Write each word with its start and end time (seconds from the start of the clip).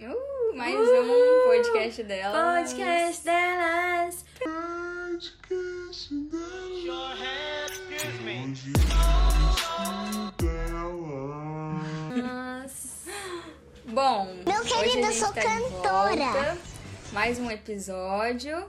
Uh, 0.00 0.56
mais 0.56 0.74
um 0.74 1.44
podcast 1.48 2.02
dela. 2.04 2.54
Podcast 2.62 3.24
delas. 3.24 4.24
Excuse 7.98 8.20
me. 8.24 8.54
Nossa. 12.16 13.10
Bom, 13.86 14.34
Meu 14.46 14.62
querido, 14.62 14.98
eu 14.98 15.04
gente 15.04 15.14
sou 15.14 15.32
tá 15.32 15.42
cantora. 15.42 16.56
Mais 17.12 17.38
um 17.38 17.50
episódio. 17.50 18.64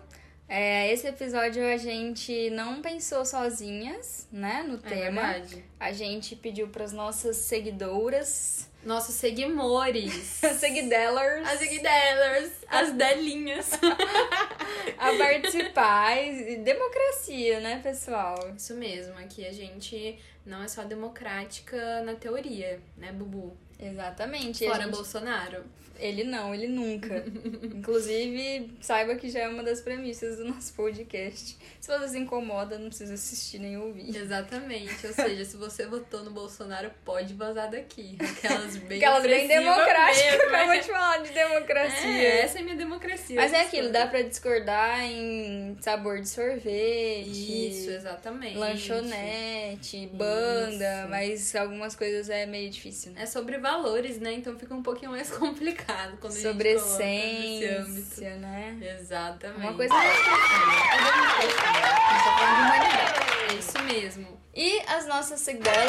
É, 0.49 0.91
esse 0.91 1.07
episódio 1.07 1.63
a 1.65 1.77
gente 1.77 2.49
não 2.49 2.81
pensou 2.81 3.23
sozinhas, 3.23 4.27
né, 4.31 4.65
no 4.67 4.75
É 4.75 4.77
tema. 4.77 5.21
verdade. 5.21 5.63
A 5.79 5.93
gente 5.93 6.35
pediu 6.35 6.67
para 6.67 6.83
as 6.83 6.91
nossas 6.91 7.37
seguidoras, 7.37 8.69
Nossos 8.83 9.15
seguimores. 9.15 10.13
seguidellers, 10.59 11.47
As 11.47 11.59
seguidelas. 11.59 12.51
As 12.67 12.91
delinhas. 12.93 13.71
a 14.97 15.17
participar. 15.17 16.15
Democracia, 16.63 17.59
né, 17.59 17.79
pessoal? 17.83 18.53
Isso 18.55 18.73
mesmo, 18.75 19.13
aqui 19.17 19.45
a 19.45 19.51
gente 19.53 20.17
não 20.45 20.63
é 20.63 20.67
só 20.67 20.83
democrática 20.83 22.01
na 22.03 22.15
teoria, 22.15 22.79
né, 22.97 23.11
Bubu? 23.11 23.55
Exatamente. 23.79 24.65
Fora 24.65 24.83
gente- 24.83 24.91
Bolsonaro. 24.91 25.63
Ele 26.01 26.23
não, 26.23 26.53
ele 26.53 26.67
nunca. 26.67 27.23
Inclusive, 27.63 28.71
saiba 28.81 29.15
que 29.15 29.29
já 29.29 29.41
é 29.41 29.47
uma 29.47 29.61
das 29.61 29.81
premissas 29.81 30.37
do 30.37 30.45
nosso 30.45 30.73
podcast. 30.73 31.55
Se 31.79 31.87
você 31.87 32.09
se 32.09 32.17
incomoda, 32.17 32.79
não 32.79 32.87
precisa 32.87 33.13
assistir 33.13 33.59
nem 33.59 33.77
ouvir. 33.77 34.15
Exatamente. 34.15 35.05
Ou 35.05 35.13
seja, 35.13 35.45
se 35.45 35.55
você 35.55 35.85
votou 35.85 36.23
no 36.23 36.31
Bolsonaro, 36.31 36.91
pode 37.05 37.35
vazar 37.35 37.69
daqui. 37.69 38.17
Aquelas 38.19 38.77
bem 38.77 38.97
Aquelas 38.97 39.23
bem 39.23 39.47
democráticas, 39.47 40.23
mesmo, 40.23 40.55
acabou 40.55 40.73
é. 40.73 40.79
de 40.79 40.87
falar 40.87 41.17
de 41.19 41.31
democracia. 41.31 42.09
É, 42.09 42.41
essa 42.41 42.59
é 42.59 42.61
minha 42.63 42.75
democracia. 42.75 43.35
Mas 43.35 43.53
é 43.53 43.61
aquilo, 43.61 43.91
dá 43.91 44.07
pra 44.07 44.23
discordar 44.23 45.03
em 45.03 45.77
sabor 45.81 46.19
de 46.19 46.29
sorvete. 46.29 47.69
Isso, 47.69 47.91
exatamente. 47.91 48.57
Lanchonete, 48.57 50.07
banda, 50.07 51.01
Isso. 51.01 51.09
mas 51.09 51.55
algumas 51.55 51.95
coisas 51.95 52.27
é 52.29 52.47
meio 52.47 52.71
difícil, 52.71 53.11
né? 53.11 53.21
É 53.23 53.25
sobre 53.27 53.59
valores, 53.59 54.19
né? 54.19 54.33
Então 54.33 54.57
fica 54.57 54.73
um 54.73 54.81
pouquinho 54.81 55.11
mais 55.11 55.29
complicado 55.37 55.90
quando 56.19 56.33
Sobre 56.33 56.69
a 56.69 56.77
gente 56.77 57.63
essência, 57.63 58.35
né? 58.37 58.77
Exatamente. 58.99 59.61
Uma 59.61 59.73
coisa 59.73 59.93
mais 59.93 60.19
pra 60.19 60.37
frente. 60.37 60.87
A 60.89 60.97
gente 60.97 62.23
tá 62.23 62.37
falando 62.37 62.55
de 62.55 62.61
humanidade. 62.61 63.31
É 63.49 63.53
isso 63.57 63.83
mesmo. 63.83 64.41
E 64.53 64.79
as 64.87 65.07
nossas 65.07 65.39
seguidores. 65.39 65.79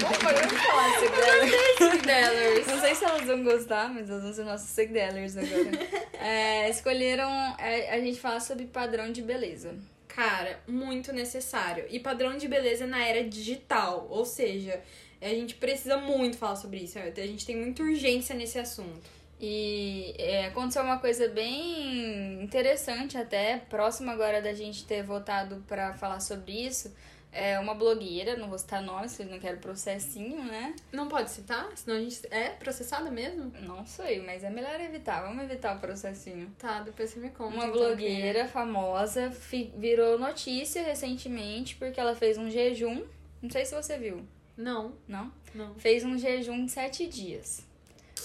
Vamos 0.00 0.18
vamos 0.18 0.62
falar 0.62 0.90
de 0.90 0.98
seguidores. 1.00 2.02
Dealers. 2.04 2.66
Não 2.66 2.80
sei 2.80 2.94
se 2.94 3.04
elas 3.04 3.26
vão 3.26 3.44
gostar, 3.44 3.92
mas 3.92 4.10
elas 4.10 4.22
vão 4.24 4.32
ser 4.32 4.44
nossas 4.44 4.70
seguidores 4.70 5.36
agora. 5.36 6.06
É, 6.18 6.68
escolheram 6.68 7.30
é, 7.56 7.94
a 7.94 8.00
gente 8.00 8.18
falar 8.18 8.40
sobre 8.40 8.64
padrão 8.64 9.12
de 9.12 9.22
beleza. 9.22 9.76
Cara, 10.08 10.58
muito 10.66 11.12
necessário. 11.12 11.84
E 11.88 12.00
padrão 12.00 12.36
de 12.36 12.48
beleza 12.48 12.84
na 12.84 13.06
era 13.06 13.22
digital. 13.22 14.08
Ou 14.10 14.24
seja, 14.24 14.82
a 15.20 15.28
gente 15.28 15.54
precisa 15.54 15.98
muito 15.98 16.36
falar 16.36 16.56
sobre 16.56 16.78
isso. 16.78 16.98
A 16.98 17.26
gente 17.26 17.46
tem 17.46 17.56
muita 17.56 17.82
urgência 17.82 18.34
nesse 18.34 18.58
assunto. 18.58 19.15
E 19.40 20.14
é, 20.18 20.46
aconteceu 20.46 20.82
uma 20.82 20.98
coisa 20.98 21.28
bem 21.28 22.42
interessante 22.42 23.18
até, 23.18 23.58
próximo 23.58 24.10
agora 24.10 24.40
da 24.40 24.54
gente 24.54 24.84
ter 24.86 25.02
votado 25.02 25.62
pra 25.66 25.92
falar 25.94 26.20
sobre 26.20 26.52
isso. 26.52 26.94
É 27.32 27.58
uma 27.60 27.74
blogueira, 27.74 28.34
não 28.38 28.48
vou 28.48 28.58
citar 28.58 28.80
nome, 28.80 29.10
se 29.10 29.22
não 29.26 29.38
quero 29.38 29.58
processinho, 29.58 30.42
né? 30.42 30.74
Não 30.90 31.06
pode 31.06 31.30
citar? 31.30 31.68
Senão 31.76 31.98
a 31.98 32.00
gente 32.00 32.18
é 32.30 32.48
processada 32.48 33.10
mesmo? 33.10 33.52
Não 33.60 33.84
sei, 33.84 34.22
mas 34.22 34.42
é 34.42 34.48
melhor 34.48 34.80
evitar. 34.80 35.20
Vamos 35.20 35.44
evitar 35.44 35.76
o 35.76 35.78
processinho. 35.80 36.50
Tá, 36.58 36.80
depois 36.80 37.10
você 37.10 37.20
me 37.20 37.28
conta. 37.28 37.54
Uma 37.54 37.66
então, 37.66 37.76
blogueira 37.78 38.48
famosa 38.48 39.30
fi- 39.30 39.70
virou 39.76 40.18
notícia 40.18 40.82
recentemente 40.82 41.76
porque 41.76 42.00
ela 42.00 42.14
fez 42.14 42.38
um 42.38 42.48
jejum. 42.50 43.04
Não 43.42 43.50
sei 43.50 43.66
se 43.66 43.74
você 43.74 43.98
viu. 43.98 44.24
Não, 44.56 44.94
não? 45.06 45.30
não. 45.54 45.74
Fez 45.74 46.04
um 46.04 46.16
jejum 46.16 46.64
de 46.64 46.72
sete 46.72 47.06
dias. 47.06 47.65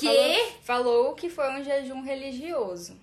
Que? 0.01 0.07
Falou, 0.63 0.84
falou 0.84 1.16
que 1.16 1.29
foi 1.29 1.50
um 1.51 1.63
jejum 1.63 2.01
religioso. 2.01 2.97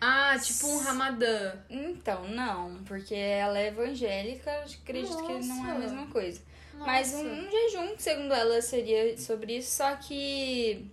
Ah, 0.00 0.36
tipo 0.42 0.66
um 0.66 0.78
ramadã. 0.78 1.52
Então, 1.68 2.26
não, 2.28 2.82
porque 2.84 3.14
ela 3.14 3.58
é 3.58 3.68
evangélica, 3.68 4.50
acredito 4.82 5.16
que 5.26 5.46
não 5.46 5.66
é 5.66 5.70
a 5.70 5.74
Nossa. 5.74 5.78
mesma 5.78 6.06
coisa. 6.06 6.40
Mas 6.74 7.12
um, 7.12 7.22
Nossa. 7.22 7.42
um 7.42 7.50
jejum, 7.50 7.94
segundo 7.98 8.32
ela, 8.32 8.62
seria 8.62 9.18
sobre 9.18 9.58
isso, 9.58 9.76
só 9.76 9.96
que 9.96 10.90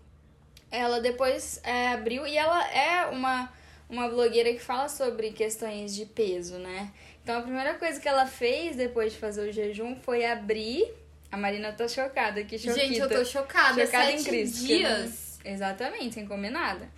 ela 0.70 1.00
depois 1.00 1.62
é, 1.64 1.90
abriu 1.90 2.28
e 2.28 2.38
ela 2.38 2.70
é 2.70 3.06
uma, 3.06 3.50
uma 3.90 4.10
blogueira 4.10 4.52
que 4.52 4.60
fala 4.60 4.90
sobre 4.90 5.32
questões 5.32 5.96
de 5.96 6.06
peso, 6.06 6.58
né? 6.58 6.92
Então 7.24 7.40
a 7.40 7.42
primeira 7.42 7.76
coisa 7.76 8.00
que 8.00 8.08
ela 8.08 8.26
fez 8.26 8.76
depois 8.76 9.14
de 9.14 9.20
fazer 9.20 9.50
o 9.50 9.54
jejum 9.54 9.96
foi 9.96 10.26
abrir. 10.26 10.94
A 11.32 11.38
Marina 11.38 11.72
tá 11.74 11.88
chocada 11.88 12.40
aqui, 12.40 12.58
choquita. 12.58 12.80
Gente, 12.80 13.00
eu 13.00 13.10
tô 13.10 13.24
chocada. 13.26 13.86
Chocada 13.86 14.12
em 14.12 14.18
Sete 14.18 14.30
Cristo. 14.30 14.66
dias. 14.66 15.40
Exatamente, 15.44 16.16
sem 16.16 16.28
comer 16.28 16.50
nada. 16.50 16.90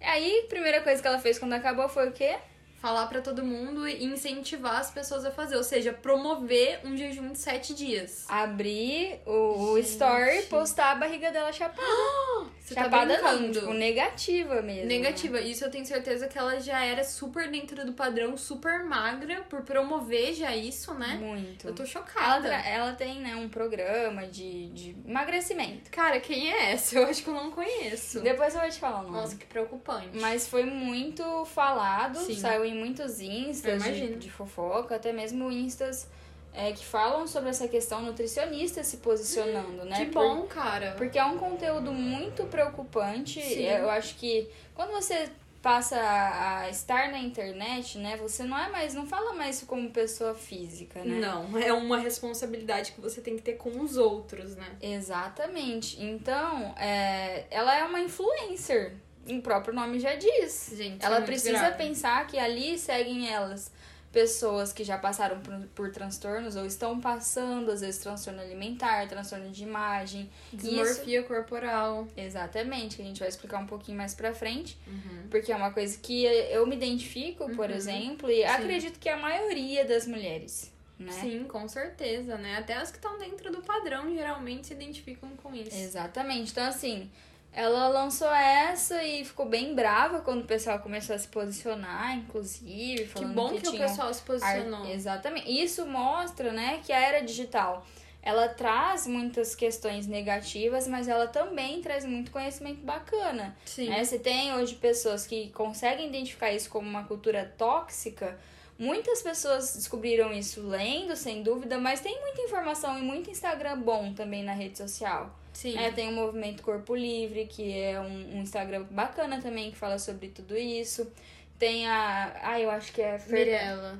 Aí, 0.00 0.42
a 0.44 0.48
primeira 0.48 0.80
coisa 0.80 1.00
que 1.02 1.08
ela 1.08 1.18
fez 1.18 1.38
quando 1.38 1.54
acabou 1.54 1.88
foi 1.88 2.08
o 2.08 2.12
quê? 2.12 2.36
Falar 2.80 3.06
pra 3.08 3.20
todo 3.20 3.44
mundo 3.44 3.88
e 3.88 4.04
incentivar 4.04 4.76
as 4.76 4.90
pessoas 4.90 5.24
a 5.24 5.30
fazer. 5.30 5.56
Ou 5.56 5.64
seja, 5.64 5.92
promover 5.92 6.80
um 6.84 6.96
jejum 6.96 7.32
de 7.32 7.38
sete 7.38 7.74
dias. 7.74 8.24
Abrir 8.28 9.20
o, 9.26 9.76
Gente. 9.76 9.88
story 9.88 10.38
e 10.38 10.42
postar 10.42 10.92
a 10.92 10.94
barriga 10.94 11.30
dela 11.32 11.52
chapada. 11.52 11.82
Você 12.68 12.74
tá 12.74 12.82
chapada 12.84 13.18
não, 13.22 13.38
brincando. 13.38 13.60
tipo, 13.60 13.72
negativa 13.72 14.60
mesmo. 14.60 14.82
né? 14.82 14.86
Negativa. 14.98 15.40
Isso 15.40 15.64
eu 15.64 15.70
tenho 15.70 15.86
certeza 15.86 16.28
que 16.28 16.36
ela 16.36 16.60
já 16.60 16.84
era 16.84 17.02
super 17.02 17.50
dentro 17.50 17.82
do 17.86 17.94
padrão, 17.94 18.36
super 18.36 18.84
magra, 18.84 19.40
por 19.48 19.62
promover 19.62 20.34
já 20.34 20.54
isso, 20.54 20.92
né? 20.92 21.16
Muito. 21.18 21.66
Eu 21.66 21.74
tô 21.74 21.82
Ela, 21.84 21.90
chocada. 21.90 22.46
tra- 22.46 22.68
ela 22.68 22.92
tem, 22.92 23.20
né, 23.20 23.34
um 23.36 23.48
programa 23.48 24.26
de, 24.26 24.68
de 24.68 24.94
emagrecimento. 25.06 25.90
Cara, 25.90 26.20
quem 26.20 26.52
é 26.52 26.72
essa? 26.72 26.98
Eu 26.98 27.06
acho 27.06 27.22
que 27.24 27.30
eu 27.30 27.34
não 27.34 27.50
conheço. 27.50 28.20
Depois 28.20 28.54
eu 28.54 28.60
vou 28.60 28.68
te 28.70 28.78
falar 28.78 29.00
o 29.00 29.02
nome. 29.04 29.16
Nossa, 29.16 29.34
que 29.36 29.46
preocupante. 29.46 30.10
Mas 30.20 30.46
foi 30.46 30.64
muito 30.64 31.46
falado, 31.46 32.18
Sim. 32.18 32.36
saiu 32.36 32.66
em 32.68 32.74
muitos 32.74 33.20
instas 33.20 33.82
de, 33.82 34.14
de 34.16 34.30
fofoca, 34.30 34.96
até 34.96 35.12
mesmo 35.12 35.50
instas 35.50 36.08
é, 36.52 36.72
que 36.72 36.84
falam 36.84 37.26
sobre 37.26 37.50
essa 37.50 37.68
questão 37.68 38.02
nutricionista 38.02 38.82
se 38.82 38.98
posicionando, 38.98 39.84
né? 39.84 39.96
que 39.96 40.06
Por- 40.06 40.22
bom, 40.22 40.46
cara. 40.46 40.94
Porque 40.96 41.18
é 41.18 41.24
um 41.24 41.38
conteúdo 41.38 41.92
muito 41.92 42.44
preocupante. 42.44 43.40
Sim. 43.42 43.64
Eu 43.64 43.88
acho 43.90 44.14
que 44.16 44.48
quando 44.74 44.90
você 44.92 45.28
passa 45.62 45.96
a 46.00 46.48
a 46.60 46.70
estar 46.70 47.10
na 47.10 47.18
internet, 47.18 47.98
né, 47.98 48.16
você 48.16 48.42
não 48.44 48.58
é 48.58 48.68
mais, 48.68 48.94
não 48.94 49.06
fala 49.06 49.32
mais 49.32 49.62
como 49.62 49.90
pessoa 49.90 50.34
física, 50.34 51.02
né? 51.02 51.18
Não, 51.18 51.56
é 51.58 51.72
uma 51.72 51.98
responsabilidade 51.98 52.92
que 52.92 53.00
você 53.00 53.20
tem 53.20 53.36
que 53.36 53.42
ter 53.42 53.54
com 53.54 53.80
os 53.80 53.96
outros, 53.96 54.54
né? 54.56 54.76
Exatamente. 54.80 56.02
Então, 56.02 56.74
é, 56.76 57.44
ela 57.50 57.76
é 57.76 57.84
uma 57.84 58.00
influencer. 58.00 58.94
O 59.28 59.42
próprio 59.42 59.74
nome 59.74 59.98
já 60.00 60.14
diz. 60.14 60.72
Gente, 60.74 61.04
ela 61.04 61.18
é 61.18 61.20
precisa 61.22 61.58
grave. 61.58 61.76
pensar 61.76 62.26
que 62.26 62.38
ali 62.38 62.78
seguem 62.78 63.28
elas 63.30 63.70
pessoas 64.10 64.72
que 64.72 64.82
já 64.84 64.96
passaram 64.96 65.38
por, 65.40 65.54
por 65.74 65.90
transtornos 65.92 66.56
ou 66.56 66.64
estão 66.64 66.98
passando, 66.98 67.70
às 67.70 67.82
vezes, 67.82 68.00
transtorno 68.00 68.40
alimentar, 68.40 69.06
transtorno 69.06 69.50
de 69.50 69.62
imagem. 69.62 70.30
Isso- 70.52 70.62
Desmorfia 70.66 71.22
corporal. 71.24 72.08
Exatamente, 72.16 72.96
que 72.96 73.02
a 73.02 73.04
gente 73.04 73.20
vai 73.20 73.28
explicar 73.28 73.58
um 73.58 73.66
pouquinho 73.66 73.98
mais 73.98 74.14
pra 74.14 74.32
frente, 74.32 74.78
Uhum. 74.86 75.28
porque 75.30 75.52
é 75.52 75.56
uma 75.56 75.70
coisa 75.72 75.98
que 75.98 76.24
eu 76.24 76.66
me 76.66 76.74
identifico, 76.74 77.50
por 77.54 77.68
Uhum. 77.68 77.76
exemplo, 77.76 78.30
e 78.30 78.42
acredito 78.44 78.98
que 78.98 79.10
a 79.10 79.16
maioria 79.18 79.84
das 79.84 80.06
mulheres, 80.06 80.72
né? 80.98 81.12
Sim, 81.12 81.44
com 81.44 81.68
certeza, 81.68 82.38
né? 82.38 82.56
Até 82.56 82.74
as 82.78 82.90
que 82.90 82.96
estão 82.96 83.18
dentro 83.18 83.52
do 83.52 83.60
padrão 83.60 84.10
geralmente 84.14 84.68
se 84.68 84.72
identificam 84.72 85.28
com 85.42 85.54
isso. 85.54 85.76
Exatamente. 85.76 86.50
Então, 86.50 86.64
assim, 86.64 87.10
ela 87.52 87.88
lançou 87.88 88.28
essa 88.32 89.02
e 89.02 89.24
ficou 89.24 89.46
bem 89.46 89.74
brava 89.74 90.20
quando 90.20 90.42
o 90.42 90.46
pessoal 90.46 90.78
começou 90.78 91.16
a 91.16 91.18
se 91.18 91.28
posicionar, 91.28 92.16
inclusive, 92.16 93.02
Que 93.02 93.06
falando 93.06 93.34
bom 93.34 93.48
que, 93.50 93.56
o 93.68 93.70
tinham 93.72 93.88
pessoal 93.88 94.12
se 94.14 94.20
ar- 94.20 94.26
posicionou. 94.26 94.86
Exatamente. 94.90 95.50
Isso 95.50 95.84
mostra, 95.86 96.52
né, 96.52 96.80
que 96.84 96.92
a 96.92 96.98
era 97.00 97.20
digital 97.20 97.84
ela 98.20 98.48
traz 98.48 99.06
muitas 99.06 99.54
questões 99.54 100.06
negativas, 100.06 100.86
mas 100.86 101.08
ela 101.08 101.28
também 101.28 101.80
traz 101.80 102.04
muito 102.04 102.30
conhecimento 102.30 102.80
bacana. 102.84 103.56
Sim. 103.64 103.88
Né? 103.88 104.04
Você 104.04 104.18
tem 104.18 104.52
hoje 104.54 104.74
pessoas 104.74 105.26
que 105.26 105.48
conseguem 105.50 106.08
identificar 106.08 106.50
isso 106.52 106.68
como 106.68 106.86
uma 106.86 107.04
cultura 107.04 107.50
tóxica. 107.56 108.38
Muitas 108.78 109.22
pessoas 109.22 109.74
descobriram 109.74 110.32
isso 110.32 110.60
lendo, 110.66 111.16
sem 111.16 111.42
dúvida, 111.42 111.78
mas 111.78 112.00
tem 112.00 112.20
muita 112.20 112.42
informação 112.42 112.98
e 112.98 113.02
muito 113.02 113.30
Instagram 113.30 113.78
bom 113.80 114.12
também 114.12 114.42
na 114.42 114.52
rede 114.52 114.76
social. 114.76 115.34
Sim. 115.58 115.76
É, 115.76 115.90
tem 115.90 116.08
o 116.08 116.12
Movimento 116.12 116.62
Corpo 116.62 116.94
Livre, 116.94 117.44
que 117.46 117.76
é 117.76 118.00
um, 118.00 118.36
um 118.36 118.42
Instagram 118.42 118.84
bacana 118.92 119.42
também, 119.42 119.72
que 119.72 119.76
fala 119.76 119.98
sobre 119.98 120.28
tudo 120.28 120.56
isso. 120.56 121.10
Tem 121.58 121.84
a. 121.88 122.32
Ah, 122.40 122.60
eu 122.60 122.70
acho 122.70 122.92
que 122.92 123.02
é. 123.02 123.18
Fer... 123.18 123.46
Mirella. 123.46 123.98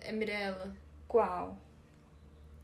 É 0.00 0.12
Mirella. 0.12 0.74
Qual? 1.06 1.58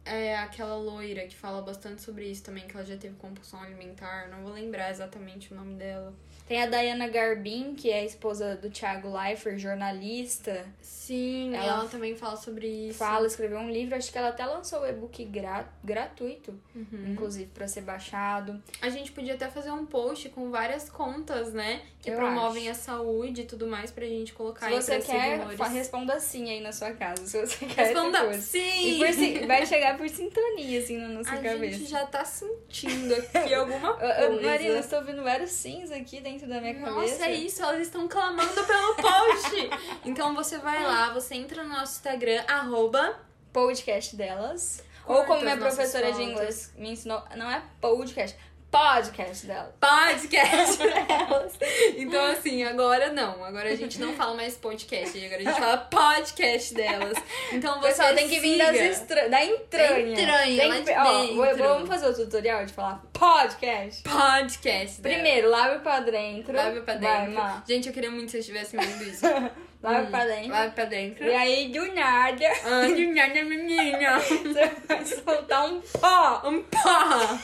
é 0.07 0.39
aquela 0.39 0.75
loira 0.77 1.27
que 1.27 1.37
fala 1.37 1.61
bastante 1.61 2.01
sobre 2.01 2.25
isso 2.25 2.43
também, 2.43 2.67
que 2.67 2.75
ela 2.75 2.85
já 2.85 2.97
teve 2.97 3.15
compulsão 3.17 3.61
alimentar. 3.61 4.29
Não 4.29 4.43
vou 4.43 4.55
lembrar 4.55 4.91
exatamente 4.91 5.53
o 5.53 5.57
nome 5.57 5.75
dela. 5.75 6.15
Tem 6.51 6.61
a 6.65 6.67
Diana 6.67 7.07
Garbin, 7.07 7.77
que 7.77 7.89
é 7.93 8.01
a 8.01 8.05
esposa 8.05 8.57
do 8.57 8.69
Thiago 8.71 9.09
Leifert, 9.17 9.57
jornalista. 9.57 10.67
Sim, 10.83 11.55
Ela 11.55 11.65
ela, 11.65 11.85
também 11.89 12.17
fala 12.17 12.37
sobre 12.37 12.67
isso. 12.67 12.99
Fala, 12.99 13.25
escreveu 13.25 13.59
um 13.59 13.71
livro, 13.71 13.95
acho 13.95 14.11
que 14.11 14.19
ela 14.19 14.31
até 14.31 14.45
lançou 14.45 14.81
o 14.81 14.87
e-book 14.87 15.25
gra 15.27 15.69
gratuito, 15.85 16.59
Uhum. 16.75 17.13
inclusive 17.13 17.49
para 17.55 17.69
ser 17.69 17.83
baixado. 17.83 18.61
A 18.83 18.89
gente 18.89 19.13
podia 19.13 19.35
até 19.35 19.49
fazer 19.49 19.71
um 19.71 19.87
post 19.87 20.29
com 20.31 20.51
várias 20.51 20.91
contas, 20.91 21.53
né? 21.53 21.83
Que 22.03 22.11
Eu 22.11 22.17
promovem 22.17 22.69
acho. 22.69 22.81
a 22.81 22.83
saúde 22.83 23.43
e 23.43 23.45
tudo 23.45 23.69
mais 23.69 23.93
pra 23.93 24.05
gente 24.07 24.33
colocar 24.33 24.67
Se 24.69 24.75
aí 24.75 24.83
você 24.83 24.99
quer, 24.99 25.39
seguidores. 25.41 25.73
responda 25.73 26.19
sim 26.19 26.51
aí 26.51 26.61
na 26.61 26.73
sua 26.73 26.91
casa, 26.93 27.27
se 27.27 27.39
você 27.47 27.65
quer 27.67 27.85
Responda 27.87 28.33
sim! 28.35 28.97
E 28.97 28.99
por 28.99 29.13
si- 29.13 29.47
vai 29.47 29.65
chegar 29.67 29.97
por 29.97 30.09
sintonia, 30.09 30.81
assim, 30.81 30.97
na 30.97 31.09
nossa 31.11 31.31
A 31.31 31.37
cabeça. 31.37 31.79
gente 31.79 31.91
já 31.91 32.05
tá 32.07 32.25
sentindo 32.25 33.15
aqui 33.15 33.55
alguma 33.55 33.95
coisa. 33.95 34.31
Marina, 34.41 34.71
eu 34.75 34.81
estou 34.81 34.99
ouvindo 34.99 35.23
vários 35.23 35.51
sims 35.53 35.93
aqui 35.93 36.21
dentro 36.41 36.49
da 36.49 36.61
minha 36.61 36.75
Nossa, 36.81 36.95
cabeça. 36.95 37.27
é 37.27 37.35
isso, 37.35 37.63
elas 37.63 37.81
estão 37.83 38.09
clamando 38.09 38.65
pelo 38.65 38.95
post. 38.95 39.71
então 40.05 40.35
você 40.35 40.59
vai 40.59 40.83
lá, 40.83 41.13
você 41.13 41.35
entra 41.35 41.63
no 41.63 41.69
nosso 41.71 41.97
Instagram, 41.97 42.43
arroba 42.49 43.19
Podcast 43.53 44.17
delas. 44.17 44.83
Ou 45.07 45.25
como 45.25 45.41
minha 45.41 45.57
professora 45.57 46.07
de 46.07 46.19
fotos. 46.19 46.29
inglês 46.31 46.75
me 46.77 46.93
ensinou, 46.93 47.23
não 47.37 47.51
é 47.51 47.63
podcast, 47.81 48.39
podcast 48.71 49.47
dela. 49.47 49.75
podcast 49.81 50.79
delas. 50.79 51.53
Então, 51.97 52.25
assim, 52.33 52.63
agora 52.65 53.13
não. 53.13 53.45
Agora 53.45 53.69
a 53.71 53.77
gente 53.77 54.01
não 54.01 54.13
fala 54.15 54.35
mais 54.35 54.57
podcast, 54.57 55.17
agora 55.25 55.41
a 55.41 55.45
gente 55.45 55.59
fala 55.61 55.77
podcast 55.79 56.75
delas. 56.75 57.19
Então 57.53 57.81
você 57.81 57.89
pessoal 57.89 58.15
tem 58.15 58.29
que 58.29 58.41
vir 58.41 58.59
das 58.59 58.77
estra... 58.77 59.29
da 59.29 59.45
entranha. 59.45 60.13
entranha, 60.13 60.61
Tem 60.61 60.73
que- 60.85 60.93
de 60.93 60.93
ó, 60.93 61.55
vamos 61.57 61.89
fazer 61.89 62.07
o 62.09 62.15
tutorial 62.15 62.65
de 62.65 62.73
falar 62.73 63.03
podcast? 63.13 64.03
podcast 64.03 65.01
delas. 65.01 65.19
Primeiro, 65.19 65.51
lave 65.51 65.81
pra 65.81 66.01
dentro. 66.01 66.55
Lave 66.55 66.81
pra 66.81 66.97
Vai, 66.97 67.27
dentro. 67.27 67.35
Má. 67.43 67.63
Gente, 67.67 67.89
eu 67.89 67.93
queria 67.95 68.11
muito 68.11 68.27
que 68.27 68.31
vocês 68.33 68.49
estivessem 68.49 68.81
vendo 68.81 69.03
isso. 69.05 69.27
Lave 69.83 70.07
Hum, 70.07 70.11
pra 70.11 70.25
dentro. 70.27 70.51
Lave 70.51 70.75
pra 70.75 70.85
dentro. 70.85 71.25
E 71.25 71.35
aí, 71.35 71.69
do 71.69 71.95
nada, 71.95 72.53
Ai, 72.65 72.89
minha 72.93 73.45
menina. 73.47 74.19
você 74.21 74.71
vai 74.87 75.05
soltar 75.07 75.67
um 75.67 75.81
pó. 75.81 76.43
Um 76.45 76.63
pá. 76.65 77.39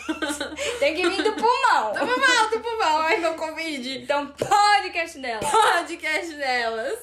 Tem 0.79 0.95
que 0.95 1.09
vir 1.09 1.23
do 1.23 1.33
pulmão. 1.33 1.93
Tamo 1.95 2.13
mal, 2.19 2.51
tamo 2.51 2.79
mal. 2.79 3.01
Ai, 3.01 3.17
meu 3.17 3.33
Covid. 3.35 3.99
Então, 4.03 4.27
podcast 4.27 5.19
dela. 5.19 5.41
Podcast 5.41 6.35
delas. 6.35 6.99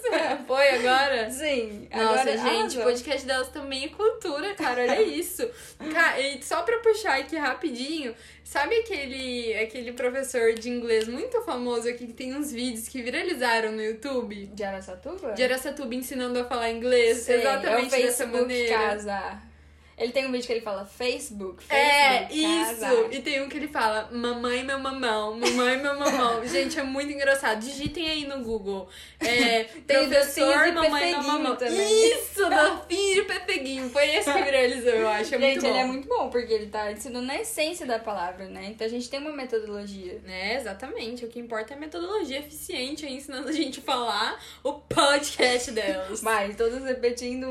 Foi 0.46 0.70
agora? 0.70 1.30
Sim. 1.32 1.88
Nossa, 1.92 2.22
agora 2.22 2.38
gente, 2.38 2.50
arrasou. 2.52 2.84
podcast 2.84 3.26
delas 3.26 3.48
também 3.50 3.86
é 3.86 3.90
cultura, 3.90 4.54
cara. 4.54 4.82
Olha 4.84 5.02
isso. 5.02 5.50
Cara, 5.92 6.20
e 6.20 6.44
só 6.44 6.62
pra 6.62 6.78
puxar 6.78 7.18
aqui 7.20 7.36
rapidinho, 7.38 8.16
sabe 8.44 8.76
aquele, 8.76 9.54
aquele 9.56 9.94
professor 9.94 10.54
de 10.54 10.70
inglês 10.70 11.08
muito 11.08 11.42
famoso 11.42 11.88
aqui 11.88 12.08
que 12.08 12.14
tem 12.14 12.36
uns 12.36 12.52
vídeos 12.52 12.88
que 12.88 13.02
viralizaram 13.02 13.72
no 13.72 13.82
YouTube? 13.82 14.48
De 14.48 14.64
Araçatuba? 14.64 15.32
De 15.34 15.44
Aracatuba 15.44 15.96
ensinando 15.96 16.40
a 16.40 16.46
falar 16.46 16.72
inglês 16.72 17.20
Sei, 17.20 17.40
exatamente 17.40 17.96
é 17.96 18.00
o 18.00 18.02
dessa 18.02 18.26
maneira. 18.26 18.76
Casa. 18.76 19.53
Ele 19.98 20.12
tem 20.12 20.26
um 20.28 20.32
vídeo 20.32 20.46
que 20.48 20.54
ele 20.54 20.62
fala 20.62 20.86
Facebook, 20.86 21.64
É, 21.70 22.26
Facebook 22.28 22.36
isso! 22.40 22.82
Casa. 22.82 23.08
E 23.12 23.22
tem 23.22 23.42
um 23.42 23.50
que 23.50 23.58
ele 23.58 23.68
fala, 23.68 24.10
mamãe 24.12 24.64
meu 24.64 24.80
mamão, 24.80 25.38
mamãe 25.40 25.78
meu 25.78 25.98
mamão. 25.98 26.46
Gente, 26.48 26.80
é 26.80 26.84
muito 26.84 27.12
engraçado. 27.12 27.60
Digitem 27.60 28.10
aí 28.10 28.26
no 28.28 28.44
Google. 28.44 28.88
É, 29.20 29.64
Tem 29.86 29.98
o 29.98 30.08
professor, 30.10 30.72
mamãe 30.74 31.12
meu 31.12 31.24
mamão. 31.24 31.56
também. 31.56 32.12
Isso, 32.14 32.42
docinho 32.50 33.16
de 33.16 33.22
pepeguinho. 33.24 33.90
Foi 33.90 34.10
esse 34.16 34.32
que 34.32 34.42
viralizou, 34.42 34.94
eu 34.94 35.08
acho. 35.08 35.36
É 35.36 35.40
gente, 35.40 35.42
muito 35.42 35.62
bom. 35.62 35.68
ele 35.70 35.78
é 35.78 35.86
muito 35.86 36.08
bom, 36.08 36.30
porque 36.30 36.54
ele 36.54 36.68
tá 36.68 36.92
ensinando 36.92 37.26
na 37.28 37.40
essência 37.40 37.86
da 37.86 38.00
palavra, 38.00 38.46
né? 38.46 38.66
Então 38.70 38.86
a 38.86 38.90
gente 38.90 39.10
tem 39.10 39.20
uma 39.20 39.32
metodologia. 39.32 40.20
É, 40.28 40.56
exatamente. 40.56 41.24
O 41.26 41.28
que 41.28 41.40
importa 41.40 41.74
é 41.74 41.78
a 41.78 41.80
metodologia 41.80 42.40
eficiente 42.40 43.06
aí, 43.06 43.14
ensinando 43.16 43.50
a 43.50 43.52
gente 43.52 43.80
a 43.80 43.84
falar 43.84 44.40
o 44.64 44.74
podcast 44.74 45.72
delas. 45.72 46.22
Vai, 46.22 46.54
todos 46.56 46.84
repetindo. 46.84 47.44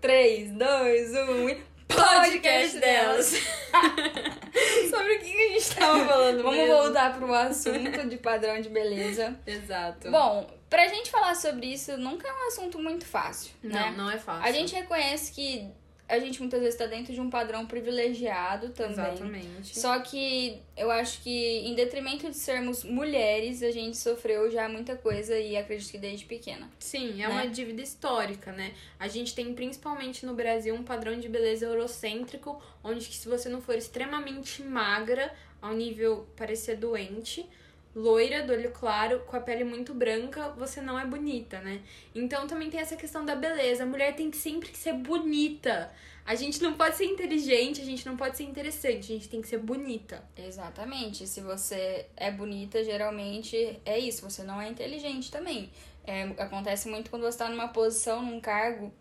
3, 0.00 0.50
2, 0.52 1.10
1 1.12 1.48
e. 1.50 1.73
podcast 1.94 2.78
delas. 2.78 3.26
Sobre 4.90 5.14
o 5.14 5.20
que 5.20 5.36
a 5.36 5.48
gente 5.52 5.74
tava 5.74 6.06
falando 6.06 6.42
Vamos 6.42 6.56
mesmo? 6.58 6.76
voltar 6.76 7.16
pro 7.16 7.32
assunto 7.34 8.08
de 8.08 8.16
padrão 8.16 8.60
de 8.60 8.68
beleza. 8.68 9.38
Exato. 9.46 10.10
Bom, 10.10 10.48
pra 10.70 10.86
gente 10.88 11.10
falar 11.10 11.34
sobre 11.34 11.66
isso, 11.66 11.96
nunca 11.96 12.28
é 12.28 12.32
um 12.32 12.48
assunto 12.48 12.78
muito 12.78 13.04
fácil, 13.04 13.52
não, 13.62 13.70
né? 13.72 13.94
não 13.96 14.10
é 14.10 14.18
fácil. 14.18 14.44
A 14.44 14.52
gente 14.52 14.74
reconhece 14.74 15.32
que 15.32 15.68
a 16.08 16.18
gente 16.18 16.40
muitas 16.40 16.60
vezes 16.60 16.78
tá 16.78 16.86
dentro 16.86 17.12
de 17.12 17.20
um 17.20 17.30
padrão 17.30 17.66
privilegiado 17.66 18.70
também. 18.70 18.92
Exatamente. 18.92 19.78
Só 19.78 19.98
que 20.00 20.60
eu 20.76 20.90
acho 20.90 21.22
que, 21.22 21.30
em 21.30 21.74
detrimento 21.74 22.28
de 22.30 22.36
sermos 22.36 22.84
mulheres, 22.84 23.62
a 23.62 23.70
gente 23.70 23.96
sofreu 23.96 24.50
já 24.50 24.68
muita 24.68 24.96
coisa 24.96 25.38
e 25.38 25.56
acredito 25.56 25.90
que 25.90 25.98
desde 25.98 26.26
pequena. 26.26 26.70
Sim, 26.78 27.22
é 27.22 27.26
né? 27.26 27.28
uma 27.28 27.46
dívida 27.46 27.80
histórica, 27.80 28.52
né? 28.52 28.74
A 28.98 29.08
gente 29.08 29.34
tem 29.34 29.54
principalmente 29.54 30.26
no 30.26 30.34
Brasil 30.34 30.74
um 30.74 30.82
padrão 30.82 31.18
de 31.18 31.28
beleza 31.28 31.64
eurocêntrico, 31.64 32.60
onde 32.82 33.06
que 33.06 33.16
se 33.16 33.28
você 33.28 33.48
não 33.48 33.62
for 33.62 33.76
extremamente 33.76 34.62
magra, 34.62 35.32
ao 35.62 35.72
nível 35.72 36.26
parecer 36.36 36.76
doente, 36.76 37.48
loira, 37.94 38.42
do 38.42 38.52
olho 38.52 38.70
claro, 38.72 39.20
com 39.20 39.36
a 39.36 39.40
pele 39.40 39.64
muito 39.64 39.94
branca, 39.94 40.48
você 40.50 40.80
não 40.80 40.98
é 40.98 41.06
bonita, 41.06 41.60
né? 41.60 41.80
Então 42.14 42.46
também 42.46 42.70
tem 42.70 42.80
essa 42.80 42.96
questão 42.96 43.24
da 43.24 43.36
beleza. 43.36 43.84
A 43.84 43.86
mulher 43.86 44.14
tem 44.16 44.30
que 44.30 44.36
sempre 44.36 44.70
que 44.70 44.78
ser 44.78 44.94
bonita. 44.94 45.92
A 46.26 46.34
gente 46.34 46.62
não 46.62 46.72
pode 46.72 46.96
ser 46.96 47.04
inteligente, 47.04 47.82
a 47.82 47.84
gente 47.84 48.04
não 48.06 48.16
pode 48.16 48.36
ser 48.36 48.44
interessante, 48.44 49.12
a 49.12 49.14
gente 49.14 49.28
tem 49.28 49.42
que 49.42 49.48
ser 49.48 49.58
bonita. 49.58 50.24
Exatamente. 50.36 51.26
Se 51.26 51.40
você 51.40 52.06
é 52.16 52.30
bonita, 52.30 52.82
geralmente 52.82 53.78
é 53.84 53.98
isso. 53.98 54.28
Você 54.28 54.42
não 54.42 54.60
é 54.60 54.68
inteligente 54.68 55.30
também. 55.30 55.70
É, 56.06 56.22
acontece 56.38 56.88
muito 56.88 57.10
quando 57.10 57.22
você 57.22 57.38
tá 57.38 57.48
numa 57.48 57.68
posição, 57.68 58.22
num 58.22 58.40
cargo, 58.40 58.92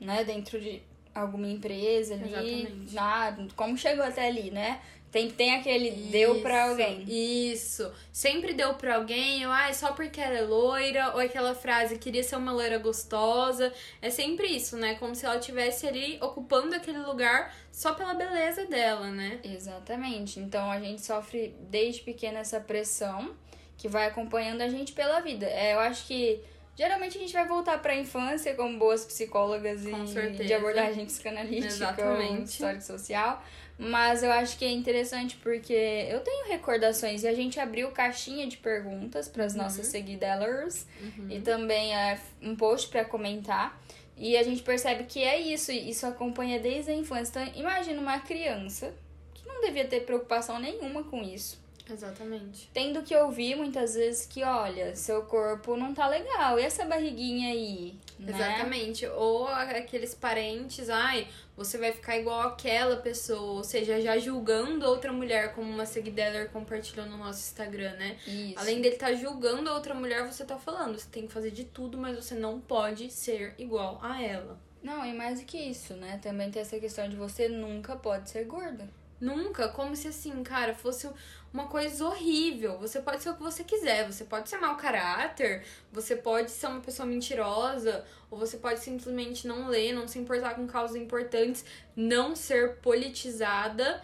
né, 0.00 0.24
dentro 0.24 0.60
de 0.60 0.82
alguma 1.14 1.48
empresa 1.48 2.14
ali. 2.14 2.62
Exatamente. 2.62 2.94
Na, 2.94 3.36
como 3.54 3.76
chegou 3.76 4.04
até 4.04 4.26
ali, 4.26 4.50
né? 4.50 4.80
Tem, 5.10 5.28
tem 5.28 5.56
aquele 5.56 5.90
deu 5.90 6.40
pra 6.40 6.62
Isso, 6.62 6.70
alguém. 6.70 7.04
Isso. 7.08 7.92
Sempre 8.12 8.52
deu 8.52 8.74
pra 8.74 8.94
alguém, 8.94 9.44
ou 9.44 9.52
ah, 9.52 9.72
só 9.72 9.92
porque 9.92 10.20
ela 10.20 10.38
é 10.38 10.42
loira, 10.42 11.10
ou 11.14 11.20
aquela 11.20 11.52
frase, 11.54 11.98
queria 11.98 12.22
ser 12.22 12.36
uma 12.36 12.52
loira 12.52 12.78
gostosa. 12.78 13.72
É 14.00 14.08
sempre 14.08 14.46
isso, 14.46 14.76
né? 14.76 14.94
Como 14.94 15.14
se 15.14 15.26
ela 15.26 15.36
estivesse 15.38 15.86
ali 15.86 16.16
ocupando 16.22 16.76
aquele 16.76 16.98
lugar 16.98 17.52
só 17.72 17.92
pela 17.92 18.14
beleza 18.14 18.66
dela, 18.66 19.10
né? 19.10 19.40
Exatamente. 19.42 20.38
Então 20.38 20.70
a 20.70 20.78
gente 20.78 21.02
sofre 21.02 21.56
desde 21.68 22.02
pequena 22.02 22.38
essa 22.38 22.60
pressão 22.60 23.34
que 23.76 23.88
vai 23.88 24.06
acompanhando 24.06 24.60
a 24.60 24.68
gente 24.68 24.92
pela 24.92 25.20
vida. 25.20 25.46
É, 25.46 25.74
eu 25.74 25.80
acho 25.80 26.06
que 26.06 26.40
geralmente 26.76 27.18
a 27.18 27.20
gente 27.20 27.32
vai 27.32 27.48
voltar 27.48 27.78
pra 27.82 27.96
infância 27.96 28.54
como 28.54 28.78
boas 28.78 29.04
psicólogas 29.04 29.84
Com 29.84 30.04
e 30.04 30.08
certeza. 30.08 30.44
de 30.44 30.54
abordagem 30.54 31.04
psicanalítica 31.04 31.66
Exatamente. 31.66 32.32
ou 32.32 32.44
histórico 32.44 32.84
social. 32.84 33.42
Mas 33.80 34.22
eu 34.22 34.30
acho 34.30 34.58
que 34.58 34.64
é 34.64 34.70
interessante 34.70 35.36
porque 35.36 35.72
eu 35.72 36.20
tenho 36.20 36.48
recordações 36.48 37.22
e 37.22 37.28
a 37.28 37.34
gente 37.34 37.58
abriu 37.58 37.90
caixinha 37.90 38.46
de 38.46 38.58
perguntas 38.58 39.26
para 39.26 39.42
as 39.42 39.54
nossas 39.54 39.86
seguidoras 39.86 40.86
e 41.30 41.40
também 41.40 41.96
é, 41.96 42.20
um 42.42 42.54
post 42.54 42.88
para 42.88 43.06
comentar. 43.06 43.80
E 44.18 44.36
a 44.36 44.42
gente 44.42 44.62
percebe 44.62 45.04
que 45.04 45.24
é 45.24 45.40
isso, 45.40 45.72
isso 45.72 46.06
acompanha 46.06 46.60
desde 46.60 46.90
a 46.90 46.94
infância. 46.94 47.40
Então, 47.40 47.60
imagina 47.62 47.98
uma 47.98 48.18
criança 48.18 48.92
que 49.32 49.48
não 49.48 49.62
devia 49.62 49.86
ter 49.86 50.00
preocupação 50.00 50.60
nenhuma 50.60 51.02
com 51.04 51.22
isso. 51.22 51.58
Exatamente. 51.90 52.70
Tendo 52.72 53.02
que 53.02 53.16
ouvir 53.16 53.56
muitas 53.56 53.94
vezes 53.94 54.26
que, 54.26 54.44
olha, 54.44 54.94
seu 54.94 55.22
corpo 55.22 55.76
não 55.76 55.92
tá 55.92 56.06
legal, 56.06 56.58
e 56.58 56.62
essa 56.62 56.84
barriguinha 56.84 57.52
aí? 57.52 57.94
Né? 58.18 58.32
Exatamente. 58.32 59.06
Ou 59.06 59.48
aqueles 59.48 60.14
parentes, 60.14 60.88
ai, 60.88 61.26
você 61.60 61.76
vai 61.76 61.92
ficar 61.92 62.16
igual 62.16 62.40
aquela 62.40 62.96
pessoa, 62.96 63.58
ou 63.58 63.62
seja, 63.62 64.00
já 64.00 64.16
julgando 64.18 64.86
outra 64.86 65.12
mulher, 65.12 65.54
como 65.54 65.70
uma 65.70 65.84
seguidora 65.84 66.46
compartilhou 66.46 67.04
no 67.04 67.18
nosso 67.18 67.40
Instagram, 67.40 67.92
né? 67.96 68.16
Isso. 68.26 68.58
Além 68.58 68.80
dele 68.80 68.94
estar 68.94 69.12
julgando 69.12 69.68
a 69.68 69.74
outra 69.74 69.94
mulher, 69.94 70.24
você 70.24 70.42
tá 70.42 70.56
falando, 70.56 70.98
você 70.98 71.08
tem 71.10 71.26
que 71.26 71.32
fazer 71.32 71.50
de 71.50 71.64
tudo, 71.64 71.98
mas 71.98 72.16
você 72.16 72.34
não 72.34 72.58
pode 72.58 73.10
ser 73.10 73.54
igual 73.58 73.98
a 74.02 74.22
ela. 74.22 74.58
Não, 74.82 75.04
e 75.04 75.12
mais 75.12 75.38
do 75.38 75.44
que 75.44 75.58
isso, 75.58 75.92
né? 75.92 76.18
Também 76.22 76.50
tem 76.50 76.62
essa 76.62 76.80
questão 76.80 77.06
de 77.06 77.14
você 77.14 77.46
nunca 77.46 77.94
pode 77.94 78.30
ser 78.30 78.44
gorda. 78.44 78.88
Nunca, 79.20 79.68
como 79.68 79.94
se 79.94 80.08
assim, 80.08 80.42
cara, 80.42 80.74
fosse 80.74 81.08
uma 81.52 81.66
coisa 81.66 82.06
horrível. 82.06 82.78
Você 82.78 83.00
pode 83.00 83.22
ser 83.22 83.30
o 83.30 83.34
que 83.34 83.42
você 83.42 83.62
quiser, 83.62 84.10
você 84.10 84.24
pode 84.24 84.48
ser 84.48 84.58
mau 84.58 84.76
caráter, 84.76 85.62
você 85.92 86.16
pode 86.16 86.50
ser 86.50 86.68
uma 86.68 86.80
pessoa 86.80 87.04
mentirosa, 87.04 88.04
ou 88.30 88.38
você 88.38 88.56
pode 88.56 88.80
simplesmente 88.80 89.46
não 89.46 89.68
ler, 89.68 89.92
não 89.92 90.08
se 90.08 90.18
importar 90.18 90.54
com 90.54 90.66
causas 90.66 90.96
importantes, 90.96 91.64
não 91.94 92.34
ser 92.34 92.76
politizada, 92.76 94.02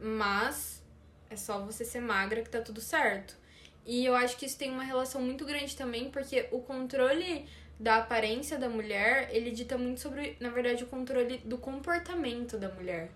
mas 0.00 0.82
é 1.30 1.36
só 1.36 1.60
você 1.60 1.84
ser 1.84 2.00
magra 2.00 2.42
que 2.42 2.50
tá 2.50 2.60
tudo 2.60 2.80
certo. 2.80 3.36
E 3.84 4.04
eu 4.04 4.16
acho 4.16 4.36
que 4.36 4.46
isso 4.46 4.58
tem 4.58 4.72
uma 4.72 4.82
relação 4.82 5.20
muito 5.22 5.44
grande 5.44 5.76
também, 5.76 6.10
porque 6.10 6.48
o 6.50 6.60
controle 6.60 7.48
da 7.78 7.98
aparência 7.98 8.58
da 8.58 8.68
mulher, 8.68 9.28
ele 9.30 9.50
dita 9.50 9.78
muito 9.78 10.00
sobre, 10.00 10.36
na 10.40 10.48
verdade, 10.48 10.82
o 10.82 10.86
controle 10.86 11.38
do 11.38 11.58
comportamento 11.58 12.56
da 12.58 12.68
mulher. 12.68 13.10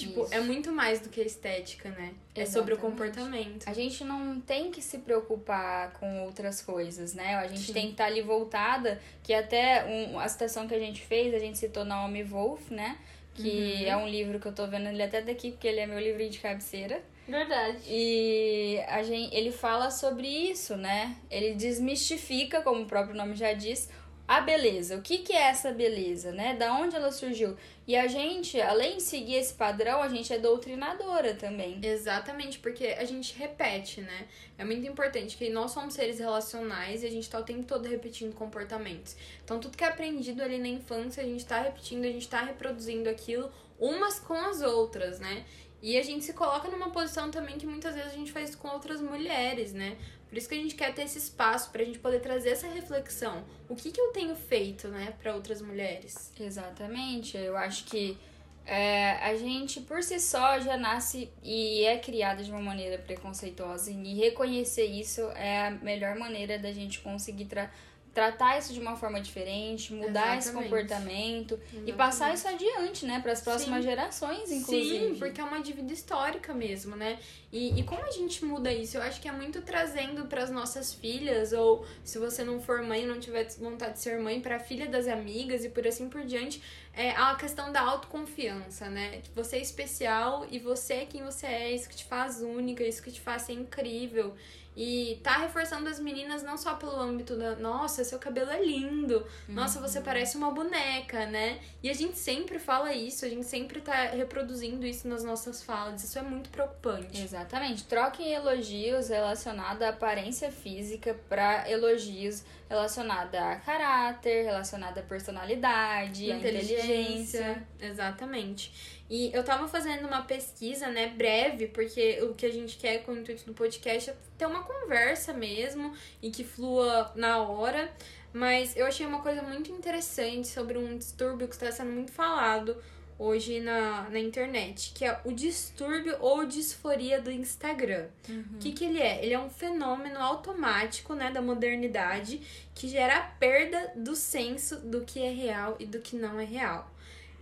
Tipo, 0.00 0.24
Isso. 0.24 0.34
é 0.34 0.40
muito 0.40 0.72
mais 0.72 1.00
do 1.00 1.08
que 1.08 1.20
a 1.20 1.24
estética, 1.24 1.88
né? 1.90 2.12
É 2.34 2.46
sobre 2.46 2.72
o 2.72 2.76
Exatamente. 2.76 2.80
comportamento. 2.80 3.68
A 3.68 3.72
gente 3.74 4.02
não 4.04 4.40
tem 4.40 4.70
que 4.70 4.80
se 4.80 4.98
preocupar 4.98 5.92
com 5.94 6.24
outras 6.24 6.60
coisas, 6.62 7.14
né? 7.14 7.34
A 7.36 7.46
gente 7.48 7.66
Sim. 7.66 7.72
tem 7.72 7.86
que 7.86 7.92
estar 7.92 8.06
ali 8.06 8.22
voltada, 8.22 9.00
que 9.22 9.34
até 9.34 9.84
um, 9.84 10.18
a 10.18 10.26
citação 10.28 10.66
que 10.66 10.74
a 10.74 10.78
gente 10.78 11.00
fez, 11.02 11.34
a 11.34 11.38
gente 11.38 11.58
citou 11.58 11.84
Naomi 11.84 12.22
Wolf, 12.22 12.70
né? 12.70 12.96
Que 13.34 13.82
Uhum. 13.82 13.86
é 13.88 13.96
um 13.96 14.08
livro 14.08 14.38
que 14.40 14.46
eu 14.46 14.52
tô 14.52 14.66
vendo 14.66 14.88
ele 14.88 15.02
até 15.02 15.20
daqui, 15.22 15.50
porque 15.52 15.66
ele 15.68 15.80
é 15.80 15.86
meu 15.86 15.98
livrinho 15.98 16.30
de 16.30 16.38
cabeceira. 16.40 17.00
Verdade. 17.28 17.78
E 17.86 18.80
a 18.88 19.02
gente, 19.04 19.34
ele 19.34 19.52
fala 19.52 19.90
sobre 19.90 20.26
isso, 20.26 20.76
né? 20.76 21.16
Ele 21.30 21.54
desmistifica, 21.54 22.60
como 22.60 22.82
o 22.82 22.86
próprio 22.86 23.14
nome 23.16 23.34
já 23.36 23.52
diz, 23.52 23.88
a 24.30 24.40
beleza. 24.40 24.96
O 24.96 25.02
que, 25.02 25.18
que 25.18 25.32
é 25.32 25.48
essa 25.48 25.72
beleza, 25.72 26.30
né? 26.30 26.54
Da 26.54 26.72
onde 26.74 26.94
ela 26.94 27.10
surgiu? 27.10 27.56
E 27.84 27.96
a 27.96 28.06
gente, 28.06 28.60
além 28.60 28.98
de 28.98 29.02
seguir 29.02 29.34
esse 29.34 29.52
padrão, 29.52 30.00
a 30.00 30.08
gente 30.08 30.32
é 30.32 30.38
doutrinadora 30.38 31.34
também. 31.34 31.80
Exatamente, 31.82 32.60
porque 32.60 32.86
a 32.96 33.04
gente 33.04 33.36
repete, 33.36 34.00
né? 34.00 34.28
É 34.56 34.64
muito 34.64 34.86
importante 34.86 35.36
que 35.36 35.50
nós 35.50 35.72
somos 35.72 35.94
seres 35.94 36.20
relacionais 36.20 37.02
e 37.02 37.06
a 37.06 37.10
gente 37.10 37.28
tá 37.28 37.40
o 37.40 37.42
tempo 37.42 37.64
todo 37.64 37.88
repetindo 37.88 38.32
comportamentos. 38.32 39.16
Então, 39.44 39.58
tudo 39.58 39.76
que 39.76 39.82
é 39.82 39.88
aprendido 39.88 40.44
ali 40.44 40.58
na 40.58 40.68
infância, 40.68 41.24
a 41.24 41.26
gente 41.26 41.44
tá 41.44 41.60
repetindo, 41.60 42.04
a 42.04 42.12
gente 42.12 42.28
tá 42.28 42.40
reproduzindo 42.40 43.10
aquilo 43.10 43.50
umas 43.80 44.20
com 44.20 44.34
as 44.34 44.60
outras, 44.60 45.18
né? 45.18 45.44
E 45.82 45.98
a 45.98 46.02
gente 46.04 46.24
se 46.24 46.34
coloca 46.34 46.68
numa 46.68 46.90
posição 46.90 47.32
também 47.32 47.58
que 47.58 47.66
muitas 47.66 47.96
vezes 47.96 48.12
a 48.12 48.14
gente 48.14 48.30
faz 48.30 48.54
com 48.54 48.68
outras 48.68 49.00
mulheres, 49.00 49.72
né? 49.72 49.96
Por 50.30 50.38
isso 50.38 50.48
que 50.48 50.54
a 50.54 50.58
gente 50.58 50.76
quer 50.76 50.94
ter 50.94 51.02
esse 51.02 51.18
espaço 51.18 51.70
pra 51.70 51.82
gente 51.84 51.98
poder 51.98 52.20
trazer 52.20 52.50
essa 52.50 52.68
reflexão. 52.68 53.44
O 53.68 53.74
que 53.74 53.90
que 53.90 54.00
eu 54.00 54.12
tenho 54.12 54.34
feito, 54.36 54.86
né, 54.88 55.12
para 55.20 55.34
outras 55.34 55.60
mulheres? 55.60 56.32
Exatamente. 56.38 57.36
Eu 57.36 57.56
acho 57.56 57.84
que 57.84 58.16
é, 58.64 59.14
a 59.24 59.34
gente, 59.36 59.80
por 59.80 60.00
si 60.04 60.20
só, 60.20 60.60
já 60.60 60.76
nasce 60.76 61.28
e 61.42 61.82
é 61.84 61.98
criada 61.98 62.44
de 62.44 62.50
uma 62.52 62.60
maneira 62.62 62.96
preconceituosa. 62.98 63.90
E 63.90 64.14
reconhecer 64.14 64.84
isso 64.84 65.22
é 65.32 65.66
a 65.66 65.70
melhor 65.72 66.14
maneira 66.16 66.56
da 66.58 66.72
gente 66.72 67.00
conseguir 67.00 67.46
tra- 67.46 67.70
tratar 68.12 68.58
isso 68.58 68.72
de 68.72 68.80
uma 68.80 68.96
forma 68.96 69.20
diferente, 69.20 69.92
mudar 69.92 70.36
esse 70.36 70.48
Exatamente. 70.48 70.70
comportamento 70.70 71.60
e 71.86 71.92
passar 71.92 72.34
isso 72.34 72.48
adiante, 72.48 73.06
né, 73.06 73.20
para 73.20 73.32
as 73.32 73.40
próximas 73.40 73.82
Sim. 73.82 73.90
gerações, 73.90 74.50
inclusive. 74.50 75.14
Sim, 75.14 75.14
porque 75.18 75.40
é 75.40 75.44
uma 75.44 75.60
dívida 75.60 75.92
histórica 75.92 76.52
mesmo, 76.52 76.96
né? 76.96 77.18
E, 77.52 77.80
e 77.80 77.82
como 77.84 78.02
a 78.02 78.10
gente 78.10 78.44
muda 78.44 78.72
isso? 78.72 78.96
Eu 78.96 79.02
acho 79.02 79.20
que 79.20 79.28
é 79.28 79.32
muito 79.32 79.62
trazendo 79.62 80.26
para 80.26 80.42
as 80.42 80.50
nossas 80.50 80.92
filhas, 80.92 81.52
ou 81.52 81.86
se 82.04 82.18
você 82.18 82.42
não 82.44 82.60
for 82.60 82.82
mãe, 82.82 83.06
não 83.06 83.20
tiver 83.20 83.48
vontade 83.58 83.94
de 83.94 84.00
ser 84.00 84.18
mãe, 84.18 84.40
para 84.40 84.56
a 84.56 84.60
filha 84.60 84.88
das 84.88 85.06
amigas 85.06 85.64
e 85.64 85.68
por 85.68 85.86
assim 85.86 86.08
por 86.08 86.24
diante, 86.24 86.62
é 86.92 87.10
a 87.10 87.34
questão 87.36 87.72
da 87.72 87.80
autoconfiança, 87.80 88.88
né? 88.88 89.22
Você 89.34 89.56
é 89.56 89.60
especial 89.60 90.46
e 90.50 90.58
você 90.58 90.94
é 90.94 91.06
quem 91.06 91.22
você 91.22 91.46
é, 91.46 91.72
isso 91.72 91.88
que 91.88 91.96
te 91.96 92.04
faz 92.04 92.42
única, 92.42 92.84
isso 92.84 93.02
que 93.02 93.10
te 93.10 93.20
faz 93.20 93.42
ser 93.42 93.52
incrível. 93.52 94.34
E 94.76 95.20
tá 95.22 95.38
reforçando 95.38 95.88
as 95.88 95.98
meninas 95.98 96.42
não 96.42 96.56
só 96.56 96.74
pelo 96.74 96.98
âmbito 96.98 97.36
da, 97.36 97.56
nossa, 97.56 98.04
seu 98.04 98.18
cabelo 98.18 98.50
é 98.50 98.64
lindo, 98.64 99.26
nossa, 99.48 99.80
você 99.80 100.00
parece 100.00 100.36
uma 100.36 100.52
boneca, 100.52 101.26
né? 101.26 101.58
E 101.82 101.90
a 101.90 101.92
gente 101.92 102.16
sempre 102.16 102.58
fala 102.58 102.94
isso, 102.94 103.24
a 103.24 103.28
gente 103.28 103.46
sempre 103.46 103.80
tá 103.80 103.94
reproduzindo 104.10 104.86
isso 104.86 105.08
nas 105.08 105.24
nossas 105.24 105.62
falas, 105.62 106.04
isso 106.04 106.18
é 106.18 106.22
muito 106.22 106.50
preocupante. 106.50 107.20
Exatamente. 107.20 107.84
Troquem 107.84 108.32
elogios 108.32 109.08
relacionados 109.08 109.82
à 109.82 109.88
aparência 109.88 110.50
física 110.52 111.18
para 111.28 111.68
elogios 111.68 112.44
relacionados 112.68 113.34
a 113.34 113.56
caráter, 113.56 114.44
relacionados 114.44 114.98
à 114.98 115.02
personalidade, 115.02 116.30
à 116.30 116.36
inteligência. 116.36 117.66
Exatamente. 117.80 118.99
E 119.10 119.32
eu 119.34 119.42
tava 119.42 119.66
fazendo 119.66 120.06
uma 120.06 120.22
pesquisa, 120.22 120.86
né, 120.86 121.08
breve, 121.08 121.66
porque 121.66 122.20
o 122.22 122.32
que 122.32 122.46
a 122.46 122.52
gente 122.52 122.78
quer 122.78 122.98
com 123.02 123.10
o 123.10 123.18
intuito 123.18 123.44
do 123.44 123.52
podcast 123.52 124.10
é 124.10 124.16
ter 124.38 124.46
uma 124.46 124.62
conversa 124.62 125.32
mesmo 125.32 125.92
e 126.22 126.30
que 126.30 126.44
flua 126.44 127.10
na 127.16 127.42
hora. 127.42 127.92
Mas 128.32 128.76
eu 128.76 128.86
achei 128.86 129.04
uma 129.04 129.20
coisa 129.20 129.42
muito 129.42 129.72
interessante 129.72 130.46
sobre 130.46 130.78
um 130.78 130.96
distúrbio 130.96 131.48
que 131.48 131.54
está 131.54 131.72
sendo 131.72 131.90
muito 131.90 132.12
falado 132.12 132.76
hoje 133.18 133.60
na, 133.60 134.08
na 134.08 134.18
internet, 134.18 134.92
que 134.94 135.04
é 135.04 135.20
o 135.24 135.32
distúrbio 135.32 136.16
ou 136.20 136.46
disforia 136.46 137.20
do 137.20 137.30
Instagram. 137.30 138.06
O 138.54 138.58
que, 138.58 138.72
que 138.72 138.84
ele 138.84 138.98
é? 138.98 139.22
Ele 139.22 139.34
é 139.34 139.38
um 139.38 139.50
fenômeno 139.50 140.18
automático 140.18 141.14
né, 141.14 141.30
da 141.30 141.42
modernidade 141.42 142.40
que 142.74 142.88
gera 142.88 143.18
a 143.18 143.22
perda 143.22 143.92
do 143.94 144.14
senso 144.14 144.76
do 144.76 145.02
que 145.02 145.20
é 145.20 145.30
real 145.30 145.76
e 145.80 145.84
do 145.84 145.98
que 145.98 146.16
não 146.16 146.40
é 146.40 146.44
real. 146.44 146.90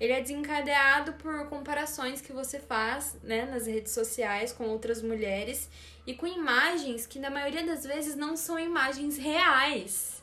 Ele 0.00 0.12
é 0.12 0.21
desencadeado 0.21 1.12
por 1.14 1.47
comparações 1.49 2.21
que 2.21 2.33
você 2.33 2.59
faz 2.59 3.17
né, 3.23 3.47
nas 3.47 3.67
redes 3.67 3.93
sociais 3.93 4.52
com 4.52 4.64
outras 4.64 5.02
mulheres 5.02 5.69
e 6.07 6.14
com 6.14 6.26
imagens 6.26 7.07
que, 7.07 7.19
na 7.19 7.31
maioria 7.31 7.67
das 7.67 7.85
vezes, 7.85 8.14
não 8.14 8.37
são 8.37 8.59
imagens 8.59 9.19
reais. 9.19 10.19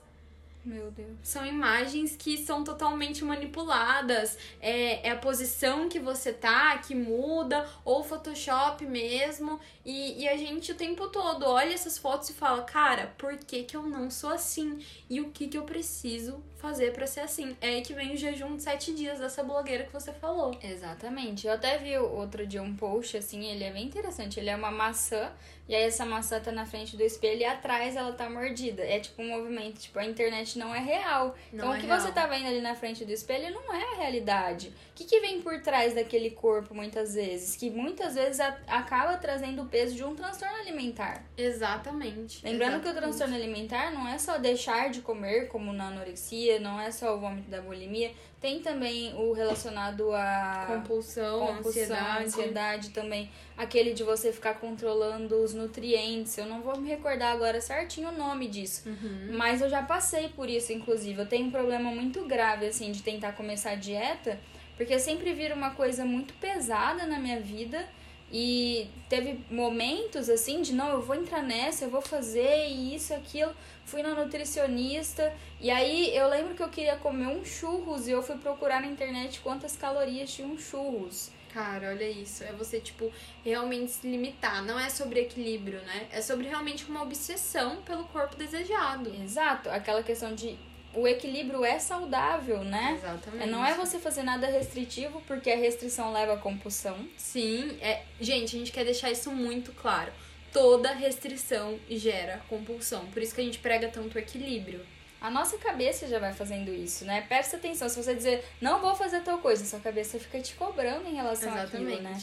Meu 0.66 0.90
Deus. 0.90 1.16
São 1.22 1.46
imagens 1.46 2.16
que 2.16 2.40
são 2.40 2.64
totalmente 2.64 3.24
manipuladas. 3.24 4.36
É, 4.60 5.08
é 5.08 5.12
a 5.12 5.16
posição 5.16 5.88
que 5.88 6.00
você 6.00 6.34
tá 6.34 6.76
que 6.80 6.96
muda, 6.96 7.70
ou 7.86 8.04
Photoshop 8.04 8.84
mesmo. 8.84 9.60
E, 9.86 10.24
e 10.24 10.28
a 10.28 10.36
gente 10.36 10.72
o 10.72 10.76
tempo 10.76 11.08
todo 11.10 11.44
olha 11.44 11.72
essas 11.72 12.00
fotos 12.00 12.32
e 12.32 12.34
fala: 12.34 12.64
Cara, 12.64 13.14
por 13.16 13.38
que, 13.38 13.64
que 13.64 13.78
eu 13.78 13.84
não 13.84 14.10
sou 14.10 14.32
assim? 14.32 14.84
E 15.08 15.22
o 15.22 15.30
que, 15.30 15.48
que 15.48 15.58
eu 15.58 15.64
preciso 15.66 16.44
fazer 16.66 16.92
pra 16.94 17.06
ser 17.08 17.22
assim? 17.22 17.56
É 17.62 17.68
aí 17.70 17.82
que 17.82 17.94
vem 17.94 18.14
o 18.14 18.18
jejum 18.18 18.56
de 18.56 18.64
sete 18.64 18.94
dias 18.94 19.20
dessa 19.20 19.44
blogueira 19.44 19.84
que 19.84 19.94
você 19.94 20.12
falou. 20.12 20.58
Exatamente. 20.64 21.48
Eu 21.48 21.54
até 21.54 21.78
vi 21.78 21.98
outro 21.98 22.46
dia 22.48 22.62
um 22.62 22.76
post 22.76 23.18
assim, 23.18 23.46
ele 23.46 23.64
é 23.64 23.72
bem 23.72 23.86
interessante. 23.86 24.40
Ele 24.40 24.50
é 24.50 24.56
uma 24.56 24.72
maçã, 24.72 25.32
e 25.68 25.76
aí 25.76 25.84
essa 25.84 26.06
maçã 26.06 26.40
tá 26.40 26.52
na 26.52 26.66
frente 26.66 26.96
do 26.98 27.04
espelho 27.04 27.42
e 27.42 27.46
atrás 27.46 27.96
ela 27.96 28.12
tá 28.14 28.30
mordida. 28.30 28.84
É 28.84 29.00
tipo 29.00 29.22
um 29.22 29.30
movimento, 29.30 29.80
tipo, 29.80 29.98
a 30.00 30.06
internet 30.06 30.58
não 30.58 30.74
é 30.74 30.80
real. 30.80 31.36
Não 31.52 31.66
então 31.66 31.74
é 31.74 31.78
o 31.78 31.82
que 31.82 31.88
real. 31.88 32.00
você 32.00 32.12
tá 32.12 32.26
vendo 32.28 32.48
ali 32.48 32.62
na 32.62 32.76
frente 32.76 33.04
do 33.06 33.12
espelho 33.12 33.54
não 33.54 33.74
é 33.74 33.94
a 33.94 33.96
realidade. 33.98 34.68
O 34.92 34.96
que, 34.96 35.04
que 35.06 35.20
vem 35.20 35.42
por 35.42 35.62
trás 35.62 35.94
daquele 35.94 36.30
corpo 36.32 36.74
muitas 36.74 37.16
vezes? 37.16 37.56
Que 37.56 37.70
muitas 37.70 38.16
vezes 38.16 38.40
a- 38.40 38.58
acaba 38.68 39.18
trazendo 39.18 39.64
o 39.64 39.66
peso 39.66 39.94
de 39.96 40.04
um 40.04 40.16
transtorno 40.16 40.56
alimentar. 40.56 41.24
Exatamente. 41.38 42.40
Lembrando 42.46 42.74
que 42.82 42.88
o 42.88 42.92
exatamente. 42.92 43.02
transtorno 43.18 43.36
alimentar 43.36 43.92
não 43.92 44.08
é 44.08 44.18
só 44.18 44.38
deixar 44.38 44.90
de 44.90 45.02
comer, 45.02 45.48
como 45.48 45.74
na 45.74 45.88
anorexia, 45.88 46.55
não 46.60 46.80
é 46.80 46.92
só 46.92 47.16
o 47.16 47.20
vômito 47.20 47.50
da 47.50 47.62
bulimia, 47.62 48.12
tem 48.42 48.60
também 48.60 49.14
o 49.16 49.32
relacionado 49.34 50.12
a 50.14 50.66
Compulsão, 50.68 51.40
compulsão, 51.48 51.72
ansiedade. 51.82 52.24
ansiedade 52.26 52.90
também, 52.92 53.30
aquele 53.58 53.94
de 53.94 54.04
você 54.04 54.32
ficar 54.32 54.56
controlando 54.56 55.36
os 55.42 55.54
nutrientes. 55.54 56.38
Eu 56.38 56.46
não 56.46 56.62
vou 56.62 56.78
me 56.78 56.90
recordar 56.90 57.34
agora 57.34 57.60
certinho 57.62 58.10
o 58.10 58.12
nome 58.12 58.48
disso, 58.48 58.88
Uhum. 58.88 59.30
mas 59.38 59.62
eu 59.62 59.70
já 59.70 59.82
passei 59.82 60.30
por 60.30 60.50
isso, 60.50 60.72
inclusive. 60.74 61.20
Eu 61.22 61.26
tenho 61.28 61.48
um 61.48 61.52
problema 61.52 61.90
muito 61.92 62.24
grave 62.26 62.66
assim 62.68 62.92
de 62.92 63.02
tentar 63.02 63.32
começar 63.34 63.72
a 63.72 63.76
dieta, 63.76 64.40
porque 64.78 65.00
sempre 65.00 65.34
vira 65.34 65.56
uma 65.56 65.72
coisa 65.72 66.04
muito 66.06 66.34
pesada 66.36 67.06
na 67.06 67.18
minha 67.18 67.40
vida. 67.40 67.88
E 68.32 68.90
teve 69.08 69.40
momentos 69.50 70.30
assim 70.30 70.62
de 70.62 70.74
não, 70.74 70.90
eu 70.90 71.02
vou 71.02 71.16
entrar 71.16 71.44
nessa, 71.44 71.86
eu 71.86 71.90
vou 71.90 72.02
fazer 72.02 72.66
isso, 72.66 73.14
aquilo. 73.14 73.54
Fui 73.86 74.02
na 74.02 74.16
nutricionista 74.16 75.32
e 75.62 75.70
aí 75.70 76.16
eu 76.16 76.28
lembro 76.28 76.56
que 76.56 76.64
eu 76.64 76.70
queria 76.70 76.96
comer 76.96 77.28
um 77.28 77.46
churros 77.46 78.08
e 78.08 78.12
eu 78.12 78.24
fui 78.24 78.36
procurar 78.38 78.82
na 78.82 78.88
internet 78.88 79.40
quantas 79.42 79.76
calorias 79.78 80.34
tinha 80.34 80.48
um 80.48 80.58
churros. 80.58 81.30
Cara, 81.54 81.90
olha 81.90 82.10
isso. 82.10 82.44
É 82.44 82.52
você, 82.52 82.82
tipo, 82.82 83.10
realmente 83.42 83.92
se 83.92 84.06
limitar. 84.10 84.62
Não 84.66 84.78
é 84.78 84.90
sobre 84.90 85.22
equilíbrio, 85.22 85.80
né? 85.84 86.08
É 86.12 86.22
sobre 86.22 86.48
realmente 86.48 86.84
uma 86.84 87.02
obsessão 87.04 87.82
pelo 87.84 88.04
corpo 88.06 88.36
desejado. 88.36 89.14
Exato, 89.24 89.70
aquela 89.70 90.04
questão 90.04 90.36
de 90.36 90.58
o 90.96 91.08
equilíbrio 91.08 91.64
é 91.64 91.78
saudável, 91.80 92.64
né? 92.64 92.98
Exatamente. 92.98 93.50
Não 93.50 93.66
é 93.66 93.74
você 93.74 94.00
fazer 94.00 94.24
nada 94.24 94.48
restritivo 94.48 95.22
porque 95.28 95.52
a 95.52 95.58
restrição 95.58 96.12
leva 96.12 96.34
à 96.34 96.38
compulsão. 96.38 96.98
Sim, 97.18 97.78
é. 97.82 98.02
Gente, 98.20 98.56
a 98.56 98.60
gente 98.60 98.72
quer 98.72 98.86
deixar 98.86 99.12
isso 99.12 99.32
muito 99.32 99.72
claro. 99.74 100.12
Toda 100.52 100.94
restrição 100.94 101.78
gera 101.90 102.42
compulsão. 102.48 103.06
Por 103.08 103.22
isso 103.22 103.36
que 103.36 103.42
a 103.42 103.44
gente 103.44 103.60
prega 103.60 103.90
tanto 103.90 104.18
equilíbrio. 104.18 104.86
A 105.20 105.30
nossa 105.30 105.58
cabeça 105.58 106.08
já 106.08 106.20
vai 106.20 106.34
fazendo 106.34 106.74
isso, 106.74 107.04
né? 107.04 107.22
Presta 107.28 107.58
atenção, 107.58 107.90
se 107.90 108.02
você 108.02 108.14
dizer 108.14 108.46
não 108.62 108.80
vou 108.80 108.96
fazer 108.96 109.22
tal 109.22 109.40
coisa, 109.40 109.66
sua 109.66 109.80
cabeça 109.80 110.20
fica 110.20 110.40
te 110.40 110.54
cobrando 110.54 111.08
em 111.10 111.16
relação 111.16 111.50
Exatamente. 111.50 111.94
àquilo, 111.94 112.02
né? 112.02 112.22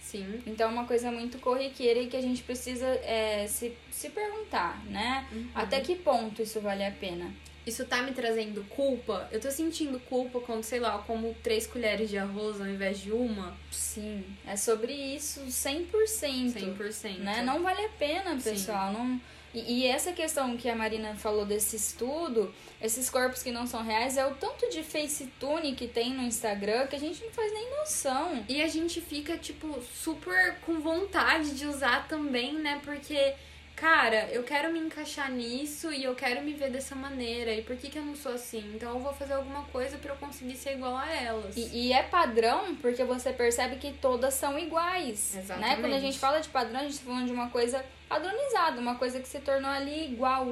Sim. 0.00 0.42
Então 0.46 0.68
é 0.68 0.72
uma 0.72 0.84
coisa 0.84 1.10
muito 1.10 1.38
corriqueira 1.38 1.98
e 2.00 2.08
que 2.08 2.16
a 2.16 2.20
gente 2.20 2.42
precisa 2.42 2.86
é, 2.86 3.46
se, 3.48 3.72
se 3.90 4.10
perguntar, 4.10 4.84
né? 4.84 5.26
Uhum. 5.32 5.48
Até 5.54 5.80
que 5.80 5.96
ponto 5.96 6.42
isso 6.42 6.60
vale 6.60 6.84
a 6.84 6.90
pena? 6.90 7.32
Isso 7.66 7.84
tá 7.84 8.02
me 8.02 8.12
trazendo 8.12 8.64
culpa? 8.70 9.28
Eu 9.30 9.40
tô 9.40 9.50
sentindo 9.50 10.00
culpa 10.00 10.40
quando, 10.40 10.64
sei 10.64 10.80
lá, 10.80 10.94
eu 10.94 10.98
como 11.00 11.34
três 11.42 11.66
colheres 11.66 12.10
de 12.10 12.18
arroz 12.18 12.60
ao 12.60 12.66
invés 12.66 12.98
de 12.98 13.12
uma? 13.12 13.56
Sim, 13.70 14.24
é 14.46 14.56
sobre 14.56 14.92
isso 14.92 15.40
100%. 15.42 16.54
100%. 16.54 17.18
Né? 17.18 17.42
Não 17.42 17.62
vale 17.62 17.84
a 17.84 17.88
pena, 17.90 18.38
Sim. 18.40 18.50
pessoal. 18.50 18.92
Não, 18.92 19.20
E, 19.54 19.82
e 19.82 19.86
essa 19.86 20.12
questão 20.12 20.56
que 20.56 20.68
a 20.68 20.74
Marina 20.74 21.14
falou 21.14 21.44
desse 21.44 21.76
estudo, 21.76 22.52
esses 22.80 23.08
corpos 23.10 23.42
que 23.42 23.52
não 23.52 23.66
são 23.66 23.82
reais, 23.82 24.16
é 24.16 24.26
o 24.26 24.34
tanto 24.34 24.68
de 24.70 24.82
facetune 24.82 25.74
que 25.74 25.86
tem 25.86 26.14
no 26.14 26.22
Instagram 26.22 26.86
que 26.86 26.96
a 26.96 26.98
gente 26.98 27.22
não 27.22 27.30
faz 27.30 27.52
nem 27.52 27.70
noção. 27.78 28.44
E 28.48 28.62
a 28.62 28.66
gente 28.66 29.00
fica, 29.00 29.36
tipo, 29.36 29.80
super 29.94 30.56
com 30.66 30.80
vontade 30.80 31.54
de 31.54 31.66
usar 31.66 32.08
também, 32.08 32.54
né? 32.54 32.80
Porque, 32.82 33.34
cara, 33.82 34.28
eu 34.30 34.44
quero 34.44 34.72
me 34.72 34.78
encaixar 34.78 35.28
nisso 35.28 35.92
e 35.92 36.04
eu 36.04 36.14
quero 36.14 36.40
me 36.40 36.52
ver 36.52 36.70
dessa 36.70 36.94
maneira. 36.94 37.52
E 37.52 37.62
por 37.62 37.76
que, 37.76 37.90
que 37.90 37.98
eu 37.98 38.04
não 38.04 38.14
sou 38.14 38.32
assim? 38.32 38.70
Então 38.76 38.94
eu 38.94 39.00
vou 39.00 39.12
fazer 39.12 39.32
alguma 39.32 39.64
coisa 39.64 39.98
pra 39.98 40.12
eu 40.12 40.16
conseguir 40.18 40.54
ser 40.54 40.74
igual 40.74 40.96
a 40.96 41.12
elas. 41.12 41.56
E, 41.56 41.88
e 41.88 41.92
é 41.92 42.04
padrão 42.04 42.76
porque 42.76 43.02
você 43.02 43.32
percebe 43.32 43.76
que 43.76 43.92
todas 43.94 44.34
são 44.34 44.56
iguais. 44.56 45.32
Né? 45.34 45.40
Exatamente. 45.40 45.80
Quando 45.80 45.94
a 45.94 45.98
gente 45.98 46.16
fala 46.16 46.38
de 46.38 46.48
padrão, 46.48 46.78
a 46.78 46.84
gente 46.84 47.00
tá 47.00 47.06
falando 47.06 47.26
de 47.26 47.32
uma 47.32 47.50
coisa 47.50 47.84
padronizada, 48.08 48.80
uma 48.80 48.94
coisa 48.94 49.18
que 49.18 49.26
se 49.26 49.40
tornou 49.40 49.70
ali 49.70 50.12
igual 50.12 50.46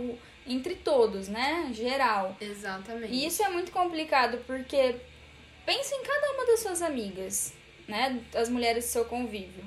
entre 0.44 0.74
todos, 0.74 1.28
né? 1.28 1.70
Geral. 1.72 2.36
Exatamente. 2.40 3.12
E 3.12 3.26
isso 3.26 3.44
é 3.44 3.48
muito 3.48 3.70
complicado 3.70 4.38
porque 4.44 4.96
pensa 5.64 5.94
em 5.94 6.02
cada 6.02 6.32
uma 6.32 6.46
das 6.46 6.58
suas 6.58 6.82
amigas, 6.82 7.54
né? 7.86 8.20
As 8.34 8.48
mulheres 8.48 8.86
do 8.86 8.88
seu 8.88 9.04
convívio. 9.04 9.64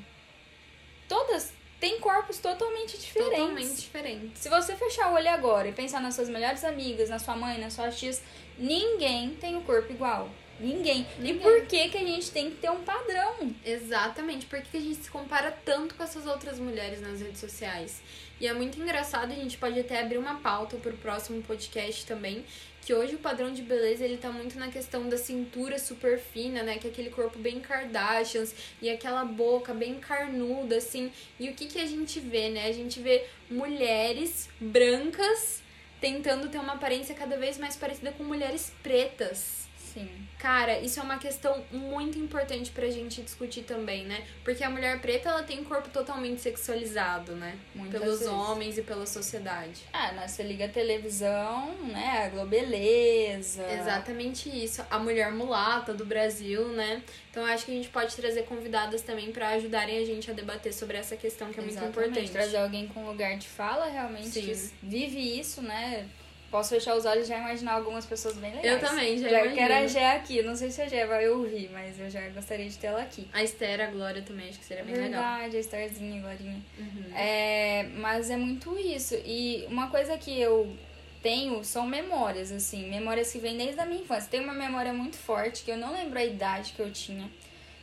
Todas 1.08 1.54
têm 1.84 2.00
corpos 2.00 2.38
totalmente 2.38 2.98
diferentes. 2.98 3.38
totalmente 3.38 3.76
diferente. 3.76 4.40
Se 4.40 4.48
você 4.48 4.74
fechar 4.74 5.12
o 5.12 5.16
olho 5.16 5.30
agora 5.30 5.68
e 5.68 5.74
pensar 5.74 6.02
nas 6.02 6.16
suas 6.16 6.30
melhores 6.30 6.64
amigas, 6.64 7.10
na 7.10 7.20
sua 7.20 7.36
mãe, 7.36 7.60
nas 7.60 7.74
suas 7.74 8.00
tias, 8.00 8.22
ninguém 8.58 9.36
tem 9.36 9.58
o 9.58 9.62
corpo 9.64 9.92
igual. 9.92 10.30
Ninguém. 10.58 11.06
Ninguém. 11.20 11.36
E 11.36 11.40
por 11.40 11.66
que 11.66 11.90
que 11.90 11.98
a 11.98 12.06
gente 12.06 12.32
tem 12.32 12.52
que 12.52 12.56
ter 12.56 12.72
um 12.72 12.82
padrão? 12.84 13.54
Exatamente. 13.66 14.46
Por 14.46 14.62
que 14.62 14.70
que 14.72 14.78
a 14.78 14.80
gente 14.80 15.04
se 15.04 15.12
compara 15.12 15.52
tanto 15.66 15.96
com 15.96 16.04
essas 16.04 16.26
outras 16.26 16.58
mulheres 16.58 17.02
nas 17.02 17.20
redes 17.20 17.42
sociais? 17.42 18.02
E 18.40 18.48
é 18.48 18.54
muito 18.54 18.80
engraçado, 18.80 19.34
a 19.34 19.36
gente 19.36 19.58
pode 19.58 19.78
até 19.78 20.00
abrir 20.00 20.18
uma 20.18 20.36
pauta 20.36 20.78
pro 20.78 20.94
próximo 20.94 21.42
podcast 21.44 22.06
também, 22.06 22.46
que 22.84 22.94
hoje 22.94 23.16
o 23.16 23.20
padrão 23.20 23.52
de 23.52 23.62
beleza, 23.62 24.04
ele 24.04 24.18
tá 24.18 24.32
muito 24.32 24.58
na 24.60 24.70
questão 24.70 25.08
da 25.08 25.18
cintura 25.18 25.80
super 25.80 26.20
fina, 26.20 26.64
né? 26.64 26.78
Que 26.78 26.88
é 26.88 26.90
aquele 26.90 27.10
corpo 27.10 27.40
bem 27.40 27.60
Kardashians 27.60 28.54
e 28.82 28.90
aquela 28.90 29.24
boca 29.24 29.74
bem 29.74 29.96
carnuda, 29.96 30.78
assim. 30.78 31.12
E 31.40 31.50
o 31.50 31.54
que 31.54 31.68
que 31.68 31.80
a 31.80 31.86
gente 31.86 32.20
vê, 32.20 32.50
né? 32.50 32.68
A 32.68 32.72
gente 32.72 33.00
vê 33.00 33.26
mulheres 33.50 34.50
brancas 34.60 35.62
tentando 36.02 36.50
ter 36.50 36.58
uma 36.58 36.74
aparência 36.74 37.16
cada 37.16 37.38
vez 37.38 37.58
mais 37.58 37.76
parecida 37.76 38.12
com 38.12 38.24
mulheres 38.24 38.74
pretas. 38.84 39.63
Sim. 39.94 40.10
Cara, 40.40 40.80
isso 40.80 41.00
é 41.00 41.04
uma 41.04 41.18
questão 41.18 41.64
muito 41.72 42.18
importante 42.20 42.72
pra 42.72 42.90
gente 42.90 43.22
discutir 43.22 43.64
também, 43.64 44.06
né? 44.06 44.26
Porque 44.44 44.64
a 44.64 44.70
mulher 44.70 45.00
preta, 45.00 45.30
ela 45.30 45.44
tem 45.44 45.60
um 45.60 45.64
corpo 45.64 45.88
totalmente 45.90 46.42
sexualizado, 46.42 47.34
né? 47.34 47.58
Muitas 47.74 48.02
Pelos 48.02 48.20
vezes. 48.20 48.34
homens 48.34 48.78
e 48.78 48.82
pela 48.82 49.06
sociedade. 49.06 49.82
Ah, 49.94 50.12
né, 50.12 50.28
você 50.28 50.44
liga 50.44 50.66
a 50.66 50.70
televisão, 50.70 51.74
né? 51.84 52.24
A 52.26 52.30
Globeleza. 52.30 53.64
Exatamente 53.72 54.50
isso. 54.50 54.84
A 54.90 55.00
mulher 55.00 55.32
mulata 55.32 55.94
do 55.94 56.06
Brasil, 56.06 56.68
né? 56.70 57.02
Então 57.30 57.46
acho 57.46 57.66
que 57.66 57.72
a 57.72 57.76
gente 57.76 57.90
pode 57.90 58.16
trazer 58.16 58.44
convidadas 58.44 59.02
também 59.02 59.32
pra 59.32 59.50
ajudarem 59.50 59.98
a 60.00 60.06
gente 60.06 60.30
a 60.30 60.34
debater 60.34 60.74
sobre 60.74 60.98
essa 60.98 61.16
questão 61.16 61.52
que 61.52 61.60
é 61.60 61.64
muito 61.64 61.78
Exatamente. 61.78 62.00
importante. 62.08 62.32
Trazer 62.32 62.58
alguém 62.58 62.88
com 62.88 63.06
lugar 63.06 63.38
de 63.38 63.48
fala, 63.48 63.86
realmente, 63.88 64.30
Sim. 64.56 64.72
vive 64.82 65.40
isso, 65.40 65.62
né? 65.62 66.08
Posso 66.54 66.70
fechar 66.70 66.96
os 66.96 67.04
olhos 67.04 67.26
e 67.26 67.30
já 67.30 67.40
imaginar 67.40 67.74
algumas 67.74 68.06
pessoas 68.06 68.36
bem 68.38 68.54
legais. 68.54 68.76
Eu 68.76 68.88
também, 68.88 69.18
já 69.18 69.28
Já 69.28 69.38
imagino. 69.40 69.56
quero 69.56 69.74
a 69.74 69.88
Gé 69.88 70.12
aqui. 70.12 70.44
Não 70.44 70.56
sei 70.56 70.70
se 70.70 70.84
a 70.84 70.88
Gé 70.88 71.04
vai 71.08 71.28
ouvir, 71.28 71.68
mas 71.74 72.00
eu 72.00 72.08
já 72.12 72.30
gostaria 72.30 72.70
de 72.70 72.78
tê-la 72.78 73.02
aqui. 73.02 73.28
A 73.34 73.44
Esther, 73.44 73.82
a 73.82 73.88
Glória 73.88 74.22
também, 74.22 74.50
acho 74.50 74.60
que 74.60 74.66
seria 74.66 74.84
bem 74.84 74.94
legal. 74.94 75.10
Verdade, 75.40 75.58
a 75.58 75.60
Starzinha, 75.60 76.22
Glorinha. 76.22 76.62
Uhum. 76.78 77.06
É, 77.16 77.88
mas 77.96 78.30
é 78.30 78.38
muito 78.38 78.78
isso. 78.78 79.16
E 79.26 79.66
uma 79.68 79.90
coisa 79.90 80.16
que 80.16 80.40
eu 80.40 80.78
tenho 81.24 81.64
são 81.64 81.88
memórias, 81.88 82.52
assim, 82.52 82.88
memórias 82.88 83.32
que 83.32 83.40
vêm 83.40 83.58
desde 83.58 83.80
a 83.80 83.86
minha 83.88 84.02
infância. 84.02 84.30
Tem 84.30 84.40
uma 84.40 84.54
memória 84.54 84.94
muito 84.94 85.18
forte 85.18 85.64
que 85.64 85.72
eu 85.72 85.78
não 85.78 85.92
lembro 85.92 86.20
a 86.20 86.24
idade 86.24 86.74
que 86.74 86.82
eu 86.84 86.92
tinha. 86.92 87.28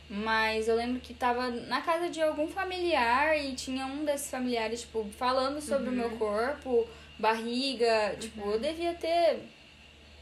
Mas 0.09 0.69
eu 0.69 0.75
lembro 0.75 1.01
que 1.01 1.13
tava 1.13 1.49
na 1.49 1.81
casa 1.81 2.09
de 2.09 2.21
algum 2.21 2.47
familiar 2.47 3.37
e 3.37 3.53
tinha 3.53 3.85
um 3.85 4.05
desses 4.05 4.31
familiares, 4.31 4.81
tipo, 4.81 5.05
falando 5.17 5.61
sobre 5.61 5.89
o 5.89 5.91
meu 5.91 6.11
corpo, 6.11 6.87
barriga. 7.21 8.17
Tipo, 8.19 8.41
eu 8.51 8.59
devia 8.59 8.93
ter, 8.93 9.39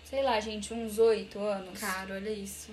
sei 0.06 0.22
lá, 0.22 0.40
gente, 0.40 0.74
uns 0.74 1.00
oito 1.00 1.40
anos. 1.40 1.80
Cara, 1.80 2.16
olha 2.16 2.30
isso. 2.30 2.70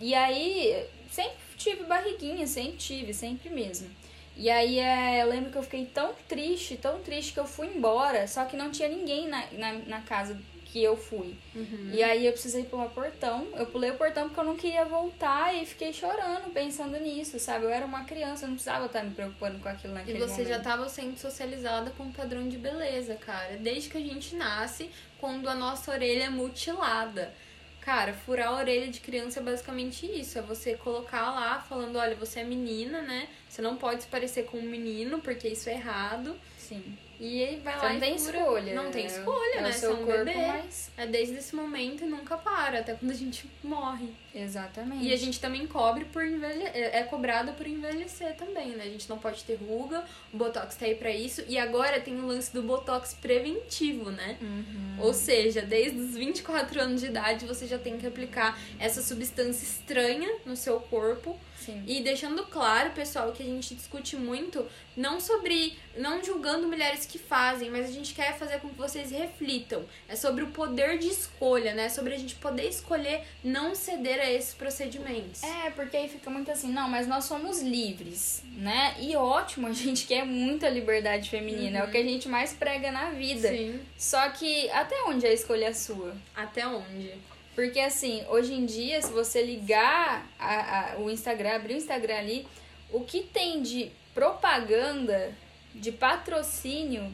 E 0.00 0.14
aí, 0.14 0.86
sempre 1.10 1.36
tive 1.56 1.84
barriguinha, 1.84 2.46
sempre 2.46 2.76
tive, 2.76 3.12
sempre 3.12 3.50
mesmo. 3.50 3.90
E 4.36 4.50
aí, 4.50 4.78
é, 4.78 5.22
eu 5.22 5.28
lembro 5.28 5.50
que 5.50 5.58
eu 5.58 5.62
fiquei 5.62 5.86
tão 5.86 6.14
triste, 6.28 6.76
tão 6.76 7.00
triste 7.02 7.32
que 7.32 7.40
eu 7.40 7.46
fui 7.46 7.66
embora, 7.68 8.28
só 8.28 8.44
que 8.44 8.56
não 8.56 8.70
tinha 8.70 8.88
ninguém 8.88 9.28
na, 9.28 9.44
na, 9.52 9.72
na 9.72 10.00
casa 10.02 10.38
que 10.76 10.84
eu 10.84 10.94
fui. 10.94 11.34
Uhum. 11.54 11.90
E 11.90 12.02
aí, 12.02 12.26
eu 12.26 12.32
precisei 12.32 12.64
pular 12.64 12.84
o 12.84 12.90
portão. 12.90 13.48
Eu 13.56 13.64
pulei 13.64 13.90
o 13.90 13.94
portão 13.94 14.24
porque 14.28 14.40
eu 14.40 14.44
não 14.44 14.56
queria 14.56 14.84
voltar 14.84 15.54
e 15.54 15.64
fiquei 15.64 15.90
chorando, 15.90 16.52
pensando 16.52 16.98
nisso, 17.00 17.38
sabe? 17.38 17.64
Eu 17.64 17.70
era 17.70 17.86
uma 17.86 18.04
criança, 18.04 18.44
eu 18.44 18.48
não 18.48 18.56
precisava 18.56 18.84
estar 18.84 19.02
me 19.02 19.14
preocupando 19.14 19.58
com 19.58 19.68
aquilo 19.70 19.94
E 19.94 19.96
naquele 19.96 20.18
você 20.18 20.44
já 20.44 20.50
momento. 20.58 20.64
tava 20.64 20.88
sendo 20.90 21.16
socializada 21.18 21.90
com 21.96 22.02
um 22.04 22.12
padrão 22.12 22.46
de 22.46 22.58
beleza, 22.58 23.14
cara. 23.14 23.56
Desde 23.56 23.88
que 23.88 23.96
a 23.96 24.00
gente 24.02 24.36
nasce, 24.36 24.90
quando 25.18 25.48
a 25.48 25.54
nossa 25.54 25.90
orelha 25.90 26.24
é 26.24 26.28
mutilada. 26.30 27.32
Cara, 27.80 28.12
furar 28.12 28.48
a 28.48 28.56
orelha 28.56 28.88
de 28.88 29.00
criança 29.00 29.40
é 29.40 29.42
basicamente 29.42 30.04
isso. 30.04 30.38
É 30.38 30.42
você 30.42 30.74
colocar 30.74 31.30
lá 31.30 31.58
falando, 31.60 31.96
olha, 31.96 32.16
você 32.16 32.40
é 32.40 32.44
menina, 32.44 33.00
né? 33.00 33.28
Você 33.48 33.62
não 33.62 33.76
pode 33.76 34.02
se 34.02 34.08
parecer 34.08 34.44
com 34.44 34.58
um 34.58 34.62
menino, 34.62 35.20
porque 35.20 35.48
isso 35.48 35.70
é 35.70 35.74
errado. 35.74 36.36
Sim. 36.58 36.98
E 37.18 37.60
vai 37.64 37.74
Você 37.78 37.84
lá 37.86 37.88
não 37.90 37.96
e 37.96 38.00
tem 38.00 38.18
fura. 38.18 38.38
escolha. 38.38 38.74
Não 38.74 38.90
tem 38.90 39.02
é- 39.04 39.06
escolha, 39.06 39.54
é 39.56 39.60
né? 39.62 39.68
o 39.68 39.72
Você 39.72 39.78
seu 39.80 39.90
é 39.90 39.94
um 39.94 40.04
corpo, 40.04 40.24
bebê. 40.24 40.46
mas... 40.46 40.90
É 40.96 41.06
desde 41.06 41.36
esse 41.36 41.54
momento 41.56 42.02
e 42.04 42.06
nunca 42.06 42.36
para, 42.36 42.80
até 42.80 42.94
quando 42.94 43.10
a 43.10 43.14
gente 43.14 43.48
morre. 43.64 44.08
Exatamente. 44.36 45.04
E 45.04 45.12
a 45.12 45.16
gente 45.16 45.40
também 45.40 45.66
cobre 45.66 46.04
por 46.04 46.24
envelhecer, 46.24 46.70
é 46.74 47.02
cobrada 47.02 47.52
por 47.52 47.66
envelhecer 47.66 48.36
também, 48.36 48.70
né? 48.70 48.84
A 48.84 48.90
gente 48.90 49.08
não 49.08 49.18
pode 49.18 49.42
ter 49.44 49.54
ruga, 49.54 50.04
o 50.32 50.36
Botox 50.36 50.76
tá 50.76 50.84
aí 50.84 50.94
pra 50.94 51.10
isso. 51.10 51.42
E 51.48 51.58
agora 51.58 52.00
tem 52.00 52.18
o 52.20 52.26
lance 52.26 52.52
do 52.52 52.62
Botox 52.62 53.14
preventivo, 53.14 54.10
né? 54.10 54.36
Uhum. 54.40 54.96
Ou 55.00 55.14
seja, 55.14 55.62
desde 55.62 55.98
os 55.98 56.14
24 56.14 56.80
anos 56.80 57.00
de 57.00 57.06
idade 57.06 57.46
você 57.46 57.66
já 57.66 57.78
tem 57.78 57.96
que 57.96 58.06
aplicar 58.06 58.58
essa 58.78 59.02
substância 59.02 59.64
estranha 59.64 60.28
no 60.44 60.54
seu 60.54 60.78
corpo. 60.80 61.38
Sim. 61.66 61.82
E 61.86 62.00
deixando 62.00 62.44
claro, 62.44 62.90
pessoal, 62.92 63.32
que 63.32 63.42
a 63.42 63.46
gente 63.46 63.74
discute 63.74 64.16
muito, 64.16 64.64
não 64.96 65.18
sobre. 65.18 65.76
não 65.96 66.22
julgando 66.22 66.68
mulheres 66.68 67.06
que 67.06 67.18
fazem, 67.18 67.70
mas 67.70 67.86
a 67.86 67.92
gente 67.92 68.14
quer 68.14 68.38
fazer 68.38 68.60
com 68.60 68.68
que 68.68 68.76
vocês 68.76 69.10
reflitam. 69.10 69.84
É 70.08 70.14
sobre 70.14 70.44
o 70.44 70.48
poder 70.48 70.98
de 70.98 71.08
escolha, 71.08 71.74
né? 71.74 71.88
Sobre 71.88 72.14
a 72.14 72.18
gente 72.18 72.36
poder 72.36 72.68
escolher 72.68 73.24
não 73.42 73.74
ceder 73.74 74.20
a 74.20 74.25
esses 74.32 74.54
procedimentos. 74.54 75.42
É, 75.42 75.70
porque 75.70 75.96
aí 75.96 76.08
fica 76.08 76.28
muito 76.30 76.50
assim, 76.50 76.72
não, 76.72 76.88
mas 76.88 77.06
nós 77.06 77.24
somos 77.24 77.60
livres, 77.62 78.42
né? 78.56 78.94
E 79.00 79.14
ótimo, 79.16 79.66
a 79.68 79.72
gente 79.72 80.06
quer 80.06 80.24
muita 80.24 80.68
liberdade 80.68 81.28
feminina, 81.30 81.78
é 81.80 81.84
o 81.84 81.90
que 81.90 81.96
a 81.98 82.02
gente 82.02 82.28
mais 82.28 82.52
prega 82.52 82.90
na 82.92 83.10
vida. 83.10 83.48
Sim. 83.48 83.80
Só 83.96 84.28
que 84.30 84.68
até 84.70 84.94
onde 85.04 85.26
a 85.26 85.32
escolha 85.32 85.66
é 85.66 85.72
sua? 85.72 86.14
Até 86.34 86.66
onde? 86.66 87.12
Porque 87.54 87.80
assim, 87.80 88.22
hoje 88.28 88.52
em 88.52 88.66
dia, 88.66 89.00
se 89.00 89.10
você 89.12 89.42
ligar 89.42 90.26
a- 90.38 90.92
a- 90.94 90.98
o 90.98 91.10
Instagram, 91.10 91.54
abrir 91.56 91.74
o 91.74 91.78
Instagram 91.78 92.16
ali, 92.18 92.46
o 92.92 93.00
que 93.00 93.22
tem 93.22 93.62
de 93.62 93.90
propaganda, 94.14 95.32
de 95.74 95.90
patrocínio, 95.92 97.10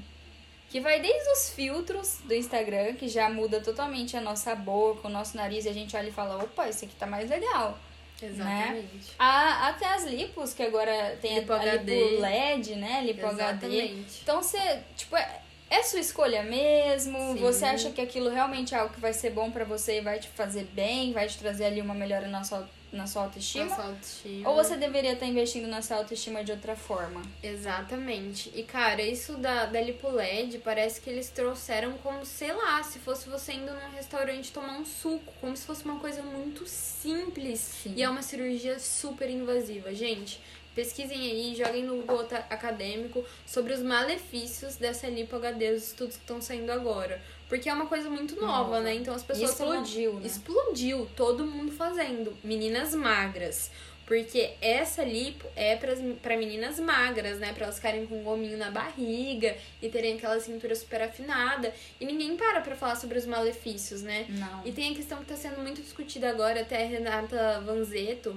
que 0.73 0.81
vai 0.81 1.01
desde 1.01 1.29
os 1.33 1.51
filtros 1.51 2.19
do 2.25 2.35
Instagram, 2.35 2.95
que 2.95 3.07
já 3.07 3.29
muda 3.29 3.61
totalmente 3.61 4.17
a 4.17 4.21
nossa 4.21 4.55
boca, 4.55 5.07
o 5.07 5.11
nosso 5.11 5.37
nariz, 5.37 5.67
e 5.67 5.69
a 5.69 5.73
gente 5.75 5.95
olha 5.95 6.09
e 6.09 6.13
fala, 6.13 6.43
opa, 6.43 6.67
esse 6.69 6.87
aqui 6.87 6.95
tá 6.97 7.07
mais 7.07 7.29
legal. 7.29 7.79
Exatamente. 8.21 9.13
A- 9.19 9.69
até 9.69 9.87
as 9.87 10.05
lipos, 10.05 10.55
que 10.55 10.63
agora 10.63 11.19
tem 11.21 11.41
Lipo 11.41 11.53
a, 11.53 11.57
a 11.57 11.61
HD. 11.63 12.09
lipo 12.11 12.21
LED, 12.23 12.77
né? 12.77 13.03
Lipo 13.05 13.27
HD. 13.27 13.67
Exatamente. 13.67 14.21
Então 14.23 14.43
você, 14.43 14.83
tipo, 14.97 15.17
é, 15.17 15.41
é 15.69 15.83
sua 15.83 16.01
escolha 16.01 16.43
mesmo. 16.43 17.19
Sim. 17.19 17.37
Você 17.41 17.65
acha 17.65 17.91
que 17.91 18.01
aquilo 18.01 18.31
realmente 18.31 18.75
é 18.75 18.79
algo 18.79 18.95
que 18.95 19.01
vai 19.01 19.13
ser 19.13 19.31
bom 19.31 19.51
pra 19.51 19.65
você 19.65 19.99
e 19.99 20.01
vai 20.01 20.19
te 20.21 20.29
fazer 20.29 20.65
bem, 20.73 21.13
vai 21.13 21.27
te 21.29 21.37
trazer 21.39 21.65
ali 21.67 21.81
uma 21.83 21.95
melhora 21.95 22.29
na 22.29 22.45
sua, 22.45 22.67
na 22.93 23.07
sua 23.07 23.23
autoestima? 23.23 23.65
Nossa 23.65 23.83
autoestima. 23.83 24.49
Ou 24.51 24.55
você 24.55 24.77
deveria 24.77 25.15
estar 25.15 25.27
investindo 25.27 25.67
na 25.67 25.81
sua 25.81 25.97
autoestima 25.97 26.45
de 26.45 26.53
outra 26.53 26.77
forma? 26.77 27.23
Exatamente. 27.43 28.53
E, 28.55 28.63
cara, 28.63 29.01
isso 29.03 29.37
da, 29.39 29.67
da 29.67 29.81
LipoLED 29.81 30.59
parece 30.59 31.01
que 31.01 31.09
eles 31.09 31.31
trouxeram 31.31 31.95
como, 31.99 32.25
sei 32.27 32.53
lá, 32.53 32.83
se 32.83 32.99
fosse 32.99 33.29
você 33.29 33.55
indo 33.55 33.73
num 33.73 33.91
restaurante 33.95 34.53
tomar 34.53 34.79
um 34.79 34.85
suco, 34.85 35.33
como 35.41 35.57
se 35.57 35.65
fosse 35.65 35.85
uma 35.85 35.99
coisa 35.99 36.23
muito 36.23 36.67
simples. 36.67 37.61
Sim. 37.61 37.95
E 37.97 38.03
é 38.03 38.09
uma 38.09 38.23
cirurgia 38.23 38.79
super 38.79 39.31
invasiva. 39.31 39.95
Gente, 39.95 40.41
pesquisem 40.75 41.19
aí, 41.19 41.55
joguem 41.55 41.85
no 41.85 41.97
Google 41.97 42.27
acadêmico 42.51 43.25
sobre 43.47 43.73
os 43.73 43.83
malefícios 43.83 44.77
dessa 44.77 45.09
lipo 45.09 45.37
HD, 45.37 45.73
os 45.73 45.89
estudos 45.89 46.17
que 46.17 46.23
estão 46.23 46.41
saindo 46.41 46.71
agora. 46.71 47.21
Porque 47.53 47.69
é 47.69 47.75
uma 47.75 47.85
coisa 47.85 48.09
muito 48.09 48.35
nova, 48.41 48.81
né? 48.81 48.95
Então 48.95 49.15
as 49.15 49.21
E 49.21 49.27
pessoas 49.27 49.55
tavam- 49.59 49.75
explodiu, 49.83 50.15
né? 50.15 50.27
Explodiu, 50.27 51.07
todo 51.15 51.45
mundo 51.45 51.71
fazendo. 51.71 52.35
Meninas 52.43 52.95
magras. 52.95 53.71
Porque 54.07 54.55
essa 54.63 55.05
lipo 55.05 55.47
é 55.55 55.77
pras, 55.77 55.99
pra 56.23 56.35
meninas 56.35 56.81
magras, 56.81 57.39
né? 57.39 57.53
Pra 57.53 57.65
elas 57.65 57.77
ficarem 57.77 58.07
com 58.07 58.21
um 58.21 58.25
gominho 58.25 58.57
na 58.57 58.71
barriga 58.71 59.55
e 59.83 59.89
terem 59.91 60.15
aquela 60.17 60.41
cintura 60.41 60.75
super 60.75 61.03
afinada. 61.03 61.75
E 62.01 62.07
ninguém 62.07 62.39
para 62.39 62.63
pra 62.63 62.75
falar 62.75 62.97
sobre 62.97 63.19
os 63.19 63.27
malefícios, 63.27 64.01
né? 64.01 64.25
Não. 64.31 64.63
E 64.65 64.73
tem 64.73 64.93
a 64.93 64.95
questão 64.95 65.19
que 65.19 65.27
tá 65.27 65.37
sendo 65.37 65.61
muito 65.61 65.83
discutida 65.83 66.31
agora, 66.31 66.63
até 66.63 66.83
a 66.83 66.87
Renata 66.87 67.61
Vanzetto, 67.67 68.35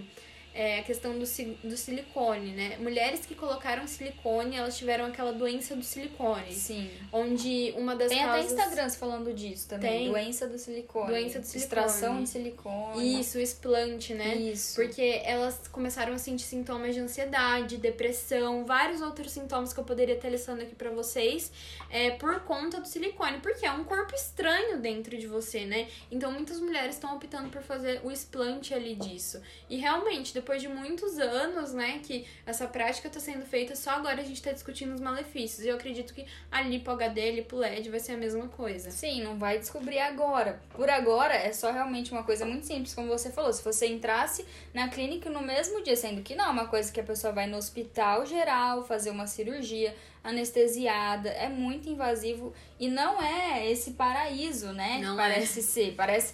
é 0.56 0.80
a 0.80 0.84
questão 0.84 1.20
do, 1.20 1.26
do 1.64 1.78
silicone, 1.78 2.52
né? 2.52 2.78
Mulheres 2.80 3.26
que 3.26 3.36
colocaram 3.36 3.86
silicone, 3.86 4.56
elas 4.56 4.78
tiveram 4.78 5.06
aquela 5.06 5.34
doença 5.34 5.76
do 5.76 5.84
silicone. 5.84 6.54
Sim. 6.54 6.90
Onde 7.12 7.74
uma 7.76 7.94
das 7.94 8.08
Tem 8.08 8.24
até 8.24 8.42
causas... 8.42 8.52
Instagrams 8.54 8.96
falando 8.96 9.34
disso 9.34 9.68
também. 9.68 9.92
Tem. 9.92 10.10
Doença 10.10 10.48
do 10.48 10.58
silicone. 10.58 11.08
Doença 11.08 11.40
do 11.40 11.46
silicone. 11.46 11.64
Extração 11.64 12.24
de 12.24 12.30
silicone. 12.30 13.20
Isso, 13.20 13.38
o 13.38 13.42
explante, 13.42 14.14
né? 14.14 14.34
Isso. 14.34 14.76
Porque 14.76 15.22
elas 15.26 15.68
começaram 15.68 16.14
a 16.14 16.18
sentir 16.18 16.46
sintomas 16.46 16.96
de 16.96 17.02
ansiedade, 17.02 17.76
depressão, 17.76 18.64
vários 18.66 19.02
outros 19.02 19.34
sintomas 19.34 19.74
que 19.74 19.80
eu 19.82 19.84
poderia 19.84 20.16
estar 20.16 20.30
listando 20.30 20.62
aqui 20.62 20.74
pra 20.74 20.90
vocês, 20.90 21.52
é, 21.90 22.12
por 22.12 22.40
conta 22.42 22.80
do 22.80 22.88
silicone. 22.88 23.40
Porque 23.42 23.66
é 23.66 23.72
um 23.72 23.84
corpo 23.84 24.16
estranho 24.16 24.80
dentro 24.80 25.18
de 25.18 25.28
você, 25.28 25.66
né? 25.66 25.90
Então 26.10 26.32
muitas 26.32 26.62
mulheres 26.62 26.96
estão 26.96 27.14
optando 27.14 27.50
por 27.50 27.62
fazer 27.62 28.00
o 28.06 28.10
explante 28.10 28.74
ali 28.74 28.96
disso. 28.96 29.42
E 29.70 29.76
realmente, 29.76 30.34
depois 30.34 30.45
de 30.54 30.68
muitos 30.68 31.18
anos, 31.18 31.74
né, 31.74 32.00
que 32.04 32.26
essa 32.46 32.68
prática 32.68 33.10
tá 33.10 33.20
sendo 33.20 33.46
feita, 33.46 33.76
só 33.76 33.92
agora 33.92 34.22
a 34.22 34.24
gente 34.24 34.42
tá 34.42 34.52
discutindo 34.52 34.94
os 34.94 35.02
malefícios. 35.02 35.66
E 35.66 35.70
eu 35.70 35.76
acredito 35.76 36.14
que 36.14 36.26
a 36.52 36.62
lipo 36.62 36.92
HD, 36.92 37.32
lipo 37.32 37.56
LED 37.56 37.90
vai 37.90 38.00
ser 38.00 38.14
a 38.14 38.18
mesma 38.18 38.48
coisa. 38.48 38.92
Sim, 38.92 39.24
não 39.24 39.38
vai 39.38 39.58
descobrir 39.58 40.00
agora. 40.00 40.62
Por 40.72 40.90
agora 40.90 41.34
é 41.34 41.52
só 41.54 41.72
realmente 41.72 42.12
uma 42.12 42.24
coisa 42.24 42.46
muito 42.46 42.66
simples, 42.66 42.94
como 42.94 43.08
você 43.08 43.32
falou. 43.32 43.52
Se 43.52 43.64
você 43.64 43.88
entrasse 43.88 44.46
na 44.74 44.90
clínica 44.90 45.30
no 45.30 45.42
mesmo 45.42 45.84
dia, 45.84 45.96
sendo 45.96 46.22
que 46.22 46.36
não 46.36 46.46
é 46.46 46.50
uma 46.50 46.68
coisa 46.68 46.92
que 46.92 47.00
a 47.00 47.04
pessoa 47.04 47.34
vai 47.34 47.48
no 47.48 47.58
hospital 47.58 48.26
geral 48.26 48.84
fazer 48.84 49.10
uma 49.10 49.28
cirurgia 49.28 49.96
anestesiada, 50.26 51.30
é 51.30 51.48
muito 51.48 51.88
invasivo 51.88 52.52
e 52.80 52.90
não 52.90 53.22
é 53.22 53.70
esse 53.70 53.92
paraíso, 53.92 54.74
né? 54.74 55.00
Não 55.02 55.16
que 55.16 55.22
é. 55.22 55.24
parece 55.24 55.62
ser. 55.62 55.94
Parece. 55.96 56.34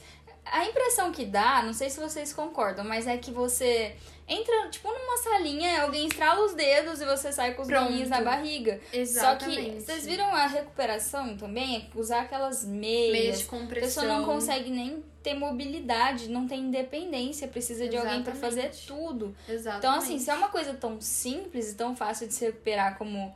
A 0.52 0.66
impressão 0.66 1.12
que 1.14 1.26
dá, 1.26 1.64
não 1.64 1.74
sei 1.74 1.90
se 1.90 1.98
vocês 2.00 2.34
concordam, 2.34 2.84
mas 2.84 3.08
é 3.08 3.18
que 3.18 3.32
você 3.32 3.96
entra, 4.28 4.70
tipo, 4.70 4.90
numa 4.90 5.18
salinha, 5.18 5.82
alguém 5.82 6.08
estrala 6.08 6.46
os 6.46 6.54
dedos 6.54 7.00
e 7.00 7.06
você 7.06 7.32
sai 7.32 7.54
com 7.54 7.62
os 7.62 7.68
Pronto. 7.70 8.10
na 8.10 8.22
barriga. 8.22 8.80
Só 8.92 8.98
Exatamente. 8.98 9.76
que 9.76 9.82
vocês 9.82 10.06
viram 10.06 10.26
a 10.36 10.48
recuperação 10.48 11.38
também? 11.38 11.90
É 11.96 11.98
usar 11.98 12.22
aquelas 12.24 12.66
meias. 12.66 13.12
Meias 13.12 13.40
de 13.40 13.46
a 13.46 13.48
compressão. 13.48 14.04
pessoa 14.04 14.06
não 14.08 14.26
consegue 14.26 14.70
nem 14.70 15.02
ter 15.24 15.36
mobilidade, 15.36 16.30
não 16.30 16.46
tem 16.48 16.62
independência, 16.62 17.48
precisa 17.48 17.88
de 17.88 17.96
alguém 17.96 18.22
pra 18.22 18.36
fazer 18.36 18.72
tudo. 18.88 19.36
Exatamente. 19.48 19.78
Então, 19.80 19.94
assim, 19.96 20.20
se 20.20 20.30
é 20.30 20.34
uma 20.34 20.50
coisa 20.50 20.74
tão 20.74 21.00
simples 21.00 21.72
e 21.72 21.76
tão 21.76 21.96
fácil 21.96 22.28
de 22.28 22.34
se 22.34 22.46
recuperar 22.46 22.98
como, 22.98 23.34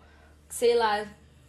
sei 0.50 0.76
lá, 0.76 1.06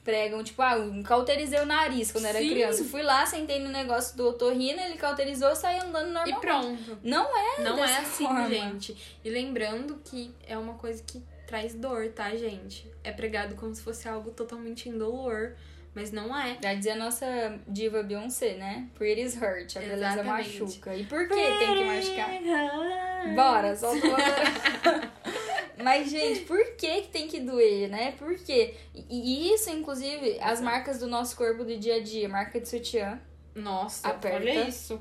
pregam, 0.07 0.43
tipo, 0.45 0.63
ah, 0.63 0.79
eu 0.79 1.03
cauterizei 1.03 1.59
o 1.61 1.67
nariz 1.67 2.13
quando 2.13 2.27
era 2.27 2.39
Sim. 2.39 2.49
criança. 2.51 2.85
Fui 2.85 3.03
lá, 3.03 3.27
sentei 3.27 3.59
no 3.59 3.69
negócio 3.69 4.17
do 4.17 4.29
otorrino, 4.29 4.81
ele 4.81 4.97
cauterizou, 4.97 5.55
saí 5.57 5.81
andando 5.81 6.09
E 6.09 6.13
normalmente. 6.13 6.41
pronto. 6.41 6.99
Não 7.03 7.25
é 7.37 7.61
Não 7.63 7.85
é 7.85 7.99
assim, 7.99 8.25
forma. 8.25 8.49
gente. 8.49 8.97
E 9.25 9.29
lembrando 9.29 10.01
que 10.05 10.33
é 10.47 10.57
uma 10.57 10.75
coisa 10.75 11.03
que 11.03 11.21
traz 11.47 11.75
dor, 11.75 12.09
tá, 12.13 12.31
gente? 12.37 12.89
É 13.03 13.11
pregado 13.11 13.57
como 13.57 13.75
se 13.75 13.83
fosse 13.83 14.09
algo 14.09 14.31
totalmente 14.31 14.89
indolor, 14.89 15.55
mas 15.95 16.13
não 16.13 16.37
é. 16.39 16.57
Já 16.63 16.73
dizia 16.75 16.93
a 16.95 16.97
nossa 16.97 17.59
diva 17.67 18.03
Beyoncé, 18.03 18.55
né? 18.55 18.87
Pretty's 18.95 19.35
hurt, 19.35 19.77
a 19.77 19.81
beleza 19.81 20.07
Exatamente. 20.21 20.61
machuca. 20.63 20.95
E 20.95 21.05
por 21.05 21.27
que 21.27 21.35
tem 21.35 21.75
que 21.77 21.85
machucar? 21.85 23.35
Bora, 23.35 23.75
solta 23.77 24.07
o. 24.07 24.11
Mas, 25.83 26.11
gente, 26.11 26.41
por 26.41 26.59
que, 26.77 27.03
que 27.03 27.09
tem 27.09 27.29
que 27.29 27.41
doer, 27.41 27.89
né? 27.89 28.13
Por 28.13 28.35
quê? 28.37 28.75
E 28.95 29.53
isso, 29.53 29.71
inclusive, 29.71 30.39
as 30.41 30.61
marcas 30.61 30.99
do 30.99 31.07
nosso 31.07 31.37
corpo 31.37 31.65
do 31.65 31.77
dia 31.77 31.97
a 31.97 32.03
dia, 32.03 32.29
marca 32.29 32.61
de 32.61 32.69
sutiã. 32.69 33.21
Nossa, 33.55 34.09
Aperta. 34.09 34.37
olha 34.37 34.69
isso. 34.69 35.01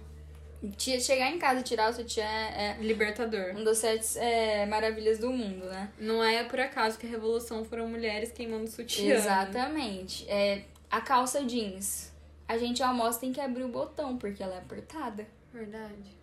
Chegar 0.78 1.30
em 1.30 1.38
casa 1.38 1.60
e 1.60 1.64
tirar 1.64 1.92
o 1.92 1.94
sutiã 1.94 2.24
é 2.26 2.78
Libertador. 2.80 3.56
um 3.56 3.64
dos 3.64 3.78
sete 3.78 4.18
é, 4.18 4.66
maravilhas 4.66 5.20
do 5.20 5.30
mundo, 5.30 5.66
né? 5.66 5.92
Não 6.00 6.24
é 6.24 6.44
por 6.44 6.60
acaso 6.60 6.98
que 6.98 7.06
a 7.06 7.10
revolução 7.10 7.64
foram 7.64 7.88
mulheres 7.88 8.32
queimando 8.32 8.68
sutiã. 8.68 9.14
Exatamente. 9.14 10.28
É, 10.30 10.64
a 10.90 11.02
calça 11.02 11.44
jeans. 11.44 12.12
A 12.48 12.58
gente 12.58 12.82
almoça 12.82 13.20
tem 13.20 13.32
que 13.32 13.42
abrir 13.42 13.64
o 13.64 13.68
botão, 13.68 14.18
porque 14.18 14.42
ela 14.42 14.56
é 14.56 14.58
apertada. 14.60 15.28
Verdade. 15.54 16.16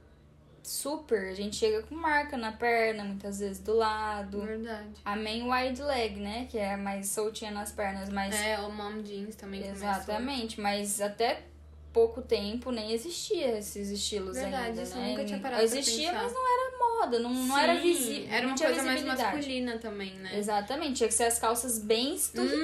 Super. 0.62 1.28
A 1.28 1.34
gente 1.34 1.56
chega 1.56 1.82
com 1.82 1.94
marca 1.94 2.36
na 2.36 2.52
perna, 2.52 3.04
muitas 3.04 3.40
vezes 3.40 3.58
do 3.58 3.74
lado. 3.74 4.40
Verdade. 4.42 4.90
A 5.04 5.16
main 5.16 5.50
wide 5.50 5.82
leg, 5.82 6.20
né? 6.20 6.46
Que 6.50 6.58
é 6.58 6.76
mais 6.76 7.08
soltinha 7.08 7.50
nas 7.50 7.72
pernas, 7.72 8.08
mas. 8.08 8.34
É, 8.34 8.58
o 8.60 8.70
mom 8.70 9.02
jeans 9.02 9.34
também 9.34 9.62
começou. 9.62 9.88
Exatamente, 9.88 10.60
mas 10.60 11.00
até 11.00 11.42
pouco 11.92 12.22
tempo 12.22 12.70
nem 12.70 12.92
existia 12.92 13.58
esses 13.58 13.90
estilos 13.90 14.36
Verdade, 14.36 14.68
ainda, 14.68 14.82
isso 14.82 14.96
né? 14.96 15.08
nunca 15.10 15.24
tinha 15.24 15.38
parado 15.40 15.62
pra 15.68 15.78
Existia, 15.78 16.08
pensar. 16.10 16.22
mas 16.24 16.32
não 16.32 16.40
era 16.52 16.78
moda, 16.78 17.18
não, 17.18 17.30
não 17.32 17.58
era 17.58 17.74
Sim, 17.76 17.82
visível. 17.82 18.28
Era 18.32 18.46
uma 18.46 18.56
coisa 18.58 18.82
mais 18.82 19.04
masculina 19.04 19.78
também, 19.78 20.14
né? 20.14 20.38
Exatamente, 20.38 20.94
tinha 20.94 21.08
que 21.08 21.14
ser 21.14 21.24
as 21.24 21.38
calças 21.38 21.78
bem 21.78 22.14
estuficadas, 22.14 22.58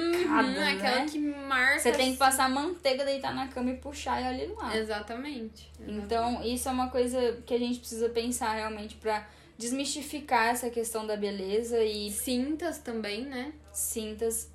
Uhum, 0.49 0.59
né? 0.59 0.71
aquela 0.73 1.05
que 1.05 1.19
marca. 1.19 1.79
Você 1.79 1.91
tem 1.91 2.11
que 2.13 2.17
passar 2.17 2.49
manteiga, 2.49 3.05
deitar 3.05 3.33
na 3.35 3.47
cama 3.47 3.71
e 3.71 3.75
puxar 3.77 4.21
e 4.21 4.25
olha 4.27 4.53
lá. 4.55 4.75
Exatamente. 4.77 5.69
Então, 5.87 6.43
isso 6.43 6.67
é 6.67 6.71
uma 6.71 6.89
coisa 6.89 7.41
que 7.45 7.53
a 7.53 7.59
gente 7.59 7.79
precisa 7.79 8.09
pensar 8.09 8.53
realmente 8.53 8.95
pra 8.95 9.27
desmistificar 9.57 10.47
essa 10.47 10.69
questão 10.69 11.05
da 11.05 11.15
beleza 11.15 11.83
e 11.83 12.09
Cintas 12.11 12.77
também, 12.79 13.25
né? 13.25 13.53
cintas, 13.71 14.49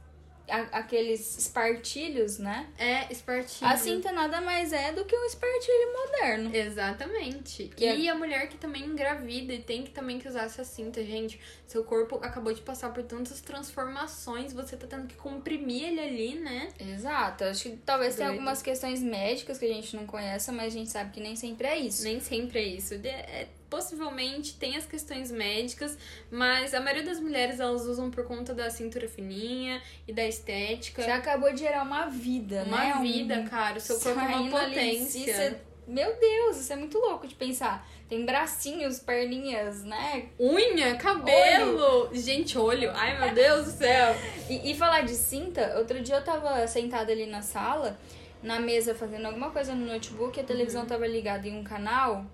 a- 0.49 0.79
aqueles 0.79 1.39
espartilhos, 1.39 2.39
né? 2.39 2.69
É 2.79 3.11
espartilho. 3.13 3.71
A 3.71 3.77
cinta 3.77 4.13
nada 4.13 4.41
mais 4.41 4.73
é 4.73 4.93
do 4.93 5.05
que 5.05 5.17
um 5.17 5.25
espartilho 5.25 5.93
moderno. 5.93 6.55
Exatamente. 6.55 7.71
É- 7.81 7.97
e 7.97 8.09
a 8.09 8.15
mulher 8.15 8.49
que 8.49 8.57
também 8.57 8.85
engravida 8.85 9.53
e 9.53 9.59
tem 9.63 9.83
que 9.83 9.91
também 9.91 10.19
que 10.19 10.29
usar 10.29 10.45
essa 10.45 10.65
cinta, 10.65 11.03
gente. 11.05 11.41
Seu 11.67 11.83
corpo 11.85 12.17
acabou 12.23 12.53
de 12.53 12.61
passar 12.63 12.91
por 12.93 13.03
tantas 13.03 13.41
transformações, 13.41 14.53
você 14.53 14.77
tá 14.77 14.87
tendo 14.87 15.07
que 15.07 15.15
comprimir 15.17 15.85
ele 15.85 16.01
ali, 16.01 16.35
né? 16.37 16.69
Exato. 16.79 17.45
Acho 17.45 17.71
que 17.71 17.77
talvez 17.79 18.15
tenha 18.17 18.29
algumas 18.29 18.63
questões 18.63 19.03
médicas 19.03 19.59
que 19.59 19.65
a 19.65 19.69
gente 19.69 19.97
não 19.97 20.07
conheça, 20.07 20.53
mas 20.53 20.67
a 20.75 20.77
gente 20.79 20.91
sabe 20.91 21.11
que 21.11 21.21
nem 21.21 21.35
sempre 21.37 21.67
é 21.67 21.79
isso. 21.79 22.05
Nem 22.05 22.21
sempre 22.21 22.59
é 22.59 22.63
isso. 22.65 22.95
É- 22.95 23.49
possivelmente 23.75 24.55
tem 24.55 24.77
as 24.77 24.87
questões 24.87 25.31
médicas, 25.33 25.99
mas 26.31 26.73
a 26.75 26.81
maioria 26.81 27.03
das 27.05 27.19
mulheres 27.19 27.59
elas 27.59 27.83
usam 27.87 28.09
por 28.11 28.25
conta 28.25 28.55
da 28.55 28.71
cintura 28.71 29.09
fininha 29.09 29.83
e 30.07 30.13
da 30.13 30.25
estética. 30.25 31.03
Você 31.03 31.11
acabou 31.11 31.53
de 31.53 31.59
gerar 31.61 31.83
uma 31.83 32.07
vida, 32.07 32.63
uma 32.67 32.79
né? 32.79 32.95
Um- 32.97 33.03
vida, 33.03 33.43
cara. 33.51 33.79
O 33.79 33.81
seu 33.81 33.99
corpo 33.99 34.21
é 34.21 34.23
uma 34.37 34.61
ali, 34.61 34.75
potência. 34.75 35.19
isso 35.31 35.41
é- 35.41 35.61
Meu 35.87 36.19
Deus, 36.19 36.57
isso 36.61 36.73
é 36.73 36.77
muito 36.77 36.97
louco 36.99 37.27
de 37.27 37.35
pensar. 37.35 37.87
Tem 38.09 38.25
bracinhos, 38.25 39.01
perninhas, 39.01 39.83
né? 39.85 40.29
Unha, 40.41 40.95
cabelo. 40.97 42.09
Gente, 42.15 42.57
olho. 42.57 42.91
Ai, 42.95 43.19
meu 43.21 43.35
Deus 43.35 43.67
do 43.67 43.71
céu. 43.73 44.15
E, 44.49 44.71
e 44.71 44.75
falar 44.75 45.03
de 45.03 45.15
cinta, 45.15 45.75
outro 45.79 46.01
dia 46.03 46.17
eu 46.17 46.23
tava 46.25 46.67
sentada 46.67 47.11
ali 47.13 47.25
na 47.27 47.41
sala, 47.43 47.99
na 48.43 48.61
mesa 48.61 48.95
fazendo 48.95 49.25
alguma 49.27 49.51
coisa 49.51 49.75
no 49.75 49.87
notebook, 49.87 50.39
a 50.39 50.45
televisão 50.45 50.83
Uhum. 50.83 50.87
tava 50.87 51.07
ligada 51.07 51.49
em 51.49 51.59
um 51.59 51.65
canal 51.65 52.27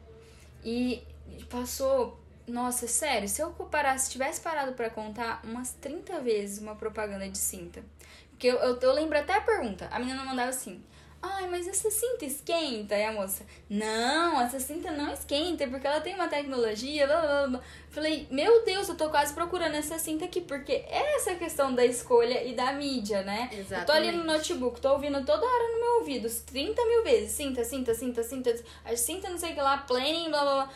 e 0.65 1.03
passou. 1.47 2.19
Nossa, 2.47 2.89
sério, 2.89 3.29
se 3.29 3.41
eu 3.41 3.51
parasse, 3.51 4.07
se 4.07 4.13
tivesse 4.13 4.41
parado 4.41 4.73
pra 4.73 4.91
contar 4.91 5.41
umas 5.45 5.73
30 5.75 6.21
vezes 6.21 6.59
uma 6.59 6.75
propaganda 6.75 7.29
de 7.29 7.39
cinta. 7.39 7.85
Porque 8.31 8.49
eu, 8.49 8.57
eu, 8.57 8.79
eu 8.81 8.93
lembro 8.93 9.19
até 9.19 9.35
a 9.35 9.41
pergunta. 9.41 9.89
A 9.91 9.99
menina 9.99 10.25
mandava 10.25 10.49
assim. 10.49 10.83
Ai, 11.23 11.47
mas 11.49 11.69
essa 11.69 11.91
cinta 11.91 12.25
esquenta? 12.25 12.97
E 12.97 13.05
a 13.05 13.13
moça, 13.13 13.45
não, 13.69 14.41
essa 14.41 14.59
cinta 14.59 14.91
não 14.91 15.13
esquenta, 15.13 15.69
porque 15.69 15.87
ela 15.87 16.01
tem 16.01 16.15
uma 16.15 16.29
tecnologia, 16.29 17.07
blá 17.07 17.21
blá 17.21 17.47
blá. 17.47 17.61
Falei, 17.91 18.27
meu 18.31 18.65
Deus, 18.65 18.89
eu 18.89 18.97
tô 18.97 19.11
quase 19.11 19.35
procurando 19.35 19.75
essa 19.75 19.99
cinta 19.99 20.25
aqui, 20.25 20.41
porque 20.41 20.73
é 20.73 21.17
essa 21.17 21.35
questão 21.35 21.75
da 21.75 21.85
escolha 21.85 22.43
e 22.43 22.55
da 22.55 22.73
mídia, 22.73 23.23
né? 23.23 23.51
Eu 23.53 23.85
tô 23.85 23.93
ali 23.93 24.13
no 24.13 24.25
notebook, 24.25 24.81
tô 24.81 24.93
ouvindo 24.93 25.23
toda 25.23 25.45
hora 25.45 25.73
no 25.75 25.81
meu 25.81 25.95
ouvido, 25.99 26.27
30 26.47 26.87
mil 26.87 27.03
vezes, 27.05 27.33
cinta, 27.33 27.65
cinta, 27.65 27.93
cinta, 27.93 28.23
cinta, 28.23 28.65
a 28.83 28.97
cinta 28.97 29.29
não 29.29 29.39
sei 29.39 29.51
o 29.53 29.55
que 29.55 29.61
lá, 29.61 29.77
planning, 29.77 30.31
blá 30.31 30.43
blá 30.43 30.55
blá. 30.55 30.71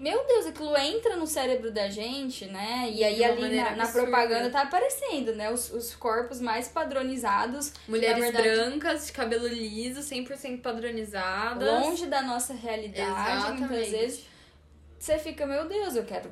Meu 0.00 0.26
Deus, 0.26 0.46
aquilo 0.46 0.74
entra 0.78 1.14
no 1.14 1.26
cérebro 1.26 1.70
da 1.70 1.90
gente, 1.90 2.46
né? 2.46 2.90
E 2.90 3.04
aí 3.04 3.22
ali 3.22 3.54
na, 3.54 3.76
na 3.76 3.86
propaganda 3.86 4.48
tá 4.48 4.62
aparecendo, 4.62 5.34
né? 5.34 5.52
Os, 5.52 5.70
os 5.70 5.94
corpos 5.94 6.40
mais 6.40 6.68
padronizados. 6.68 7.74
Mulheres 7.86 8.18
verdade, 8.18 8.48
brancas, 8.48 9.08
de 9.08 9.12
cabelo 9.12 9.46
liso, 9.46 10.00
100% 10.00 10.62
padronizadas. 10.62 11.82
Longe 11.82 12.06
da 12.06 12.22
nossa 12.22 12.54
realidade, 12.54 13.10
muitas 13.10 13.60
Exatamente. 13.60 13.90
vezes. 13.90 14.26
Você 14.98 15.18
fica, 15.18 15.44
meu 15.46 15.68
Deus, 15.68 15.94
eu 15.94 16.04
quero 16.04 16.30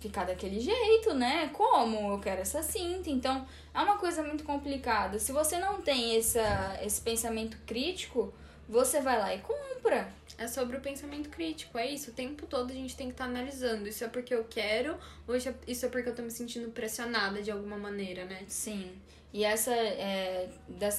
ficar 0.00 0.24
daquele 0.24 0.58
jeito, 0.58 1.14
né? 1.14 1.50
Como? 1.52 2.14
Eu 2.14 2.18
quero 2.18 2.40
essa 2.40 2.64
cinta. 2.64 3.08
Então, 3.08 3.46
é 3.72 3.78
uma 3.78 3.96
coisa 3.96 4.24
muito 4.24 4.42
complicada. 4.42 5.20
Se 5.20 5.30
você 5.30 5.56
não 5.60 5.80
tem 5.80 6.16
essa, 6.16 6.80
esse 6.82 7.00
pensamento 7.00 7.56
crítico, 7.64 8.34
você 8.68 9.00
vai 9.00 9.18
lá 9.18 9.34
e 9.34 9.38
compra. 9.40 10.08
É 10.36 10.48
sobre 10.48 10.76
o 10.76 10.80
pensamento 10.80 11.28
crítico, 11.28 11.78
é 11.78 11.86
isso. 11.88 12.10
O 12.10 12.14
tempo 12.14 12.46
todo 12.46 12.70
a 12.72 12.74
gente 12.74 12.96
tem 12.96 13.06
que 13.06 13.12
estar 13.14 13.26
analisando. 13.26 13.86
Isso 13.88 14.02
é 14.02 14.08
porque 14.08 14.34
eu 14.34 14.44
quero 14.44 14.96
ou 15.28 15.36
isso 15.36 15.48
é- 15.48 15.54
isso 15.68 15.86
é 15.86 15.88
porque 15.88 16.08
eu 16.08 16.14
tô 16.14 16.22
me 16.22 16.30
sentindo 16.30 16.70
pressionada 16.70 17.40
de 17.42 17.50
alguma 17.52 17.76
maneira, 17.76 18.24
né? 18.24 18.40
Sim. 18.48 18.90
E 19.32 19.44
essa, 19.44 19.72
é, 19.74 20.48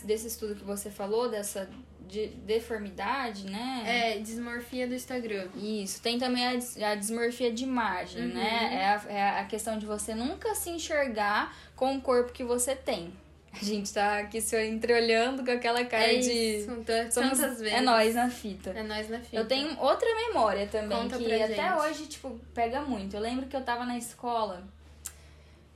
desse, 0.04 0.28
estudo 0.28 0.56
que 0.56 0.64
você 0.64 0.90
falou, 0.90 1.30
dessa 1.30 1.70
de, 2.08 2.28
deformidade, 2.28 3.46
né? 3.50 3.84
É, 3.86 4.20
desmorfia 4.20 4.88
do 4.88 4.94
Instagram. 4.94 5.48
Isso, 5.56 6.02
tem 6.02 6.20
também 6.20 6.46
a, 6.46 6.90
a 6.92 6.96
dismorfia 6.96 7.52
de 7.52 7.64
imagem, 7.64 8.24
Uhum. 8.24 8.34
né? 8.34 8.70
É 8.74 8.86
a, 8.88 9.12
é 9.14 9.40
a 9.40 9.46
questão 9.46 9.78
de 9.78 9.86
você 9.86 10.14
nunca 10.14 10.54
se 10.54 10.70
enxergar 10.70 11.56
com 11.76 11.96
o 11.98 12.02
corpo 12.02 12.32
que 12.32 12.44
você 12.44 12.76
tem. 12.76 13.14
A 13.62 13.64
gente 13.66 13.94
tá 13.94 14.20
aqui 14.20 14.42
se 14.42 14.56
entreolhando 14.68 15.44
com 15.46 15.52
aquela 15.52 15.84
cara 15.86 16.14
é 16.14 16.18
de. 16.20 16.32
isso, 16.32 16.76
t- 16.84 17.12
Somos, 17.12 17.40
tantas 17.40 17.60
vezes. 17.60 17.74
é 17.78 17.82
nós 17.82 18.14
na 18.16 18.30
fita. 18.30 18.70
É 18.72 18.84
nós 18.84 19.10
na 19.10 19.20
fita. 19.20 19.36
Eu 19.36 19.48
tenho 19.48 19.80
outra 19.80 20.08
memória 20.28 20.68
também, 20.68 20.98
Conta 20.98 21.18
que 21.18 21.34
até 21.34 21.48
gente. 21.56 21.80
hoje, 21.80 22.06
tipo, 22.08 22.40
pega 22.54 22.82
muito. 22.82 23.16
Eu 23.16 23.22
lembro 23.22 23.46
que 23.48 23.56
eu 23.56 23.62
tava 23.62 23.86
na 23.86 23.98
escola, 23.98 24.64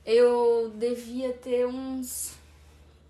eu 0.04 0.70
devia 0.76 1.32
ter 1.32 1.66
uns 1.66 2.34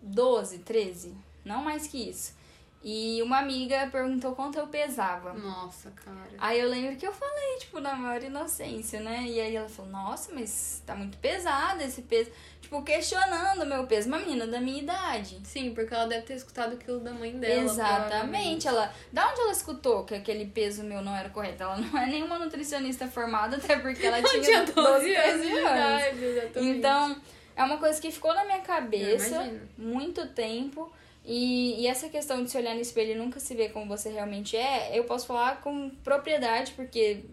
12, 0.03 0.59
13, 0.59 1.15
não 1.45 1.63
mais 1.63 1.87
que 1.87 2.09
isso. 2.11 2.35
E 2.83 3.21
uma 3.23 3.39
amiga 3.39 3.89
perguntou 3.93 4.35
quanto 4.35 4.59
eu 4.59 4.67
pesava. 4.67 5.35
Nossa, 5.35 5.91
cara. 5.91 6.17
Aí 6.39 6.59
eu 6.59 6.69
lembro 6.69 6.97
que 6.97 7.07
eu 7.07 7.13
falei, 7.13 7.59
tipo, 7.59 7.79
na 7.79 7.95
maior 7.95 8.23
inocência, 8.23 9.01
né? 9.01 9.25
E 9.27 9.39
aí 9.39 9.55
ela 9.55 9.69
falou, 9.69 9.91
nossa, 9.91 10.33
mas 10.35 10.83
tá 10.87 10.95
muito 10.95 11.19
pesado 11.19 11.83
esse 11.83 12.01
peso. 12.01 12.31
Tipo, 12.63 12.83
questionando 12.83 13.65
o 13.65 13.67
meu 13.67 13.87
peso. 13.87 14.09
Uma 14.09 14.19
menina 14.19 14.47
da 14.47 14.59
minha 14.63 14.81
idade. 14.81 15.41
Sim, 15.45 15.75
porque 15.75 15.93
ela 15.93 16.07
deve 16.07 16.23
ter 16.23 16.35
escutado 16.35 16.73
aquilo 16.73 17.01
da 17.01 17.13
mãe 17.13 17.33
dela. 17.39 17.65
Exatamente. 17.65 18.67
Ela, 18.67 18.91
da 19.13 19.29
onde 19.29 19.41
ela 19.43 19.53
escutou 19.53 20.05
que 20.05 20.15
aquele 20.15 20.47
peso 20.47 20.83
meu 20.83 21.03
não 21.03 21.15
era 21.15 21.29
correto? 21.29 21.63
Ela 21.63 21.77
não 21.77 21.99
é 21.99 22.07
nenhuma 22.07 22.39
nutricionista 22.39 23.07
formada, 23.07 23.59
até 23.59 23.77
porque 23.77 24.07
ela 24.07 24.23
tinha, 24.25 24.43
tinha 24.43 24.65
12 24.65 24.83
anos 24.83 25.07
13 25.07 25.43
de 25.43 25.59
idade, 25.59 26.25
exatamente. 26.25 26.79
Então, 26.79 27.21
é 27.55 27.63
uma 27.63 27.77
coisa 27.77 28.01
que 28.01 28.11
ficou 28.11 28.33
na 28.33 28.47
minha 28.47 28.61
cabeça 28.61 29.53
muito 29.77 30.27
tempo. 30.29 30.91
E, 31.25 31.83
e 31.83 31.87
essa 31.87 32.09
questão 32.09 32.43
de 32.43 32.51
se 32.51 32.57
olhar 32.57 32.75
no 32.75 32.81
espelho 32.81 33.13
e 33.13 33.15
nunca 33.15 33.39
se 33.39 33.55
ver 33.55 33.73
como 33.73 33.87
você 33.87 34.09
realmente 34.11 34.57
é, 34.57 34.99
eu 34.99 35.05
posso 35.05 35.27
falar 35.27 35.61
com 35.61 35.91
propriedade, 36.03 36.73
porque 36.73 37.25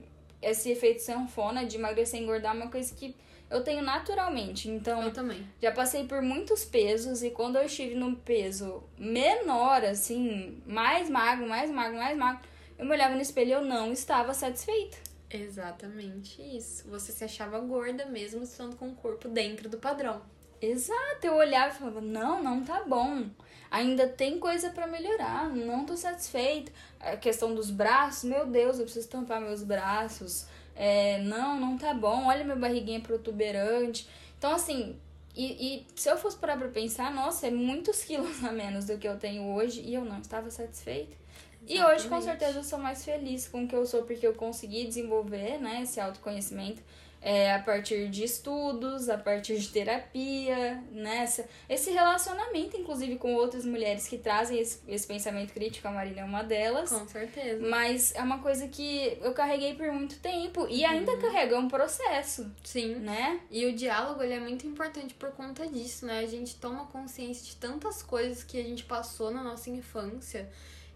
esse 0.42 0.70
efeito 0.70 1.02
sanfona 1.02 1.66
de 1.66 1.78
emagrecer 1.78 2.20
e 2.20 2.24
engordar 2.24 2.54
é 2.54 2.58
uma 2.60 2.70
coisa 2.70 2.94
que 2.94 3.16
eu 3.50 3.64
tenho 3.64 3.82
naturalmente. 3.82 4.70
Então, 4.70 5.02
Eu 5.04 5.14
também. 5.14 5.48
já 5.62 5.72
passei 5.72 6.06
por 6.06 6.22
muitos 6.22 6.66
pesos 6.66 7.24
e 7.24 7.30
quando 7.30 7.56
eu 7.56 7.64
estive 7.64 7.96
num 7.96 8.14
peso 8.14 8.84
menor, 8.98 9.84
assim, 9.86 10.62
mais 10.66 11.10
magro, 11.10 11.48
mais 11.48 11.72
magro, 11.72 11.98
mais 11.98 12.18
magro, 12.18 12.42
eu 12.78 12.86
me 12.86 12.92
olhava 12.92 13.16
no 13.16 13.22
espelho 13.22 13.50
e 13.50 13.54
eu 13.54 13.62
não 13.62 13.92
estava 13.92 14.34
satisfeita. 14.34 14.98
Exatamente 15.30 16.42
isso. 16.42 16.88
Você 16.90 17.12
se 17.12 17.24
achava 17.24 17.60
gorda 17.60 18.06
mesmo 18.06 18.44
estando 18.44 18.76
com 18.76 18.90
o 18.90 18.96
corpo 18.96 19.28
dentro 19.28 19.70
do 19.70 19.78
padrão. 19.78 20.22
Exato, 20.62 21.26
eu 21.26 21.36
olhava 21.36 21.74
e 21.74 21.78
falava, 21.78 22.02
não, 22.02 22.44
não 22.44 22.64
tá 22.64 22.84
bom. 22.84 23.26
Ainda 23.70 24.08
tem 24.08 24.40
coisa 24.40 24.70
pra 24.70 24.88
melhorar, 24.88 25.50
não 25.50 25.86
tô 25.86 25.96
satisfeita. 25.96 26.72
A 27.00 27.18
questão 27.18 27.54
dos 27.54 27.70
braços, 27.70 28.24
meu 28.24 28.46
Deus, 28.46 28.80
eu 28.80 28.86
preciso 28.86 29.08
tampar 29.10 29.42
meus 29.42 29.64
braços. 29.64 30.48
É, 30.76 31.20
não, 31.24 31.60
não 31.60 31.78
tá 31.78 31.94
bom, 31.94 32.28
olha 32.28 32.44
minha 32.44 32.56
barriguinha 32.56 33.02
protuberante. 33.02 34.08
Então, 34.38 34.54
assim, 34.54 34.98
e, 35.36 35.46
e 35.46 35.88
se 35.96 36.10
eu 36.10 36.18
fosse 36.18 36.38
parar 36.38 36.58
pra 36.58 36.68
pensar, 36.70 37.14
nossa, 37.14 37.48
é 37.48 37.52
muitos 37.52 38.04
quilos 38.04 38.44
a 38.44 38.52
menos 38.52 38.86
do 38.86 38.98
que 38.98 39.08
eu 39.08 39.18
tenho 39.18 39.54
hoje 39.54 39.82
e 39.82 39.94
eu 39.94 40.04
não 40.04 40.20
estava 40.20 40.50
satisfeita. 40.50 41.16
E 41.68 41.74
hoje, 41.74 42.08
com 42.08 42.16
Exatamente. 42.16 42.24
certeza, 42.24 42.60
eu 42.60 42.64
sou 42.64 42.80
mais 42.80 43.04
feliz 43.04 43.48
com 43.48 43.66
o 43.66 43.68
que 43.68 43.76
eu 43.76 43.86
sou, 43.86 44.04
porque 44.04 44.26
eu 44.26 44.34
consegui 44.34 44.86
desenvolver, 44.88 45.60
né, 45.60 45.82
esse 45.84 46.00
autoconhecimento 46.00 46.82
é, 47.30 47.54
a 47.54 47.60
partir 47.60 48.08
de 48.08 48.24
estudos, 48.24 49.10
a 49.10 49.18
partir 49.18 49.60
de 49.60 49.68
terapia, 49.68 50.82
né, 50.94 51.18
essa- 51.24 51.46
esse 51.68 51.92
relacionamento, 51.92 52.78
inclusive, 52.78 53.18
com 53.18 53.34
outras 53.36 53.66
mulheres 53.66 54.08
que 54.08 54.18
trazem 54.18 54.58
esse, 54.60 54.80
esse 54.88 55.06
pensamento 55.06 55.52
crítico, 55.52 55.86
a 55.90 55.92
Marília 55.92 56.22
é 56.22 56.24
uma 56.24 56.42
delas. 56.42 56.90
Com 56.90 57.06
certeza. 57.06 57.68
Mas 57.68 58.16
é 58.16 58.22
uma 58.22 58.40
coisa 58.40 58.70
que 58.70 59.18
eu 59.22 59.34
carreguei 59.34 59.74
por 59.76 59.92
muito 59.92 60.18
tempo 60.20 60.68
e 60.70 60.86
ainda 60.86 61.18
carrego, 61.18 61.56
é 61.56 61.60
um 61.60 61.68
processo, 61.68 62.50
Sim. 62.64 62.96
né? 62.96 63.42
E 63.52 63.66
o 63.66 63.74
diálogo 63.74 64.24
ele 64.24 64.34
é 64.34 64.40
muito 64.40 64.66
importante 64.66 65.14
por 65.14 65.32
conta 65.32 65.68
disso, 65.68 66.06
né? 66.06 66.20
A 66.20 66.26
gente 66.28 66.56
toma 66.56 66.86
consciência 66.86 67.44
de 67.46 67.58
tantas 67.58 68.02
coisas 68.02 68.42
que 68.42 68.58
a 68.58 68.64
gente 68.64 68.86
passou 68.86 69.32
na 69.32 69.44
nossa 69.44 69.70
infância. 69.70 70.50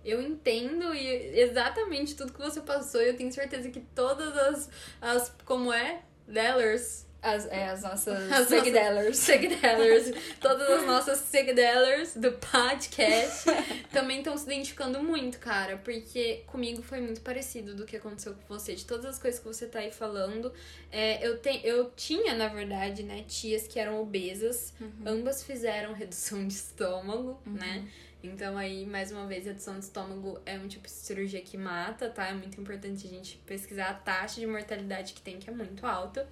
Eu 0.04 0.22
entendo 0.22 0.96
e 0.96 1.08
exatamente 1.42 2.16
tudo 2.16 2.32
que 2.34 2.40
você 2.40 2.62
passou. 2.62 3.02
E 3.02 3.10
eu 3.10 3.18
tenho 3.18 3.32
certeza 3.34 3.70
que 3.70 3.82
todas 3.94 4.36
as, 4.38 4.70
as 5.02 5.36
como 5.46 5.72
é? 5.74 6.02
Dellers. 6.32 7.06
As, 7.22 7.46
é, 7.46 7.70
as 7.70 7.84
nossas 7.84 8.32
As 8.32 8.48
seguidellers. 8.48 9.16
Seguidellers. 9.18 10.12
todas 10.42 10.68
as 10.68 10.86
nossas 10.88 11.20
seguidellers 11.20 12.16
do 12.16 12.32
podcast 12.32 13.46
também 13.94 14.20
estão 14.20 14.36
se 14.36 14.46
identificando 14.46 15.04
muito, 15.04 15.38
cara. 15.38 15.78
Porque 15.78 16.44
comigo 16.48 16.82
foi 16.82 17.00
muito 17.00 17.22
parecido 17.22 17.76
do 17.76 17.86
que 17.86 17.96
aconteceu 17.96 18.34
com 18.34 18.42
você. 18.48 18.74
De 18.74 18.86
todas 18.86 19.06
as 19.06 19.20
coisas 19.20 19.40
que 19.40 19.46
você 19.46 19.68
tá 19.68 19.80
aí 19.80 19.92
falando. 19.92 20.52
É, 20.92 21.26
eu, 21.26 21.38
te, 21.38 21.62
eu 21.64 21.92
tinha, 21.96 22.34
na 22.34 22.48
verdade, 22.48 23.04
né, 23.04 23.24
tias 23.28 23.68
que 23.68 23.80
eram 23.80 24.02
obesas. 24.02 24.74
Ambas 25.06 25.44
fizeram 25.44 25.94
redução 25.94 26.48
de 26.48 26.56
estômago, 26.56 27.40
né? 27.46 27.88
Então 28.24 28.58
aí, 28.58 28.86
mais 28.86 29.12
uma 29.12 29.26
vez, 29.26 29.46
redução 29.46 29.80
de 29.80 29.86
estômago 29.86 30.40
é 30.46 30.58
um 30.58 30.68
tipo 30.68 30.86
de 30.86 30.92
cirurgia 30.92 31.42
que 31.42 31.58
mata, 31.58 32.10
tá? 32.10 32.28
É 32.28 32.34
muito 32.34 32.60
importante 32.60 33.08
a 33.08 33.10
gente 33.10 33.38
pesquisar 33.46 33.90
a 33.90 33.94
taxa 33.94 34.40
de 34.40 34.46
mortalidade 34.46 35.14
que 35.14 35.22
tem, 35.22 35.40
que 35.40 35.50
é 35.50 35.54
muito 35.54 35.86
alta. 35.86 36.28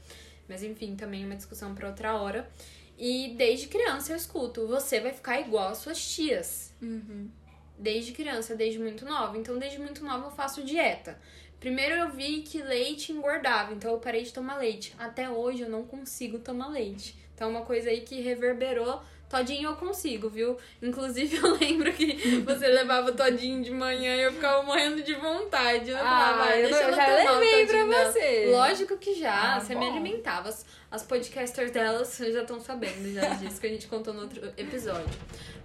Mas 0.48 0.64
enfim, 0.64 0.96
também 0.96 1.24
é 1.24 1.26
uma 1.26 1.36
discussão 1.36 1.74
para 1.74 1.88
outra 1.88 2.16
hora. 2.16 2.50
E 2.98 3.34
desde 3.38 3.68
criança 3.68 4.12
eu 4.12 4.18
escuto, 4.18 4.68
você 4.68 5.00
vai 5.00 5.14
ficar 5.14 5.40
igual 5.40 5.70
às 5.70 5.78
suas 5.78 6.06
tias. 6.14 6.74
Uhum. 6.82 7.30
Desde 7.78 8.12
criança, 8.12 8.56
desde 8.56 8.78
muito 8.78 9.06
nova. 9.06 9.38
Então, 9.38 9.58
desde 9.58 9.80
muito 9.80 10.04
nova 10.04 10.26
eu 10.28 10.32
faço 10.32 10.64
dieta. 10.64 11.18
Primeiro 11.60 11.96
eu 11.96 12.10
vi 12.10 12.42
que 12.42 12.62
leite 12.62 13.12
engordava, 13.12 13.74
então 13.74 13.92
eu 13.92 14.00
parei 14.00 14.24
de 14.24 14.34
tomar 14.34 14.58
leite. 14.58 14.96
Até 14.98 15.30
hoje 15.30 15.62
eu 15.62 15.70
não 15.70 15.86
consigo 15.86 16.40
tomar 16.40 16.68
leite. 16.70 17.18
Então 17.36 17.48
é 17.48 17.52
uma 17.52 17.66
coisa 17.66 17.90
aí 17.90 18.02
que 18.02 18.22
reverberou. 18.22 19.02
Todinho 19.30 19.70
eu 19.70 19.76
consigo, 19.76 20.28
viu? 20.28 20.58
Inclusive 20.82 21.38
eu 21.38 21.56
lembro 21.58 21.94
que 21.94 22.40
você 22.46 22.68
levava 22.68 23.12
todinho 23.12 23.62
de 23.64 23.70
manhã 23.72 24.16
e 24.16 24.22
eu 24.24 24.34
ficava 24.34 24.64
morrendo 24.64 25.04
de 25.04 25.14
vontade. 25.14 25.92
Eu 25.92 25.98
falava, 25.98 26.42
Ah, 26.42 26.46
"Vai, 26.46 26.60
eu, 26.64 26.68
deixa 26.70 26.80
eu 26.80 26.88
ela 26.88 26.96
já 26.96 27.06
levei 27.16 27.66
pra 27.66 27.78
todinho 27.78 27.90
dela." 27.90 28.12
você. 28.12 28.46
Lógico 28.52 28.98
que 28.98 29.14
já, 29.20 29.56
Ah, 29.56 29.60
você 29.60 29.74
bom. 29.76 29.82
me 29.82 29.88
alimentava. 29.90 30.50
As, 30.50 30.66
as 30.90 31.04
podcasters 31.04 31.70
delas 31.72 32.18
já 32.34 32.42
estão 32.42 32.60
sabendo 32.60 33.14
já 33.14 33.30
disso 33.36 33.62
que 33.62 33.68
a 33.68 33.70
gente 33.70 33.88
contou 33.88 34.14
no 34.14 34.22
outro 34.22 34.52
episódio. 34.58 35.08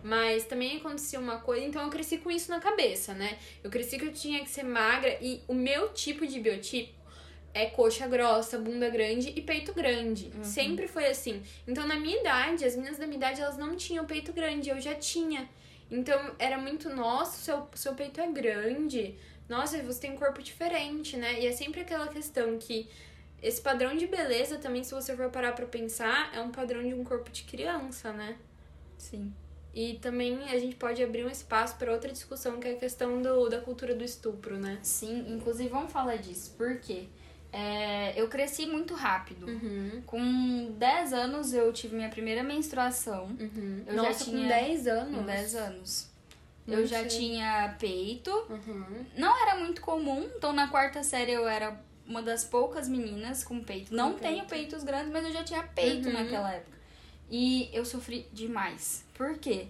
Mas 0.03 0.45
também 0.45 0.77
acontecia 0.77 1.19
uma 1.19 1.39
coisa, 1.39 1.65
então 1.65 1.83
eu 1.83 1.89
cresci 1.89 2.19
com 2.19 2.31
isso 2.31 2.51
na 2.51 2.61
cabeça, 2.61 3.15
né? 3.15 3.39
Eu 3.63 3.71
cresci 3.71 3.99
que 3.99 4.05
eu 4.05 4.13
tinha 4.13 4.41
que 4.41 4.51
ser 4.51 4.63
magra 4.63 5.17
e 5.23 5.41
o 5.49 5.55
meu 5.55 5.89
tipo 5.89 6.27
de 6.27 6.39
biotipo 6.39 6.93
é 7.55 7.67
coxa 7.67 8.07
grossa, 8.09 8.59
bunda 8.59 8.91
grande 8.91 9.33
e 9.35 9.41
peito 9.41 9.73
grande. 9.73 10.33
Sempre 10.43 10.89
foi 10.89 11.07
assim. 11.07 11.41
Então, 11.67 11.87
na 11.87 11.95
minha 11.95 12.21
idade, 12.21 12.65
as 12.65 12.75
meninas 12.75 12.99
da 12.99 13.07
minha 13.07 13.17
idade, 13.17 13.41
elas 13.41 13.57
não 13.57 13.77
tinham 13.77 14.05
peito 14.05 14.33
grande, 14.33 14.69
eu 14.69 14.81
já 14.81 14.95
tinha. 14.97 15.49
Então, 15.89 16.35
era 16.39 16.59
muito, 16.59 16.91
nossa, 16.91 17.39
seu, 17.39 17.69
seu 17.75 17.95
peito 17.95 18.21
é 18.21 18.27
grande. 18.27 19.15
Nossa, 19.49 19.81
você 19.83 20.01
tem 20.01 20.13
um 20.13 20.17
corpo 20.17 20.43
diferente, 20.43 21.17
né? 21.17 21.41
E 21.41 21.47
é 21.47 21.53
sempre 21.53 21.81
aquela 21.81 22.09
questão 22.09 22.59
que 22.59 22.89
esse 23.41 23.61
padrão 23.61 23.97
de 23.97 24.07
beleza 24.07 24.59
também, 24.59 24.83
se 24.83 24.93
você 24.93 25.15
for 25.15 25.31
parar 25.31 25.53
pra 25.53 25.67
pensar, 25.67 26.35
é 26.35 26.41
um 26.41 26.51
padrão 26.51 26.83
de 26.83 26.93
um 26.93 27.05
corpo 27.05 27.31
de 27.31 27.45
criança, 27.45 28.13
né? 28.13 28.37
Sim. 28.99 29.33
E 29.73 29.95
também 29.95 30.43
a 30.49 30.59
gente 30.59 30.77
pode 30.77 31.03
abrir 31.03 31.25
um 31.25 31.29
espaço 31.29 31.77
para 31.77 31.93
outra 31.93 32.11
discussão, 32.11 32.59
que 32.59 32.67
é 32.67 32.73
a 32.73 32.77
questão 32.77 33.21
do, 33.21 33.49
da 33.49 33.61
cultura 33.61 33.95
do 33.95 34.03
estupro, 34.03 34.57
né? 34.57 34.79
Sim, 34.83 35.27
inclusive 35.29 35.69
vamos 35.69 35.93
falar 35.93 36.17
disso, 36.17 36.55
porque 36.57 37.07
é, 37.57 38.13
eu 38.21 38.27
cresci 38.29 38.67
muito 38.67 38.95
rápido. 38.95 39.47
Uhum. 39.47 40.03
Com 40.07 40.73
10 40.77 41.13
anos 41.13 41.53
eu 41.55 41.73
tive 41.73 41.95
minha 41.95 42.09
primeira 42.09 42.43
menstruação. 42.43 43.27
Uhum. 43.39 43.85
Eu 43.87 43.95
Nossa, 43.95 44.13
já 44.13 44.25
com 44.25 44.31
tinha- 44.33 44.49
10 44.49 44.87
anos. 44.89 45.15
Com 45.17 45.23
10 45.23 45.55
anos. 45.55 46.09
Eu 46.67 46.79
Muito 46.79 46.89
já 46.89 47.07
tinha 47.07 47.77
peito. 47.79 48.31
Uhum. 48.51 49.05
Não 49.17 49.41
era 49.47 49.57
muito 49.61 49.81
comum, 49.83 50.29
então 50.37 50.53
na 50.53 50.67
quarta 50.69 51.03
série 51.05 51.31
eu 51.33 51.47
era 51.47 51.79
uma 52.07 52.23
das 52.23 52.43
poucas 52.45 52.89
meninas 52.89 53.45
com 53.45 53.63
peito. 53.63 53.95
Não 53.95 54.15
Com 54.15 54.19
tenho 54.19 54.45
peito. 54.47 54.49
peitos 54.71 54.83
grandes, 54.83 55.13
mas 55.13 55.25
eu 55.27 55.33
já 55.33 55.45
tinha 55.45 55.63
peito 55.63 56.09
Uhum. 56.09 56.15
naquela 56.15 56.53
época. 56.53 56.77
E 57.31 57.71
eu 57.73 57.85
sofri 57.85 58.27
demais. 58.33 59.05
Por 59.15 59.39
quê? 59.39 59.67
porque 59.67 59.69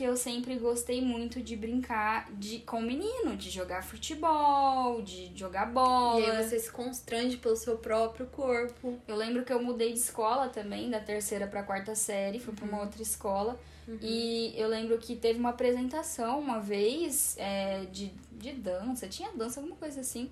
eu 0.00 0.16
sempre 0.16 0.56
gostei 0.56 1.00
muito 1.00 1.40
de 1.40 1.56
brincar 1.56 2.30
de, 2.32 2.58
com 2.60 2.80
menino, 2.82 3.36
de 3.36 3.48
jogar 3.50 3.82
futebol, 3.82 5.00
de 5.02 5.32
jogar 5.34 5.66
bola. 5.72 6.20
E 6.20 6.30
aí 6.30 6.44
você 6.48 6.58
se 6.58 6.70
constrange 6.70 7.36
pelo 7.38 7.56
seu 7.56 7.78
próprio 7.78 8.26
corpo. 8.26 8.98
Eu 9.08 9.16
lembro 9.16 9.44
que 9.44 9.52
eu 9.52 9.62
mudei 9.62 9.92
de 9.92 9.98
escola 9.98 10.48
também, 10.48 10.90
da 10.90 11.00
terceira 11.00 11.46
pra 11.46 11.62
quarta 11.62 11.94
série, 11.94 12.38
fui 12.38 12.52
pra 12.54 12.66
Uhum. 12.66 12.72
uma 12.72 12.82
outra 12.82 13.02
escola. 13.02 13.58
E 14.00 14.52
eu 14.56 14.68
lembro 14.68 14.96
que 14.98 15.16
teve 15.16 15.38
uma 15.40 15.48
apresentação 15.50 16.38
uma 16.38 16.60
vez 16.60 17.34
é, 17.38 17.86
de, 17.90 18.12
de 18.32 18.52
dança, 18.52 19.08
tinha 19.08 19.32
dança, 19.32 19.58
alguma 19.58 19.74
coisa 19.76 20.00
assim. 20.02 20.30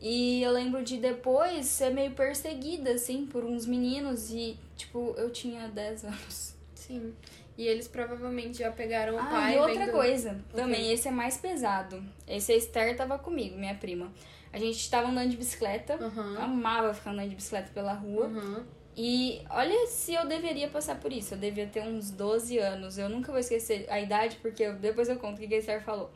E 0.00 0.40
eu 0.42 0.52
lembro 0.52 0.84
de 0.84 0.98
depois 0.98 1.66
ser 1.66 1.90
meio 1.90 2.12
perseguida, 2.12 2.92
assim, 2.92 3.26
por 3.26 3.44
uns 3.44 3.66
meninos 3.66 4.30
e, 4.30 4.56
tipo, 4.76 5.14
eu 5.16 5.30
tinha 5.30 5.66
10 5.68 6.04
anos. 6.04 6.54
Sim. 6.74 7.12
E 7.56 7.66
eles 7.66 7.86
provavelmente 7.86 8.58
já 8.58 8.70
pegaram 8.70 9.14
o 9.14 9.18
Ah, 9.18 9.24
pai. 9.26 9.54
e 9.56 9.58
outra 9.58 9.90
coisa, 9.92 10.40
também, 10.54 10.90
esse 10.92 11.06
é 11.08 11.10
mais 11.10 11.36
pesado. 11.36 12.02
Esse 12.26 12.52
a 12.52 12.56
Esther 12.56 12.96
tava 12.96 13.18
comigo, 13.18 13.56
minha 13.58 13.74
prima. 13.74 14.10
A 14.52 14.58
gente 14.58 14.88
tava 14.90 15.08
andando 15.08 15.30
de 15.30 15.36
bicicleta, 15.36 15.94
Aham. 15.94 16.36
amava 16.38 16.92
ficar 16.94 17.10
andando 17.10 17.28
de 17.28 17.34
bicicleta 17.36 17.70
pela 17.74 17.92
rua. 17.92 18.26
Aham. 18.26 18.64
E 18.96 19.40
olha 19.48 19.86
se 19.86 20.12
eu 20.12 20.26
deveria 20.26 20.68
passar 20.68 20.98
por 21.00 21.10
isso. 21.12 21.34
Eu 21.34 21.38
devia 21.38 21.66
ter 21.66 21.80
uns 21.82 22.10
12 22.10 22.58
anos. 22.58 22.98
Eu 22.98 23.08
nunca 23.08 23.30
vou 23.32 23.40
esquecer 23.40 23.86
a 23.88 23.98
idade, 23.98 24.36
porque 24.42 24.70
depois 24.72 25.08
eu 25.08 25.16
conto 25.16 25.42
o 25.42 25.48
que 25.48 25.54
a 25.54 25.58
Esther 25.58 25.82
falou. 25.82 26.10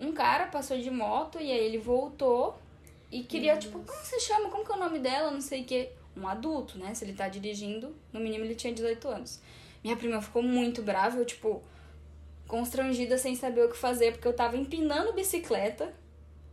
Um 0.00 0.12
cara 0.12 0.46
passou 0.46 0.76
de 0.78 0.90
moto 0.90 1.38
e 1.40 1.50
aí 1.50 1.58
ele 1.66 1.78
voltou 1.78 2.58
e 3.12 3.22
queria, 3.22 3.56
tipo, 3.56 3.78
como 3.78 3.98
você 4.04 4.18
chama? 4.18 4.50
Como 4.50 4.64
que 4.64 4.72
é 4.72 4.74
o 4.74 4.78
nome 4.78 4.98
dela? 4.98 5.30
Não 5.30 5.40
sei 5.40 5.62
o 5.62 5.64
quê. 5.64 5.90
Um 6.16 6.26
adulto, 6.26 6.78
né? 6.78 6.92
Se 6.94 7.04
ele 7.04 7.12
tá 7.12 7.28
dirigindo, 7.28 7.94
no 8.12 8.18
mínimo 8.18 8.44
ele 8.44 8.54
tinha 8.56 8.72
18 8.72 9.06
anos. 9.08 9.40
Minha 9.86 9.96
prima 9.96 10.20
ficou 10.20 10.42
muito 10.42 10.82
brava, 10.82 11.16
eu, 11.16 11.24
tipo, 11.24 11.62
constrangida 12.48 13.16
sem 13.16 13.36
saber 13.36 13.66
o 13.66 13.68
que 13.70 13.76
fazer, 13.76 14.10
porque 14.10 14.26
eu 14.26 14.32
tava 14.32 14.56
empinando 14.56 15.12
bicicleta, 15.12 15.94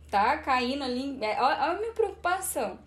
tá? 0.08 0.38
Caindo 0.38 0.84
ali. 0.84 1.18
É, 1.20 1.42
Olha 1.42 1.64
olha 1.64 1.72
a 1.72 1.80
minha 1.80 1.92
preocupação. 1.92 2.78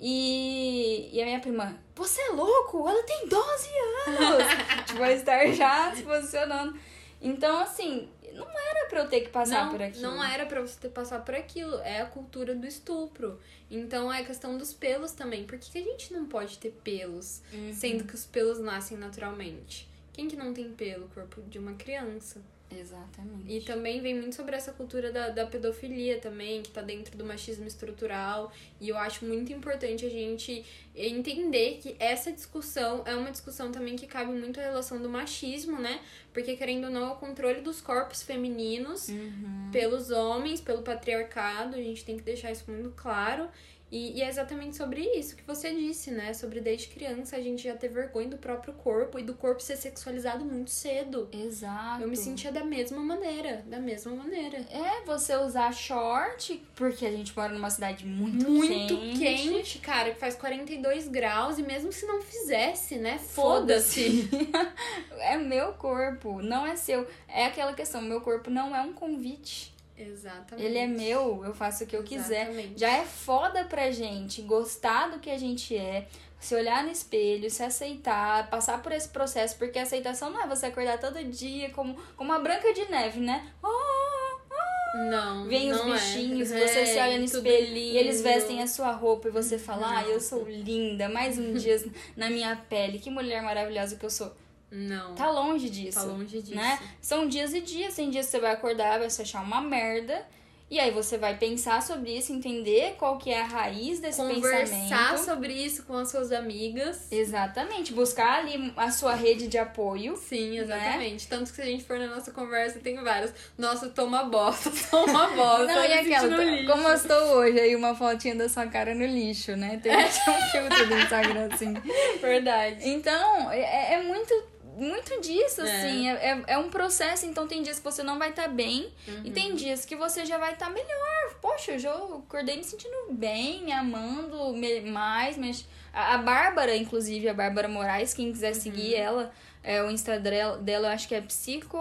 E, 0.00 1.10
e 1.12 1.22
a 1.22 1.24
minha 1.24 1.38
prima, 1.38 1.78
você 1.94 2.20
é 2.22 2.30
louco? 2.30 2.88
Ela 2.88 3.04
tem 3.04 3.28
12 3.28 3.68
anos! 4.08 4.44
tipo, 4.84 5.00
a 5.00 5.12
estar 5.12 5.46
já 5.52 5.94
se 5.94 6.02
posicionando. 6.02 6.76
Então, 7.22 7.60
assim, 7.60 8.08
não 8.34 8.50
era 8.58 8.88
pra 8.88 9.00
eu 9.00 9.08
ter 9.08 9.20
que 9.20 9.28
passar 9.30 9.64
não, 9.64 9.72
por 9.72 9.82
aquilo. 9.82 10.02
Não 10.02 10.24
era 10.24 10.46
pra 10.46 10.60
você 10.60 10.78
ter 10.80 10.88
passar 10.90 11.24
por 11.24 11.34
aquilo. 11.34 11.78
É 11.80 12.00
a 12.02 12.06
cultura 12.06 12.54
do 12.54 12.66
estupro. 12.66 13.40
Então 13.70 14.12
é 14.12 14.20
a 14.20 14.24
questão 14.24 14.56
dos 14.58 14.72
pelos 14.72 15.12
também. 15.12 15.44
Por 15.44 15.58
que, 15.58 15.70
que 15.70 15.78
a 15.78 15.82
gente 15.82 16.12
não 16.12 16.26
pode 16.26 16.58
ter 16.58 16.70
pelos, 16.84 17.42
Uhum. 17.52 17.72
sendo 17.72 18.04
que 18.04 18.14
os 18.14 18.24
pelos 18.24 18.58
nascem 18.58 18.96
naturalmente? 18.96 19.88
Quem 20.12 20.28
que 20.28 20.36
não 20.36 20.52
tem 20.54 20.72
pelo? 20.72 21.06
O 21.06 21.08
corpo 21.08 21.42
de 21.42 21.58
uma 21.58 21.72
criança. 21.74 22.40
Exatamente. 22.78 23.52
E 23.52 23.60
também 23.60 24.00
vem 24.00 24.14
muito 24.18 24.34
sobre 24.34 24.54
essa 24.56 24.72
cultura 24.72 25.10
da, 25.12 25.28
da 25.30 25.46
pedofilia 25.46 26.18
também, 26.18 26.62
que 26.62 26.70
tá 26.70 26.82
dentro 26.82 27.16
do 27.16 27.24
machismo 27.24 27.66
estrutural. 27.66 28.52
E 28.80 28.88
eu 28.88 28.96
acho 28.98 29.24
muito 29.24 29.52
importante 29.52 30.04
a 30.04 30.08
gente 30.10 30.64
entender 30.94 31.78
que 31.82 31.96
essa 31.98 32.30
discussão 32.30 33.02
é 33.04 33.14
uma 33.14 33.30
discussão 33.30 33.72
também 33.72 33.96
que 33.96 34.06
cabe 34.06 34.32
muito 34.32 34.60
à 34.60 34.62
relação 34.62 35.00
do 35.02 35.08
machismo, 35.08 35.78
né? 35.80 36.00
Porque, 36.32 36.56
querendo 36.56 36.84
ou 36.84 36.90
não, 36.90 37.08
é 37.10 37.12
o 37.12 37.16
controle 37.16 37.60
dos 37.60 37.80
corpos 37.80 38.22
femininos 38.22 39.08
Uhum. 39.08 39.70
pelos 39.72 40.10
homens, 40.10 40.60
pelo 40.60 40.82
patriarcado, 40.82 41.74
a 41.76 41.78
gente 41.82 42.04
tem 42.04 42.16
que 42.16 42.22
deixar 42.22 42.50
isso 42.52 42.70
muito 42.70 42.90
claro. 42.90 43.48
E, 43.90 44.18
e 44.18 44.22
é 44.22 44.28
exatamente 44.28 44.76
sobre 44.76 45.00
isso 45.16 45.36
que 45.36 45.42
você 45.44 45.72
disse, 45.72 46.10
né? 46.10 46.34
Sobre 46.34 46.60
desde 46.60 46.88
criança 46.88 47.36
a 47.36 47.40
gente 47.40 47.62
já 47.62 47.76
ter 47.76 47.88
vergonha 47.88 48.28
do 48.28 48.36
próprio 48.36 48.72
corpo 48.74 49.18
e 49.18 49.22
do 49.22 49.34
corpo 49.34 49.62
ser 49.62 49.76
sexualizado 49.76 50.44
muito 50.44 50.70
cedo. 50.70 51.28
Exato. 51.32 52.02
Eu 52.02 52.08
me 52.08 52.16
sentia 52.16 52.50
da 52.50 52.64
mesma 52.64 53.00
maneira, 53.00 53.62
da 53.66 53.78
mesma 53.78 54.12
maneira. 54.12 54.58
É, 54.70 55.04
você 55.04 55.36
usar 55.36 55.72
short, 55.72 56.60
porque 56.74 57.06
a 57.06 57.10
gente 57.10 57.36
mora 57.36 57.52
numa 57.52 57.70
cidade 57.70 58.04
muito, 58.04 58.50
Muito 58.50 58.96
quente. 58.96 59.18
quente, 59.18 59.78
cara, 59.78 60.10
que 60.10 60.18
faz 60.18 60.34
42 60.34 61.08
graus, 61.08 61.58
e 61.58 61.62
mesmo 61.62 61.92
se 61.92 62.06
não 62.06 62.20
fizesse, 62.20 62.96
né? 62.96 63.18
Foda-se. 63.18 64.28
é 65.20 65.36
meu 65.36 65.72
corpo, 65.74 66.42
não 66.42 66.66
é 66.66 66.74
seu. 66.74 67.06
É 67.28 67.46
aquela 67.46 67.74
questão, 67.74 68.02
meu 68.02 68.20
corpo 68.20 68.50
não 68.50 68.74
é 68.74 68.80
um 68.80 68.92
convite. 68.92 69.73
Exatamente. 69.96 70.66
Ele 70.66 70.78
é 70.78 70.86
meu, 70.86 71.44
eu 71.44 71.54
faço 71.54 71.84
o 71.84 71.86
que 71.86 71.96
eu 71.96 72.02
quiser. 72.02 72.48
Exatamente. 72.48 72.80
Já 72.80 72.90
é 72.90 73.04
foda 73.04 73.64
pra 73.64 73.90
gente 73.90 74.42
gostar 74.42 75.08
do 75.10 75.20
que 75.20 75.30
a 75.30 75.38
gente 75.38 75.76
é, 75.76 76.06
se 76.38 76.54
olhar 76.54 76.82
no 76.84 76.90
espelho, 76.90 77.50
se 77.50 77.62
aceitar, 77.62 78.50
passar 78.50 78.82
por 78.82 78.92
esse 78.92 79.08
processo, 79.08 79.56
porque 79.56 79.78
a 79.78 79.82
aceitação 79.82 80.30
não 80.30 80.42
é 80.42 80.46
você 80.46 80.66
acordar 80.66 80.98
todo 80.98 81.22
dia 81.24 81.70
como, 81.70 81.96
como 82.16 82.32
a 82.32 82.38
Branca 82.38 82.72
de 82.72 82.90
Neve, 82.90 83.20
né? 83.20 83.50
Oh, 83.62 83.68
oh. 83.68 84.98
Não. 85.10 85.46
Vem 85.46 85.70
os 85.70 85.78
não 85.78 85.88
é. 85.88 85.92
bichinhos, 85.92 86.50
você 86.50 86.86
se 86.86 86.98
olha 86.98 87.18
no 87.18 87.26
tudo 87.26 87.38
espelho 87.38 87.76
e 87.76 87.96
eles 87.96 88.20
vestem 88.20 88.62
a 88.62 88.66
sua 88.66 88.92
roupa 88.92 89.28
e 89.28 89.30
você 89.30 89.58
fala, 89.58 89.98
ah, 89.98 90.02
eu 90.04 90.20
sou 90.20 90.44
linda, 90.48 91.08
mais 91.08 91.38
um 91.38 91.54
dia 91.54 91.82
na 92.16 92.28
minha 92.30 92.54
pele, 92.68 92.98
que 92.98 93.10
mulher 93.10 93.42
maravilhosa 93.42 93.96
que 93.96 94.04
eu 94.04 94.10
sou. 94.10 94.32
Não. 94.74 95.14
Tá 95.14 95.30
longe 95.30 95.70
disso. 95.70 95.98
Tá 96.00 96.04
longe 96.04 96.42
disso. 96.42 96.54
Né? 96.56 96.78
São 97.00 97.28
dias 97.28 97.54
e 97.54 97.60
dias, 97.60 97.94
tem 97.94 98.10
dias 98.10 98.26
que 98.26 98.32
você 98.32 98.40
vai 98.40 98.52
acordar, 98.52 98.98
vai 98.98 99.08
se 99.08 99.22
achar 99.22 99.40
uma 99.42 99.60
merda. 99.60 100.26
E 100.70 100.80
aí 100.80 100.90
você 100.90 101.18
vai 101.18 101.36
pensar 101.36 101.82
sobre 101.82 102.10
isso, 102.16 102.32
entender 102.32 102.96
qual 102.98 103.18
que 103.18 103.30
é 103.30 103.42
a 103.42 103.44
raiz 103.44 104.00
desse 104.00 104.16
Conversar 104.16 104.76
pensamento. 104.88 105.18
sobre 105.18 105.52
isso 105.52 105.84
com 105.84 105.94
as 105.94 106.10
suas 106.10 106.32
amigas. 106.32 107.06
Exatamente, 107.12 107.92
buscar 107.92 108.38
ali 108.40 108.72
a 108.76 108.90
sua 108.90 109.14
rede 109.14 109.46
de 109.46 109.58
apoio. 109.58 110.16
Sim, 110.16 110.52
Né? 110.52 110.56
exatamente. 110.56 111.28
Tanto 111.28 111.50
que 111.50 111.56
se 111.56 111.62
a 111.62 111.66
gente 111.66 111.84
for 111.84 111.98
na 111.98 112.06
nossa 112.08 112.32
conversa, 112.32 112.80
tem 112.80 112.96
várias. 112.96 113.32
Nossa, 113.58 113.90
toma 113.90 114.24
bosta, 114.24 114.72
toma 114.90 115.28
bosta. 115.28 115.66
Não, 115.66 115.84
e 115.84 115.92
aquela, 115.92 116.28
como 116.66 116.88
eu 116.88 116.94
estou 116.94 117.22
hoje, 117.36 117.60
aí 117.60 117.76
uma 117.76 117.94
fotinha 117.94 118.34
da 118.34 118.48
sua 118.48 118.66
cara 118.66 118.94
no 118.94 119.04
lixo, 119.06 119.54
né? 119.54 119.78
Tem 119.80 119.94
um 119.94 120.08
filtro 120.50 120.88
do 120.88 120.98
Instagram 120.98 121.48
assim. 121.52 121.74
Verdade. 122.20 122.88
Então, 122.88 123.52
é, 123.52 123.94
é 123.94 124.02
muito, 124.02 124.34
muito 124.76 125.20
disso, 125.20 125.60
É. 125.62 125.64
assim. 125.64 126.08
É, 126.08 126.12
é, 126.12 126.44
é 126.48 126.58
um 126.58 126.68
processo, 126.70 127.26
então 127.26 127.46
tem 127.46 127.62
dias 127.62 127.78
que 127.78 127.84
você 127.84 128.02
não 128.02 128.18
vai 128.18 128.30
estar 128.30 128.48
bem 128.48 128.92
e 129.06 129.10
Uhum. 129.28 129.32
tem 129.32 129.54
dias 129.54 129.84
que 129.84 129.96
você 129.96 130.24
já 130.24 130.38
vai 130.38 130.52
estar 130.54 130.70
melhor. 130.70 131.34
Poxa, 131.40 131.72
eu 131.72 131.78
já 131.78 131.92
acordei 131.94 132.56
me 132.56 132.64
sentindo 132.64 132.94
bem, 133.12 133.62
me 133.64 133.72
amando 133.72 134.52
me- 134.52 134.80
mais. 134.82 135.36
Mas... 135.36 135.66
A, 135.92 136.14
a 136.14 136.18
Bárbara, 136.18 136.74
inclusive, 136.76 137.28
a 137.28 137.34
Bárbara 137.34 137.68
Moraes, 137.68 138.12
quem 138.12 138.32
quiser 138.32 138.52
Uhum. 138.54 138.60
seguir 138.60 138.94
ela, 138.96 139.32
é, 139.64 139.82
o 139.82 139.90
Instagram 139.90 140.58
dela, 140.58 140.88
eu 140.88 140.92
acho 140.92 141.08
que 141.08 141.14
é 141.14 141.20
Psico 141.22 141.78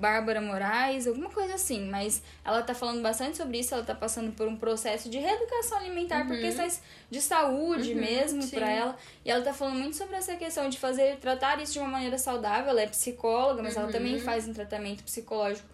Bárbara 0.00 0.40
Moraes, 0.40 1.06
alguma 1.06 1.30
coisa 1.30 1.54
assim. 1.54 1.88
Mas 1.88 2.20
ela 2.44 2.60
tá 2.62 2.74
falando 2.74 3.00
bastante 3.00 3.36
sobre 3.36 3.58
isso, 3.60 3.72
ela 3.72 3.84
tá 3.84 3.94
passando 3.94 4.32
por 4.32 4.48
um 4.48 4.56
processo 4.56 5.08
de 5.08 5.18
reeducação 5.18 5.78
alimentar 5.78 6.26
por 6.26 6.36
questões 6.40 6.82
de 7.08 7.20
saúde 7.20 7.92
Uhum, 7.94 8.00
mesmo 8.00 8.48
pra 8.48 8.68
ela. 8.68 8.96
E 9.24 9.30
ela 9.30 9.42
tá 9.44 9.54
falando 9.54 9.78
muito 9.78 9.96
sobre 9.96 10.16
essa 10.16 10.34
questão 10.34 10.68
de 10.68 10.78
fazer, 10.78 11.16
tratar 11.18 11.62
isso 11.62 11.72
de 11.74 11.78
uma 11.78 11.88
maneira 11.88 12.18
saudável. 12.18 12.70
Ela 12.70 12.82
é 12.82 12.86
psicóloga, 12.88 13.62
mas 13.62 13.76
ela 13.76 13.86
Uhum. 13.86 13.92
também 13.92 14.18
faz 14.18 14.48
um 14.48 14.52
tratamento 14.52 15.04
psicológico 15.04 15.68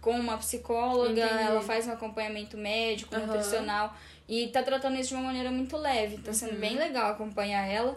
com 0.00 0.12
uma 0.18 0.36
psicóloga, 0.38 1.10
Entendi. 1.24 1.42
ela 1.42 1.60
faz 1.62 1.86
um 1.86 1.92
acompanhamento 1.92 2.56
médico, 2.56 3.16
nutricional. 3.16 3.94
E 4.28 4.46
tá 4.48 4.62
tratando 4.62 4.96
isso 4.98 5.10
de 5.10 5.14
uma 5.14 5.24
maneira 5.24 5.50
muito 5.50 5.76
leve. 5.76 6.18
Tá 6.18 6.32
sendo 6.32 6.52
Uhum. 6.54 6.58
bem 6.60 6.76
legal 6.76 7.10
acompanhar 7.10 7.66
ela. 7.66 7.96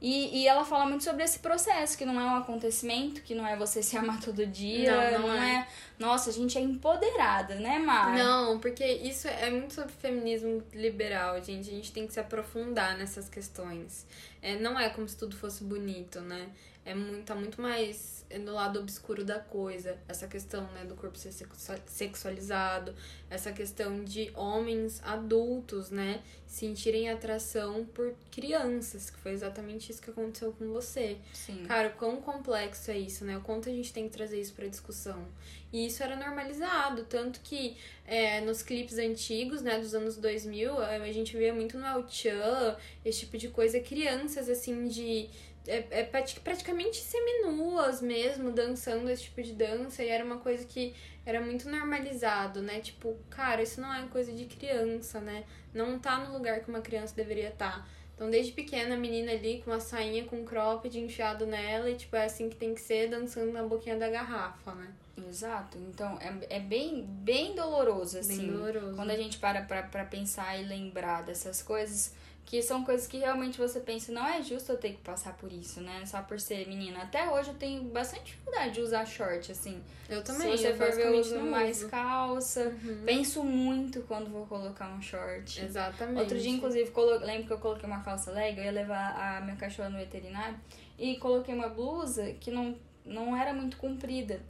E, 0.00 0.42
e 0.42 0.46
ela 0.46 0.64
fala 0.64 0.84
muito 0.86 1.02
sobre 1.02 1.24
esse 1.24 1.38
processo, 1.38 1.96
que 1.96 2.04
não 2.04 2.20
é 2.20 2.24
um 2.24 2.36
acontecimento, 2.36 3.22
que 3.22 3.34
não 3.34 3.46
é 3.46 3.56
você 3.56 3.82
se 3.82 3.96
amar 3.96 4.20
todo 4.20 4.46
dia, 4.46 5.12
Não, 5.12 5.28
não 5.28 5.34
é. 5.34 5.66
Nossa, 5.98 6.28
a 6.28 6.32
gente 6.32 6.58
é 6.58 6.60
empoderada, 6.60 7.54
né, 7.54 7.78
Mar? 7.78 8.14
Não, 8.14 8.58
porque 8.58 8.84
isso 8.84 9.26
é 9.26 9.48
muito 9.50 9.72
sobre 9.72 9.92
feminismo 9.92 10.62
liberal, 10.74 11.42
gente. 11.42 11.70
A 11.70 11.72
gente 11.72 11.90
tem 11.90 12.06
que 12.06 12.12
se 12.12 12.20
aprofundar 12.20 12.98
nessas 12.98 13.28
questões. 13.28 14.06
É, 14.42 14.56
não 14.56 14.78
é 14.78 14.90
como 14.90 15.08
se 15.08 15.16
tudo 15.16 15.34
fosse 15.36 15.64
bonito, 15.64 16.20
né? 16.20 16.50
É 16.84 16.94
muito, 16.94 17.24
tá 17.24 17.34
muito 17.34 17.62
mais 17.62 18.13
no 18.40 18.52
lado 18.52 18.80
obscuro 18.80 19.24
da 19.24 19.38
coisa. 19.38 19.96
Essa 20.08 20.26
questão, 20.26 20.62
né, 20.72 20.84
do 20.84 20.94
corpo 20.94 21.16
ser 21.18 21.32
sexu- 21.32 21.72
sexualizado, 21.86 22.94
essa 23.30 23.52
questão 23.52 24.04
de 24.04 24.30
homens 24.34 25.00
adultos, 25.04 25.90
né, 25.90 26.22
sentirem 26.46 27.10
atração 27.10 27.84
por 27.86 28.14
crianças, 28.30 29.10
que 29.10 29.18
foi 29.18 29.32
exatamente 29.32 29.90
isso 29.90 30.00
que 30.02 30.10
aconteceu 30.10 30.52
com 30.52 30.68
você. 30.72 31.18
Sim. 31.32 31.64
Cara, 31.66 31.88
o 31.88 31.92
quão 31.92 32.20
complexo 32.20 32.90
é 32.90 32.98
isso, 32.98 33.24
né? 33.24 33.36
O 33.36 33.40
quanto 33.40 33.68
a 33.68 33.72
gente 33.72 33.92
tem 33.92 34.08
que 34.08 34.16
trazer 34.16 34.40
isso 34.40 34.52
pra 34.52 34.66
discussão. 34.66 35.26
E 35.72 35.86
isso 35.86 36.02
era 36.04 36.14
normalizado, 36.14 37.04
tanto 37.04 37.40
que 37.40 37.76
é, 38.06 38.40
nos 38.42 38.62
clipes 38.62 38.96
antigos, 38.98 39.60
né, 39.62 39.78
dos 39.80 39.92
anos 39.94 40.16
2000, 40.16 40.78
a 40.78 40.94
a 41.04 41.12
gente 41.12 41.36
via 41.36 41.52
muito 41.52 41.76
no 41.78 41.84
El 41.86 42.08
Chan, 42.08 42.76
esse 43.04 43.20
tipo 43.20 43.36
de 43.36 43.48
coisa, 43.48 43.78
crianças, 43.80 44.48
assim, 44.48 44.86
de... 44.86 45.28
É, 45.66 45.84
é 45.90 46.04
prati- 46.04 46.40
praticamente 46.40 46.98
seminuas 46.98 48.02
mesmo, 48.02 48.50
dançando 48.52 49.08
esse 49.10 49.24
tipo 49.24 49.42
de 49.42 49.52
dança, 49.52 50.02
e 50.02 50.08
era 50.08 50.24
uma 50.24 50.38
coisa 50.38 50.64
que 50.66 50.94
era 51.24 51.40
muito 51.40 51.68
normalizado, 51.70 52.60
né? 52.60 52.80
Tipo, 52.80 53.16
cara, 53.30 53.62
isso 53.62 53.80
não 53.80 53.92
é 53.92 54.06
coisa 54.08 54.30
de 54.32 54.44
criança, 54.44 55.20
né? 55.20 55.44
Não 55.72 55.98
tá 55.98 56.18
no 56.18 56.32
lugar 56.34 56.60
que 56.60 56.68
uma 56.68 56.80
criança 56.80 57.14
deveria 57.16 57.48
estar. 57.48 57.88
Então, 58.14 58.30
desde 58.30 58.52
pequena, 58.52 58.94
a 58.94 58.98
menina 58.98 59.32
ali 59.32 59.60
com 59.64 59.70
uma 59.72 59.80
sainha 59.80 60.24
com 60.24 60.44
cropped 60.44 60.96
enfiado 61.00 61.46
nela, 61.46 61.90
e 61.90 61.96
tipo, 61.96 62.14
é 62.14 62.26
assim 62.26 62.48
que 62.48 62.56
tem 62.56 62.74
que 62.74 62.80
ser, 62.80 63.08
dançando 63.08 63.50
na 63.50 63.62
boquinha 63.62 63.96
da 63.96 64.08
garrafa, 64.08 64.72
né? 64.74 64.92
Exato. 65.28 65.78
Então, 65.78 66.18
é, 66.20 66.56
é 66.56 66.60
bem, 66.60 67.02
bem 67.04 67.54
doloroso, 67.54 68.18
assim. 68.18 68.38
Bem 68.38 68.52
doloroso. 68.52 68.94
Quando 68.94 69.10
a 69.10 69.16
gente 69.16 69.38
para 69.38 69.62
pra, 69.62 69.82
pra 69.84 70.04
pensar 70.04 70.60
e 70.60 70.64
lembrar 70.64 71.22
dessas 71.22 71.62
coisas, 71.62 72.14
que 72.46 72.60
são 72.62 72.84
coisas 72.84 73.06
que 73.06 73.18
realmente 73.18 73.58
você 73.58 73.80
pensa, 73.80 74.12
não 74.12 74.26
é 74.26 74.42
justo 74.42 74.72
eu 74.72 74.76
ter 74.76 74.90
que 74.90 74.98
passar 74.98 75.36
por 75.36 75.50
isso, 75.52 75.80
né? 75.80 76.04
Só 76.04 76.20
por 76.22 76.38
ser 76.38 76.68
menina. 76.68 77.02
Até 77.02 77.28
hoje 77.30 77.50
eu 77.50 77.54
tenho 77.54 77.82
bastante 77.84 78.24
dificuldade 78.24 78.74
de 78.74 78.80
usar 78.80 79.06
short, 79.06 79.50
assim. 79.50 79.82
Eu 80.08 80.22
também. 80.22 80.56
Se 80.56 80.62
você 80.62 80.70
eu 80.72 80.76
for 80.76 80.92
ver, 80.92 81.06
eu 81.06 81.20
uso 81.20 81.36
não 81.36 81.50
mais 81.50 81.78
uso. 81.78 81.88
calça. 81.88 82.64
Uhum. 82.64 83.02
Penso 83.06 83.42
muito 83.42 84.02
quando 84.02 84.30
vou 84.30 84.46
colocar 84.46 84.88
um 84.88 85.00
short. 85.00 85.64
Exatamente. 85.64 86.20
Outro 86.20 86.38
dia, 86.38 86.50
inclusive, 86.50 86.90
colo... 86.90 87.18
lembro 87.18 87.46
que 87.46 87.52
eu 87.52 87.58
coloquei 87.58 87.86
uma 87.86 88.02
calça 88.02 88.30
leg, 88.30 88.58
eu 88.58 88.64
ia 88.64 88.72
levar 88.72 89.16
a 89.16 89.40
minha 89.40 89.56
cachorra 89.56 89.88
no 89.88 89.98
veterinário 89.98 90.58
e 90.98 91.16
coloquei 91.16 91.54
uma 91.54 91.68
blusa 91.68 92.34
que 92.34 92.50
não, 92.50 92.76
não 93.04 93.36
era 93.36 93.52
muito 93.52 93.76
comprida. 93.78 94.40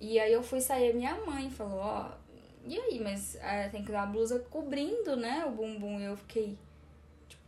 E 0.00 0.18
aí 0.18 0.32
eu 0.32 0.42
fui 0.42 0.60
sair, 0.60 0.94
minha 0.94 1.14
mãe 1.26 1.50
falou, 1.50 1.78
ó, 1.78 2.10
e 2.64 2.78
aí, 2.78 3.00
mas 3.00 3.36
ah, 3.42 3.68
tem 3.70 3.82
que 3.82 3.90
usar 3.90 4.02
a 4.02 4.06
blusa 4.06 4.38
cobrindo, 4.50 5.16
né, 5.16 5.44
o 5.46 5.50
bumbum. 5.50 6.00
E 6.00 6.04
eu 6.04 6.16
fiquei, 6.16 6.58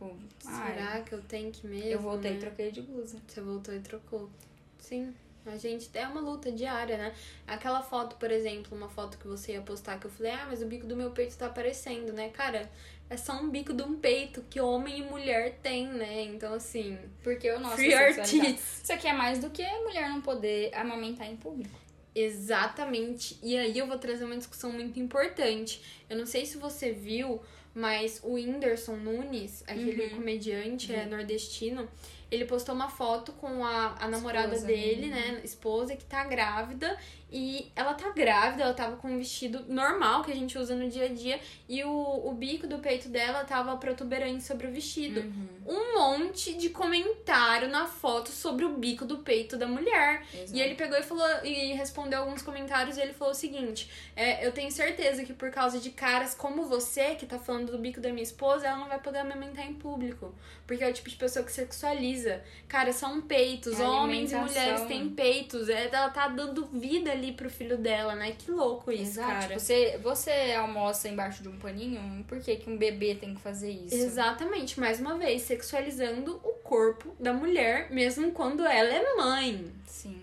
tipo, 0.09 0.51
ai, 0.51 0.73
Será 0.73 1.01
que 1.01 1.13
eu 1.13 1.21
tenho 1.21 1.51
que 1.51 1.67
mesmo? 1.67 1.89
eu 1.89 1.99
voltei 1.99 2.31
e 2.31 2.33
né? 2.35 2.39
troquei 2.39 2.71
de 2.71 2.81
blusa. 2.81 3.17
Você 3.27 3.41
voltou 3.41 3.73
e 3.73 3.79
trocou. 3.79 4.29
Sim. 4.79 5.13
A 5.45 5.57
gente 5.57 5.89
é 5.93 6.07
uma 6.07 6.21
luta 6.21 6.51
diária, 6.51 6.97
né? 6.97 7.13
Aquela 7.45 7.81
foto, 7.81 8.15
por 8.15 8.31
exemplo, 8.31 8.77
uma 8.77 8.87
foto 8.87 9.17
que 9.17 9.27
você 9.27 9.53
ia 9.53 9.61
postar 9.61 9.99
que 9.99 10.07
eu 10.07 10.11
falei, 10.11 10.31
ah, 10.31 10.45
mas 10.47 10.61
o 10.61 10.65
bico 10.65 10.87
do 10.87 10.95
meu 10.95 11.11
peito 11.11 11.37
tá 11.37 11.47
aparecendo, 11.47 12.13
né? 12.13 12.29
Cara, 12.29 12.71
é 13.09 13.17
só 13.17 13.33
um 13.33 13.49
bico 13.49 13.73
de 13.73 13.83
um 13.83 13.95
peito 13.95 14.41
que 14.49 14.61
homem 14.61 14.99
e 14.99 15.03
mulher 15.03 15.59
tem, 15.61 15.87
né? 15.87 16.23
Então, 16.23 16.53
assim. 16.53 16.97
Porque 17.21 17.49
o 17.51 17.59
nosso 17.59 17.75
Free 17.75 17.93
artists. 17.93 18.83
Isso 18.83 18.93
aqui 18.93 19.07
é 19.07 19.13
mais 19.13 19.39
do 19.39 19.49
que 19.49 19.63
mulher 19.79 20.07
não 20.09 20.21
poder 20.21 20.73
amamentar 20.73 21.27
em 21.29 21.35
público. 21.35 21.77
Exatamente. 22.15 23.37
E 23.43 23.57
aí 23.57 23.77
eu 23.77 23.87
vou 23.87 23.97
trazer 23.97 24.23
uma 24.23 24.37
discussão 24.37 24.71
muito 24.71 24.99
importante. 24.99 25.81
Eu 26.09 26.17
não 26.17 26.25
sei 26.25 26.45
se 26.45 26.57
você 26.57 26.91
viu, 26.91 27.41
mas 27.73 28.19
o 28.23 28.33
Whindersson 28.33 28.95
Nunes, 28.97 29.63
aquele 29.67 30.03
Uhum. 30.03 30.09
comediante 30.17 30.93
é, 30.93 31.05
nordestino, 31.05 31.87
ele 32.29 32.45
postou 32.45 32.73
uma 32.73 32.89
foto 32.89 33.31
com 33.33 33.63
a, 33.65 33.95
a 33.99 34.07
namorada 34.07 34.55
Esposa, 34.55 34.67
dele, 34.67 35.07
uhum. 35.07 35.11
né? 35.11 35.41
Esposa, 35.43 35.95
que 35.95 36.05
tá 36.05 36.23
grávida. 36.23 36.97
E 37.35 37.71
ela 37.75 37.95
tá 37.95 38.11
grávida, 38.11 38.61
ela 38.61 38.75
tava 38.75 38.95
com 38.97 39.07
um 39.07 39.17
vestido 39.17 39.65
normal 39.67 40.23
que 40.23 40.31
a 40.31 40.35
gente 40.35 40.55
usa 40.55 40.75
no 40.75 40.87
dia 40.87 41.05
a 41.05 41.07
dia. 41.07 41.39
E 41.67 41.83
o, 41.83 41.89
o 41.89 42.31
bico 42.31 42.67
do 42.67 42.77
peito 42.77 43.09
dela 43.09 43.43
tava 43.43 43.75
protuberante 43.75 44.43
sobre 44.43 44.67
o 44.67 44.71
vestido. 44.71 45.21
Uhum. 45.21 45.47
Um 45.65 45.97
monte 45.97 46.53
de 46.53 46.69
comentário 46.69 47.69
na 47.69 47.87
foto 47.87 48.29
sobre 48.29 48.65
o 48.65 48.77
bico 48.77 49.03
do 49.03 49.17
peito 49.17 49.57
da 49.57 49.65
mulher. 49.65 50.23
Exato. 50.31 50.51
E 50.53 50.61
ele 50.61 50.75
pegou 50.75 50.95
e 50.95 51.01
falou 51.01 51.25
e 51.43 51.73
respondeu 51.73 52.19
alguns 52.19 52.43
comentários 52.43 52.97
e 52.97 53.01
ele 53.01 53.13
falou 53.13 53.33
o 53.33 53.35
seguinte: 53.35 53.89
é, 54.15 54.45
eu 54.45 54.51
tenho 54.51 54.69
certeza 54.69 55.23
que 55.23 55.33
por 55.33 55.49
causa 55.49 55.79
de 55.79 55.89
caras 55.89 56.35
como 56.35 56.67
você, 56.67 57.15
que 57.15 57.25
tá 57.25 57.39
falando 57.39 57.71
do 57.71 57.79
bico 57.79 57.99
da 57.99 58.11
minha 58.11 58.21
esposa, 58.21 58.67
ela 58.67 58.77
não 58.77 58.87
vai 58.87 58.99
poder 58.99 59.19
amamentar 59.19 59.65
em 59.65 59.73
público. 59.73 60.35
Porque 60.67 60.83
é 60.83 60.89
o 60.89 60.93
tipo 60.93 61.09
de 61.09 61.15
pessoa 61.15 61.43
que 61.43 61.51
sexualiza. 61.51 62.43
Cara, 62.67 62.93
são 62.93 63.21
peitos. 63.21 63.79
É 63.79 63.83
Homens 63.83 64.31
e 64.31 64.35
mulheres 64.35 64.81
têm 64.81 65.09
peitos. 65.09 65.67
É, 65.67 65.89
ela 65.91 66.09
tá 66.09 66.27
dando 66.27 66.67
vida 66.67 67.11
ali 67.11 67.22
pro 67.31 67.49
filho 67.49 67.77
dela, 67.77 68.13
né? 68.15 68.33
Que 68.37 68.51
louco 68.51 68.91
isso, 68.91 69.19
Exato. 69.19 69.27
cara. 69.29 69.47
Tipo, 69.47 69.59
você, 69.59 69.97
você 70.03 70.53
almoça 70.57 71.07
embaixo 71.07 71.41
de 71.41 71.49
um 71.49 71.57
paninho, 71.57 72.23
por 72.27 72.39
que, 72.39 72.55
que 72.57 72.69
um 72.69 72.77
bebê 72.77 73.15
tem 73.15 73.33
que 73.33 73.41
fazer 73.41 73.71
isso? 73.71 73.95
Exatamente, 73.95 74.79
mais 74.79 74.99
uma 74.99 75.17
vez, 75.17 75.43
sexualizando 75.43 76.35
o 76.43 76.53
corpo 76.63 77.15
da 77.19 77.31
mulher, 77.33 77.89
mesmo 77.91 78.31
quando 78.31 78.65
ela 78.65 78.89
é 78.89 79.15
mãe. 79.15 79.71
Sim. 79.87 80.21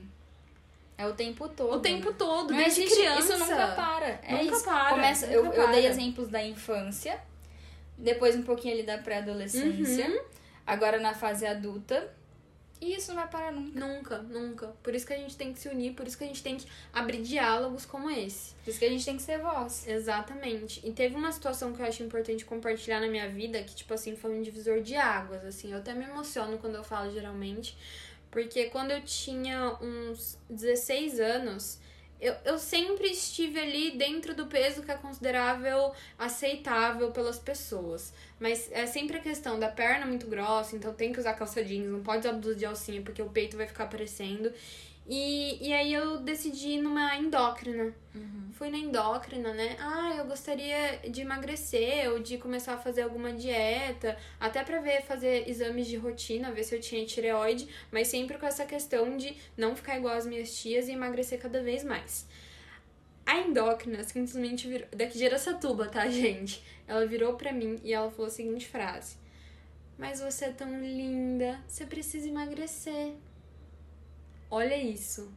É 0.98 1.06
o 1.06 1.14
tempo 1.14 1.48
todo. 1.48 1.76
O 1.76 1.80
tempo 1.80 2.10
né? 2.10 2.16
todo, 2.18 2.50
Não 2.50 2.58
desde 2.58 2.82
existe, 2.82 2.98
criança. 3.00 3.20
isso 3.34 3.38
nunca 3.38 3.68
para. 3.68 4.06
É 4.22 4.32
Nunca 4.42 4.54
isso. 4.56 4.64
para, 4.64 4.90
Começa, 4.90 5.26
nunca 5.28 5.36
eu, 5.38 5.44
eu 5.46 5.70
dei 5.70 5.80
para. 5.82 5.90
exemplos 5.90 6.28
da 6.28 6.44
infância, 6.44 7.18
depois 7.96 8.36
um 8.36 8.42
pouquinho 8.42 8.74
ali 8.74 8.82
da 8.82 8.98
pré-adolescência, 8.98 10.06
Uhum. 10.08 10.20
agora 10.66 10.98
na 11.00 11.14
fase 11.14 11.46
adulta. 11.46 12.12
E 12.80 12.94
isso 12.94 13.08
não 13.08 13.16
vai 13.16 13.28
parar 13.28 13.52
nunca. 13.52 13.78
Nunca, 13.78 14.18
nunca. 14.18 14.66
Por 14.82 14.94
isso 14.94 15.06
que 15.06 15.12
a 15.12 15.16
gente 15.18 15.36
tem 15.36 15.52
que 15.52 15.58
se 15.58 15.68
unir, 15.68 15.92
por 15.92 16.06
isso 16.06 16.16
que 16.16 16.24
a 16.24 16.26
gente 16.26 16.42
tem 16.42 16.56
que 16.56 16.66
abrir 16.92 17.20
diálogos 17.22 17.84
como 17.84 18.10
esse. 18.10 18.54
Por 18.64 18.70
isso 18.70 18.78
que 18.78 18.84
a 18.86 18.88
gente 18.88 19.04
tem 19.04 19.16
que 19.16 19.22
ser 19.22 19.38
voz. 19.38 19.86
Exatamente. 19.86 20.80
E 20.86 20.90
teve 20.90 21.14
uma 21.14 21.30
situação 21.30 21.72
que 21.74 21.82
eu 21.82 21.86
acho 21.86 22.02
importante 22.02 22.44
compartilhar 22.44 23.00
na 23.00 23.08
minha 23.08 23.28
vida, 23.28 23.62
que, 23.62 23.74
tipo 23.74 23.92
assim, 23.92 24.16
foi 24.16 24.38
um 24.38 24.40
divisor 24.40 24.80
de 24.80 24.96
águas, 24.96 25.44
assim. 25.44 25.72
Eu 25.72 25.78
até 25.78 25.92
me 25.92 26.04
emociono 26.04 26.56
quando 26.56 26.76
eu 26.76 26.84
falo, 26.84 27.10
geralmente. 27.12 27.76
Porque 28.30 28.66
quando 28.66 28.92
eu 28.92 29.02
tinha 29.02 29.76
uns 29.82 30.38
16 30.48 31.20
anos, 31.20 31.80
eu, 32.20 32.34
eu 32.44 32.58
sempre 32.58 33.08
estive 33.08 33.58
ali 33.58 33.92
dentro 33.92 34.34
do 34.34 34.46
peso 34.46 34.82
que 34.82 34.90
é 34.90 34.94
considerável 34.94 35.92
aceitável 36.18 37.10
pelas 37.10 37.38
pessoas. 37.38 38.12
Mas 38.38 38.70
é 38.72 38.86
sempre 38.86 39.16
a 39.16 39.20
questão 39.20 39.58
da 39.58 39.68
perna 39.68 40.06
muito 40.06 40.26
grossa, 40.26 40.76
então 40.76 40.92
tem 40.92 41.12
que 41.12 41.20
usar 41.20 41.34
calça 41.34 41.64
jeans, 41.64 41.90
não 41.90 42.02
pode 42.02 42.26
usar 42.26 42.32
blusa 42.32 42.56
de 42.56 42.66
alcinha, 42.66 43.02
porque 43.02 43.22
o 43.22 43.28
peito 43.28 43.56
vai 43.56 43.66
ficar 43.66 43.84
aparecendo. 43.84 44.52
E, 45.12 45.58
e 45.60 45.72
aí 45.72 45.92
eu 45.92 46.20
decidi 46.20 46.68
ir 46.68 46.82
numa 46.82 47.16
endócrina. 47.16 47.92
Fui 48.52 48.70
na 48.70 48.78
endócrina, 48.78 49.52
né? 49.52 49.76
Ah, 49.80 50.14
eu 50.16 50.24
gostaria 50.26 51.00
de 51.10 51.22
emagrecer 51.22 52.08
ou 52.12 52.20
de 52.20 52.38
começar 52.38 52.74
a 52.74 52.78
fazer 52.78 53.02
alguma 53.02 53.32
dieta, 53.32 54.16
até 54.38 54.62
pra 54.62 54.80
ver, 54.80 55.02
fazer 55.02 55.48
exames 55.48 55.88
de 55.88 55.96
rotina, 55.96 56.52
ver 56.52 56.62
se 56.62 56.76
eu 56.76 56.80
tinha 56.80 57.04
tireoide, 57.04 57.66
mas 57.90 58.06
sempre 58.06 58.38
com 58.38 58.46
essa 58.46 58.64
questão 58.64 59.16
de 59.16 59.36
não 59.56 59.74
ficar 59.74 59.96
igual 59.96 60.14
as 60.14 60.26
minhas 60.26 60.54
tias 60.54 60.86
e 60.86 60.92
emagrecer 60.92 61.40
cada 61.40 61.60
vez 61.60 61.82
mais. 61.82 62.28
A 63.26 63.38
endócrina 63.38 64.04
simplesmente 64.04 64.68
virou. 64.68 64.86
Daqui 64.94 65.18
de 65.18 65.26
Aracatuba, 65.26 65.88
tá, 65.88 66.08
gente? 66.08 66.62
Ela 66.86 67.04
virou 67.04 67.34
pra 67.34 67.52
mim 67.52 67.80
e 67.82 67.92
ela 67.92 68.12
falou 68.12 68.26
a 68.26 68.30
seguinte 68.30 68.68
frase: 68.68 69.16
Mas 69.98 70.20
você 70.20 70.44
é 70.44 70.52
tão 70.52 70.80
linda, 70.80 71.60
você 71.66 71.84
precisa 71.84 72.28
emagrecer. 72.28 73.14
Olha 74.50 74.76
isso. 74.76 75.32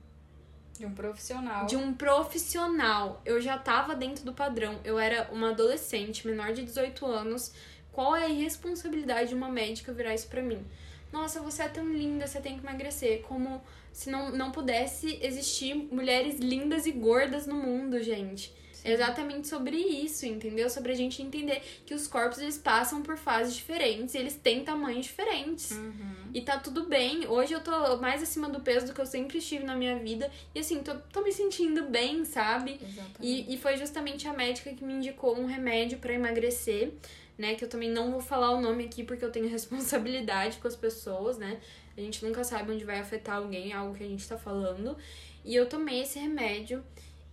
De 0.77 0.85
um 0.85 0.93
profissional. 0.93 1.65
De 1.67 1.75
um 1.75 1.93
profissional. 1.93 3.21
Eu 3.23 3.39
já 3.39 3.57
tava 3.57 3.95
dentro 3.95 4.25
do 4.25 4.33
padrão. 4.33 4.79
Eu 4.83 4.97
era 4.97 5.29
uma 5.31 5.51
adolescente, 5.51 6.25
menor 6.27 6.51
de 6.51 6.63
18 6.63 7.05
anos. 7.05 7.53
Qual 7.91 8.15
é 8.15 8.25
a 8.25 8.29
irresponsabilidade 8.29 9.29
de 9.29 9.35
uma 9.35 9.49
médica 9.49 9.93
virar 9.93 10.15
isso 10.15 10.27
pra 10.27 10.41
mim? 10.41 10.65
Nossa, 11.11 11.39
você 11.41 11.61
é 11.61 11.67
tão 11.67 11.87
linda, 11.87 12.25
você 12.25 12.41
tem 12.41 12.57
que 12.57 12.65
emagrecer. 12.65 13.21
Como 13.21 13.61
se 13.91 14.09
não, 14.09 14.31
não 14.31 14.51
pudesse 14.51 15.19
existir 15.21 15.75
mulheres 15.75 16.39
lindas 16.39 16.87
e 16.87 16.91
gordas 16.91 17.45
no 17.45 17.55
mundo, 17.55 18.01
gente. 18.01 18.51
É 18.83 18.91
exatamente 18.91 19.47
sobre 19.47 19.77
isso, 19.77 20.25
entendeu? 20.25 20.69
Sobre 20.69 20.91
a 20.91 20.95
gente 20.95 21.21
entender 21.21 21.61
que 21.85 21.93
os 21.93 22.07
corpos 22.07 22.39
eles 22.39 22.57
passam 22.57 23.01
por 23.01 23.17
fases 23.17 23.55
diferentes 23.55 24.13
e 24.13 24.17
eles 24.17 24.35
têm 24.35 24.63
tamanhos 24.63 25.05
diferentes. 25.05 25.71
Uhum. 25.71 26.13
E 26.33 26.41
tá 26.41 26.59
tudo 26.59 26.85
bem. 26.85 27.25
Hoje 27.27 27.53
eu 27.53 27.61
tô 27.61 27.97
mais 27.97 28.21
acima 28.21 28.49
do 28.49 28.59
peso 28.59 28.87
do 28.87 28.93
que 28.93 28.99
eu 28.99 29.05
sempre 29.05 29.37
estive 29.37 29.63
na 29.63 29.75
minha 29.75 29.97
vida. 29.99 30.29
E 30.53 30.59
assim, 30.59 30.83
tô, 30.83 30.95
tô 31.13 31.21
me 31.21 31.31
sentindo 31.31 31.83
bem, 31.83 32.25
sabe? 32.25 32.79
E, 33.21 33.53
e 33.53 33.57
foi 33.57 33.77
justamente 33.77 34.27
a 34.27 34.33
médica 34.33 34.73
que 34.73 34.83
me 34.83 34.93
indicou 34.93 35.37
um 35.37 35.45
remédio 35.45 35.97
pra 35.99 36.13
emagrecer, 36.13 36.91
né? 37.37 37.55
Que 37.55 37.63
eu 37.63 37.69
também 37.69 37.89
não 37.89 38.11
vou 38.11 38.19
falar 38.19 38.51
o 38.51 38.59
nome 38.59 38.83
aqui 38.83 39.03
porque 39.03 39.23
eu 39.23 39.31
tenho 39.31 39.47
responsabilidade 39.49 40.57
com 40.57 40.67
as 40.67 40.75
pessoas, 40.75 41.37
né? 41.37 41.59
A 41.95 42.01
gente 42.01 42.25
nunca 42.25 42.43
sabe 42.43 42.71
onde 42.71 42.83
vai 42.83 42.99
afetar 42.99 43.37
alguém, 43.37 43.71
algo 43.71 43.95
que 43.95 44.03
a 44.03 44.07
gente 44.07 44.27
tá 44.27 44.37
falando. 44.37 44.97
E 45.45 45.55
eu 45.55 45.69
tomei 45.69 46.01
esse 46.01 46.19
remédio 46.19 46.83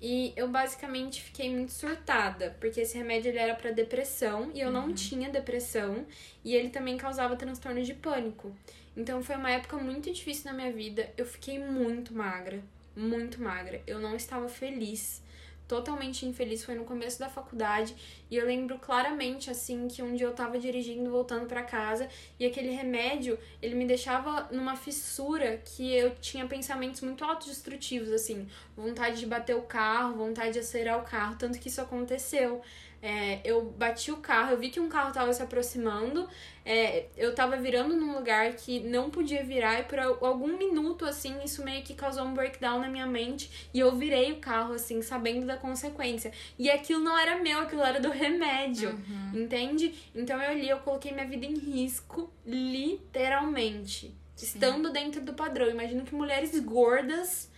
e 0.01 0.33
eu 0.35 0.49
basicamente 0.49 1.23
fiquei 1.23 1.55
muito 1.55 1.73
surtada, 1.73 2.57
porque 2.59 2.81
esse 2.81 2.97
remédio 2.97 3.29
ele 3.29 3.39
era 3.39 3.55
pra 3.55 3.71
depressão 3.71 4.51
e 4.55 4.61
eu 4.61 4.71
não 4.71 4.95
tinha 4.95 5.29
depressão, 5.29 6.07
e 6.45 6.55
ele 6.55 6.71
também 6.71 6.97
causava 6.97 7.37
transtorno 7.37 7.83
de 7.83 7.95
pânico. 7.95 8.55
Então 8.97 9.23
foi 9.23 9.37
uma 9.37 9.51
época 9.51 9.77
muito 9.77 10.11
difícil 10.11 10.51
na 10.51 10.53
minha 10.53 10.73
vida. 10.73 11.13
Eu 11.17 11.27
fiquei 11.27 11.59
muito 11.59 12.15
magra, 12.15 12.63
muito 12.97 13.43
magra. 13.43 13.81
Eu 13.87 14.01
não 14.01 14.17
estava 14.17 14.49
feliz. 14.49 15.23
Totalmente 15.71 16.27
infeliz, 16.27 16.65
foi 16.65 16.75
no 16.75 16.83
começo 16.83 17.21
da 17.21 17.29
faculdade 17.29 17.95
e 18.29 18.37
eu 18.37 18.45
lembro 18.45 18.77
claramente 18.81 19.49
assim 19.53 19.87
que 19.87 20.03
um 20.03 20.17
dia 20.17 20.27
eu 20.27 20.33
tava 20.33 20.59
dirigindo 20.59 21.09
voltando 21.09 21.47
pra 21.47 21.63
casa 21.63 22.09
e 22.41 22.45
aquele 22.45 22.73
remédio, 22.73 23.39
ele 23.63 23.77
me 23.77 23.87
deixava 23.87 24.49
numa 24.51 24.75
fissura 24.75 25.59
que 25.65 25.95
eu 25.95 26.13
tinha 26.17 26.45
pensamentos 26.45 27.03
muito 27.03 27.25
autodestrutivos 27.25 28.11
assim, 28.11 28.49
vontade 28.77 29.21
de 29.21 29.27
bater 29.27 29.55
o 29.55 29.63
carro, 29.63 30.17
vontade 30.17 30.55
de 30.55 30.59
acelerar 30.59 30.99
o 30.99 31.05
carro, 31.05 31.37
tanto 31.39 31.57
que 31.61 31.69
isso 31.69 31.81
aconteceu. 31.81 32.61
É, 33.01 33.41
eu 33.45 33.63
bati 33.63 34.11
o 34.11 34.17
carro, 34.17 34.51
eu 34.51 34.59
vi 34.59 34.71
que 34.71 34.81
um 34.81 34.89
carro 34.89 35.13
tava 35.13 35.33
se 35.33 35.41
aproximando, 35.41 36.29
é, 36.73 37.07
eu 37.17 37.35
tava 37.35 37.57
virando 37.57 37.97
num 37.97 38.15
lugar 38.15 38.53
que 38.53 38.79
não 38.81 39.11
podia 39.11 39.43
virar, 39.43 39.81
e 39.81 39.83
por 39.85 39.99
al- 39.99 40.25
algum 40.25 40.57
minuto, 40.57 41.05
assim, 41.05 41.35
isso 41.45 41.65
meio 41.65 41.83
que 41.83 41.95
causou 41.95 42.25
um 42.25 42.33
breakdown 42.33 42.79
na 42.81 42.89
minha 42.89 43.07
mente, 43.07 43.69
e 43.75 43.81
eu 43.81 43.97
virei 43.97 44.31
o 44.33 44.37
carro, 44.37 44.75
assim, 44.75 45.03
sabendo 45.03 45.47
da 45.47 45.57
consequência. 45.57 46.31
E 46.59 46.71
aquilo 46.71 47.01
não 47.01 47.19
era 47.19 47.37
meu, 47.43 47.59
aquilo 47.59 47.83
era 47.83 47.99
do 47.99 48.11
remédio, 48.11 48.91
entende? 49.35 49.95
Então 50.15 50.41
eu 50.41 50.57
li, 50.57 50.69
eu 50.69 50.79
coloquei 50.79 51.11
minha 51.13 51.27
vida 51.27 51.45
em 51.45 51.55
risco, 51.59 52.33
literalmente. 52.47 54.15
Estando 54.37 54.91
dentro 54.91 55.21
do 55.21 55.35
padrão. 55.35 55.69
Imagino 55.69 56.03
que 56.03 56.15
mulheres 56.15 56.59
gordas 56.61 57.50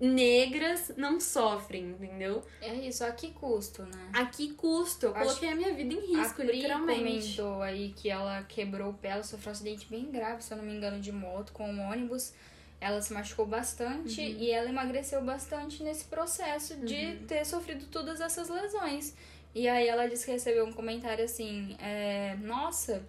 negras 0.00 0.92
não 0.96 1.18
sofrem, 1.20 1.90
entendeu? 1.90 2.42
É 2.60 2.74
isso, 2.74 3.04
a 3.04 3.10
que 3.12 3.30
custo, 3.32 3.82
né? 3.82 4.10
A 4.12 4.26
que 4.26 4.52
custo? 4.54 5.06
Eu 5.06 5.14
Acho- 5.16 5.24
coloquei 5.26 5.48
a 5.50 5.54
minha 5.54 5.72
vida 5.74 5.92
em 5.94 6.00
risco, 6.16 6.42
a 6.42 6.44
Pri 6.44 6.56
literalmente. 6.56 7.00
comentou 7.02 7.62
aí 7.62 7.92
que 7.96 8.08
ela 8.08 8.42
quebrou 8.44 8.90
o 8.90 8.94
pé, 8.94 9.08
ela 9.10 9.22
sofreu 9.24 9.50
um 9.50 9.52
acidente 9.52 9.86
bem 9.88 10.10
grave, 10.10 10.42
se 10.42 10.52
eu 10.52 10.56
não 10.58 10.64
me 10.64 10.72
engano, 10.74 11.00
de 11.00 11.10
moto 11.12 11.52
com 11.52 11.68
um 11.70 11.80
ônibus. 11.90 12.32
Ela 12.80 13.02
se 13.02 13.12
machucou 13.12 13.44
bastante 13.44 14.20
Uhum. 14.20 14.26
e 14.38 14.50
ela 14.52 14.68
emagreceu 14.68 15.20
bastante 15.20 15.82
nesse 15.82 16.04
processo 16.04 16.76
de 16.76 17.16
ter 17.26 17.44
sofrido 17.44 17.86
todas 17.86 18.20
essas 18.20 18.48
lesões. 18.48 19.14
E 19.52 19.66
aí 19.66 19.88
ela 19.88 20.06
disse 20.08 20.24
que 20.26 20.30
recebeu 20.30 20.64
um 20.64 20.72
comentário 20.72 21.24
assim, 21.24 21.74
é, 21.80 22.36
nossa, 22.40 23.02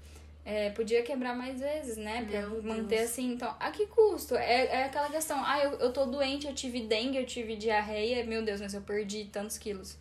é, 0.49 0.69
podia 0.71 1.03
quebrar 1.03 1.35
mais 1.35 1.59
vezes, 1.59 1.95
né? 1.97 2.25
Pra 2.29 2.41
Meu 2.41 2.63
manter 2.63 2.97
Deus. 2.97 3.09
assim. 3.11 3.33
Então, 3.33 3.55
a 3.59 3.69
que 3.71 3.85
custo? 3.87 4.35
É, 4.35 4.65
é 4.65 4.83
aquela 4.85 5.09
questão, 5.09 5.41
ah, 5.45 5.59
eu, 5.63 5.71
eu 5.73 5.93
tô 5.93 6.05
doente, 6.05 6.47
eu 6.47 6.53
tive 6.55 6.81
dengue, 6.81 7.17
eu 7.17 7.25
tive 7.25 7.55
diarreia, 7.55 8.25
meu 8.25 8.43
Deus, 8.43 8.59
mas 8.59 8.73
eu 8.73 8.81
perdi 8.81 9.25
tantos 9.25 9.57
quilos. 9.57 9.97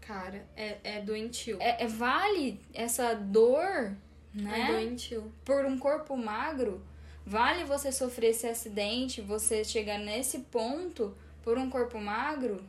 Cara, 0.00 0.44
é, 0.56 0.78
é 0.82 1.00
doentio. 1.00 1.56
É, 1.60 1.84
é- 1.84 1.86
vale 1.86 2.60
essa 2.74 3.14
dor, 3.14 3.96
né? 4.34 4.66
É 4.68 4.72
doentio. 4.72 5.32
Por 5.44 5.64
um 5.64 5.78
corpo 5.78 6.16
magro? 6.16 6.82
Vale 7.24 7.62
você 7.64 7.92
sofrer 7.92 8.30
esse 8.30 8.46
acidente, 8.48 9.20
você 9.20 9.62
chegar 9.62 9.98
nesse 9.98 10.40
ponto 10.40 11.14
por 11.44 11.56
um 11.58 11.70
corpo 11.70 11.98
magro? 12.00 12.60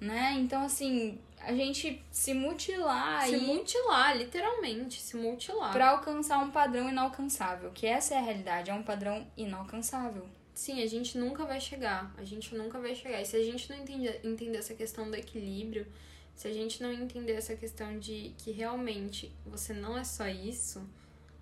Né? 0.00 0.36
Então, 0.38 0.62
assim, 0.62 1.18
a 1.46 1.54
gente 1.54 2.02
se 2.10 2.34
mutilar 2.34 3.26
Se 3.26 3.34
aí 3.34 3.40
mutilar, 3.40 4.16
literalmente, 4.16 5.00
se 5.00 5.16
mutilar. 5.16 5.72
pra 5.72 5.90
alcançar 5.90 6.38
um 6.38 6.50
padrão 6.50 6.88
inalcançável. 6.88 7.70
Que 7.72 7.86
essa 7.86 8.14
é 8.14 8.18
a 8.18 8.20
realidade, 8.20 8.70
é 8.70 8.74
um 8.74 8.82
padrão 8.82 9.26
inalcançável. 9.36 10.26
Sim, 10.54 10.82
a 10.82 10.86
gente 10.86 11.18
nunca 11.18 11.44
vai 11.44 11.60
chegar. 11.60 12.14
A 12.16 12.24
gente 12.24 12.54
nunca 12.54 12.78
vai 12.78 12.94
chegar. 12.94 13.20
E 13.20 13.26
se 13.26 13.36
a 13.36 13.42
gente 13.42 13.68
não 13.70 13.76
entender, 13.76 14.20
entender 14.22 14.58
essa 14.58 14.74
questão 14.74 15.10
do 15.10 15.16
equilíbrio, 15.16 15.86
se 16.34 16.48
a 16.48 16.52
gente 16.52 16.82
não 16.82 16.92
entender 16.92 17.32
essa 17.32 17.56
questão 17.56 17.98
de 17.98 18.34
que 18.38 18.50
realmente 18.50 19.32
você 19.44 19.72
não 19.72 19.98
é 19.98 20.04
só 20.04 20.28
isso, 20.28 20.82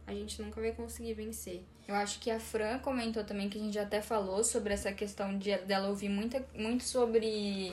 a 0.06 0.12
gente 0.12 0.40
nunca 0.40 0.60
vai 0.60 0.72
conseguir 0.72 1.14
vencer. 1.14 1.62
Eu 1.86 1.94
acho 1.94 2.20
que 2.20 2.30
a 2.30 2.40
Fran 2.40 2.78
comentou 2.78 3.24
também 3.24 3.48
que 3.48 3.58
a 3.58 3.60
gente 3.60 3.78
até 3.78 4.00
falou 4.00 4.42
sobre 4.44 4.72
essa 4.72 4.92
questão 4.92 5.36
de, 5.38 5.56
dela 5.58 5.88
ouvir 5.88 6.08
muita, 6.08 6.46
muito 6.54 6.84
sobre 6.84 7.72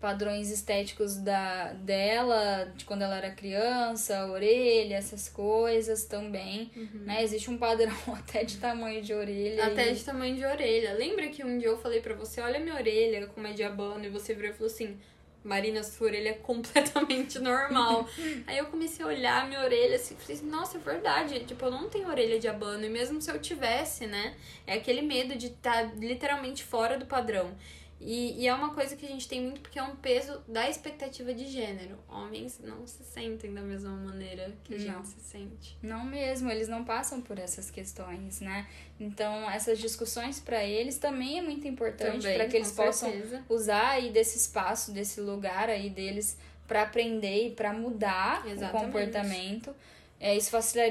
padrões 0.00 0.50
estéticos 0.50 1.16
da, 1.16 1.72
dela, 1.72 2.72
de 2.76 2.84
quando 2.84 3.02
ela 3.02 3.16
era 3.16 3.30
criança, 3.32 4.26
orelha, 4.26 4.94
essas 4.96 5.28
coisas 5.28 6.04
também. 6.04 6.70
Né? 7.04 7.22
Existe 7.24 7.50
um 7.50 7.58
padrão 7.58 7.92
até 8.14 8.44
de 8.44 8.58
tamanho 8.58 9.02
de 9.02 9.12
orelha. 9.12 9.66
Até 9.66 9.90
e- 9.90 9.94
de 9.94 10.04
tamanho 10.04 10.36
de 10.36 10.44
orelha. 10.44 10.92
Lembra 10.94 11.26
que 11.28 11.44
um 11.44 11.58
dia 11.58 11.68
eu 11.68 11.78
falei 11.78 12.00
pra 12.00 12.14
você, 12.14 12.40
olha 12.40 12.60
minha 12.60 12.74
orelha, 12.76 13.26
como 13.28 13.46
é 13.46 13.52
de 13.52 13.64
abano, 13.64 14.04
e 14.04 14.08
você 14.08 14.34
virou 14.34 14.50
e 14.50 14.54
falou 14.54 14.68
assim, 14.72 14.96
Marina, 15.42 15.82
sua 15.82 16.06
orelha 16.08 16.28
é 16.30 16.34
completamente 16.42 17.38
normal. 17.40 18.08
Aí 18.46 18.56
eu 18.58 18.66
comecei 18.66 19.04
a 19.04 19.08
olhar 19.08 19.48
minha 19.48 19.60
orelha 19.62 19.96
assim, 19.96 20.14
falei 20.16 20.36
assim, 20.36 20.46
nossa, 20.48 20.76
é 20.78 20.80
verdade, 20.80 21.40
tipo, 21.40 21.64
eu 21.64 21.70
não 21.72 21.88
tenho 21.88 22.08
orelha 22.08 22.38
de 22.38 22.46
abano, 22.46 22.84
e 22.84 22.88
mesmo 22.88 23.20
se 23.20 23.30
eu 23.30 23.38
tivesse, 23.40 24.06
né, 24.06 24.34
é 24.66 24.74
aquele 24.74 25.02
medo 25.02 25.34
de 25.36 25.48
estar 25.48 25.92
literalmente 25.96 26.62
fora 26.62 26.96
do 26.98 27.06
padrão. 27.06 27.52
E, 28.00 28.42
e 28.42 28.46
é 28.46 28.54
uma 28.54 28.72
coisa 28.74 28.94
que 28.94 29.04
a 29.04 29.08
gente 29.08 29.26
tem 29.26 29.42
muito 29.42 29.60
porque 29.60 29.78
é 29.78 29.82
um 29.82 29.96
peso 29.96 30.40
da 30.46 30.70
expectativa 30.70 31.34
de 31.34 31.46
gênero. 31.46 31.98
Homens 32.08 32.60
não 32.62 32.86
se 32.86 33.02
sentem 33.02 33.52
da 33.52 33.60
mesma 33.60 33.90
maneira 33.90 34.52
que 34.62 34.74
a 34.74 34.78
Não. 34.78 34.84
gente 34.84 35.08
se 35.08 35.20
sente. 35.20 35.76
Não 35.82 36.04
mesmo, 36.04 36.48
eles 36.50 36.68
não 36.68 36.84
passam 36.84 37.20
por 37.20 37.38
essas 37.38 37.70
questões, 37.70 38.40
né? 38.40 38.68
Então, 39.00 39.50
essas 39.50 39.78
discussões 39.78 40.38
para 40.38 40.64
eles 40.64 40.96
também 40.98 41.38
é 41.38 41.42
muito 41.42 41.66
importante 41.66 42.22
para 42.32 42.46
que 42.46 42.56
eles 42.56 42.70
possam 42.70 43.10
certeza. 43.10 43.44
usar 43.48 43.88
aí 43.90 44.10
desse 44.10 44.38
espaço, 44.38 44.92
desse 44.92 45.20
lugar 45.20 45.68
aí 45.68 45.90
deles 45.90 46.36
para 46.68 46.82
aprender 46.82 47.48
e 47.48 47.50
para 47.50 47.72
mudar 47.72 48.46
Exatamente. 48.46 48.76
o 48.76 48.86
comportamento. 48.86 49.74
É, 50.20 50.36
isso 50.36 50.50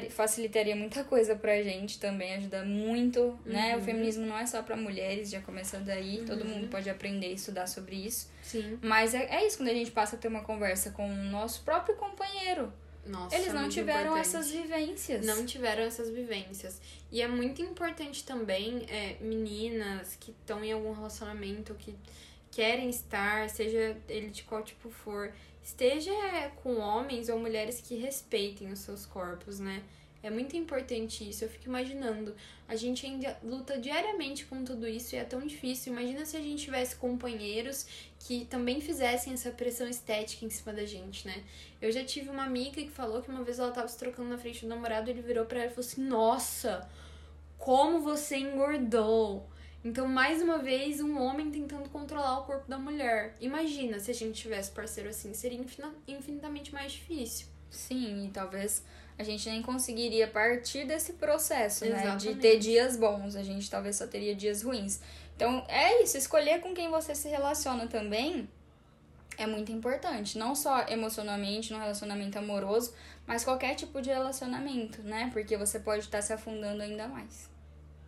facilitaria, 0.09 0.73
muita 0.73 1.03
coisa 1.03 1.35
pra 1.35 1.61
gente 1.61 1.99
também, 1.99 2.35
ajuda 2.35 2.63
muito, 2.63 3.37
né? 3.45 3.75
Uhum. 3.75 3.81
O 3.81 3.83
feminismo 3.83 4.25
não 4.25 4.37
é 4.37 4.45
só 4.45 4.63
pra 4.63 4.77
mulheres, 4.77 5.29
já 5.29 5.41
começa 5.41 5.79
daí, 5.79 6.23
todo 6.25 6.45
mundo 6.45 6.69
pode 6.69 6.89
aprender 6.89 7.31
e 7.31 7.33
estudar 7.33 7.67
sobre 7.67 7.97
isso. 7.97 8.29
Sim. 8.41 8.79
Mas 8.81 9.13
é, 9.13 9.25
é 9.25 9.45
isso, 9.45 9.57
quando 9.57 9.67
a 9.69 9.73
gente 9.73 9.91
passa 9.91 10.15
a 10.15 10.19
ter 10.19 10.29
uma 10.29 10.43
conversa 10.43 10.91
com 10.91 11.05
o 11.09 11.13
nosso 11.13 11.61
próprio 11.63 11.97
companheiro. 11.97 12.71
Nossa, 13.05 13.35
Eles 13.35 13.47
é 13.49 13.53
não 13.53 13.61
muito 13.61 13.73
tiveram 13.73 14.17
importante. 14.17 14.27
essas 14.27 14.51
vivências. 14.51 15.25
não 15.25 15.45
tiveram 15.45 15.83
essas 15.83 16.09
vivências. 16.09 16.81
E 17.11 17.21
é 17.21 17.27
muito 17.27 17.61
importante 17.61 18.23
também 18.23 18.85
é, 18.89 19.17
meninas 19.21 20.15
que 20.19 20.31
estão 20.31 20.63
em 20.63 20.71
algum 20.71 20.93
relacionamento, 20.93 21.73
que 21.75 21.95
querem 22.51 22.89
estar, 22.89 23.49
seja 23.49 23.95
ele 24.09 24.29
de 24.29 24.43
qual 24.43 24.61
tipo 24.63 24.89
for, 24.89 25.31
esteja 25.67 26.11
com 26.63 26.77
homens 26.77 27.27
ou 27.27 27.37
mulheres 27.37 27.81
que 27.81 27.95
respeitem 27.95 28.71
os 28.71 28.79
seus 28.79 29.05
corpos, 29.05 29.59
né? 29.59 29.83
É 30.23 30.29
muito 30.29 30.55
importante 30.55 31.29
isso. 31.29 31.43
Eu 31.43 31.49
fico 31.49 31.65
imaginando, 31.65 32.33
a 32.67 32.75
gente 32.75 33.05
ainda 33.05 33.37
luta 33.43 33.77
diariamente 33.77 34.45
com 34.45 34.63
tudo 34.63 34.87
isso 34.87 35.13
e 35.13 35.17
é 35.17 35.25
tão 35.25 35.41
difícil. 35.41 35.91
Imagina 35.91 36.25
se 36.25 36.37
a 36.37 36.39
gente 36.39 36.63
tivesse 36.63 36.95
companheiros 36.95 37.85
que 38.17 38.45
também 38.45 38.79
fizessem 38.79 39.33
essa 39.33 39.51
pressão 39.51 39.87
estética 39.89 40.45
em 40.45 40.49
cima 40.49 40.71
da 40.71 40.85
gente, 40.85 41.27
né? 41.27 41.43
Eu 41.81 41.91
já 41.91 42.03
tive 42.03 42.29
uma 42.29 42.45
amiga 42.45 42.81
que 42.81 42.89
falou 42.89 43.21
que 43.21 43.29
uma 43.29 43.43
vez 43.43 43.59
ela 43.59 43.71
tava 43.71 43.89
se 43.89 43.97
trocando 43.97 44.29
na 44.29 44.37
frente 44.37 44.61
do 44.61 44.69
namorado, 44.69 45.09
ele 45.09 45.21
virou 45.21 45.45
pra 45.45 45.59
ela 45.59 45.67
e 45.67 45.75
falou 45.75 45.85
assim: 45.85 46.01
Nossa, 46.01 46.89
como 47.57 47.99
você 47.99 48.37
engordou! 48.37 49.45
Então, 49.87 50.05
mais 50.05 50.41
uma 50.41 50.57
vez, 50.57 50.99
um 50.99 51.17
homem 51.17 51.49
tentando 51.49 51.87
controlar 51.87 52.39
o 52.39 52.43
corpo 52.43 52.67
da 52.67 52.77
mulher. 52.77 53.37
Imagina 53.39 53.97
se 54.01 54.11
a 54.11 54.13
gente 54.13 54.33
tivesse 54.33 54.69
parceiro 54.71 55.09
assim, 55.09 55.33
seria 55.33 55.57
infinitamente 56.05 56.73
mais 56.73 56.91
difícil. 56.91 57.47
Sim, 57.69 58.25
e 58.25 58.29
talvez 58.29 58.83
a 59.17 59.23
gente 59.23 59.49
nem 59.49 59.61
conseguiria 59.61 60.27
partir 60.27 60.85
desse 60.85 61.13
processo, 61.13 61.85
né? 61.85 61.91
De 61.91 62.05
Exatamente. 62.05 62.41
ter 62.41 62.59
dias 62.59 62.97
bons, 62.97 63.37
a 63.37 63.43
gente 63.43 63.71
talvez 63.71 63.95
só 63.95 64.05
teria 64.05 64.35
dias 64.35 64.61
ruins. 64.61 64.99
Então, 65.37 65.63
é 65.69 66.03
isso, 66.03 66.17
escolher 66.17 66.59
com 66.59 66.73
quem 66.73 66.91
você 66.91 67.15
se 67.15 67.29
relaciona 67.29 67.87
também 67.87 68.49
é 69.37 69.47
muito 69.47 69.71
importante. 69.71 70.37
Não 70.37 70.53
só 70.53 70.81
emocionalmente, 70.89 71.71
no 71.71 71.79
relacionamento 71.79 72.37
amoroso, 72.37 72.93
mas 73.25 73.45
qualquer 73.45 73.73
tipo 73.75 74.01
de 74.01 74.09
relacionamento, 74.09 75.01
né? 75.01 75.29
Porque 75.31 75.55
você 75.55 75.79
pode 75.79 76.03
estar 76.03 76.21
se 76.21 76.33
afundando 76.33 76.83
ainda 76.83 77.07
mais. 77.07 77.55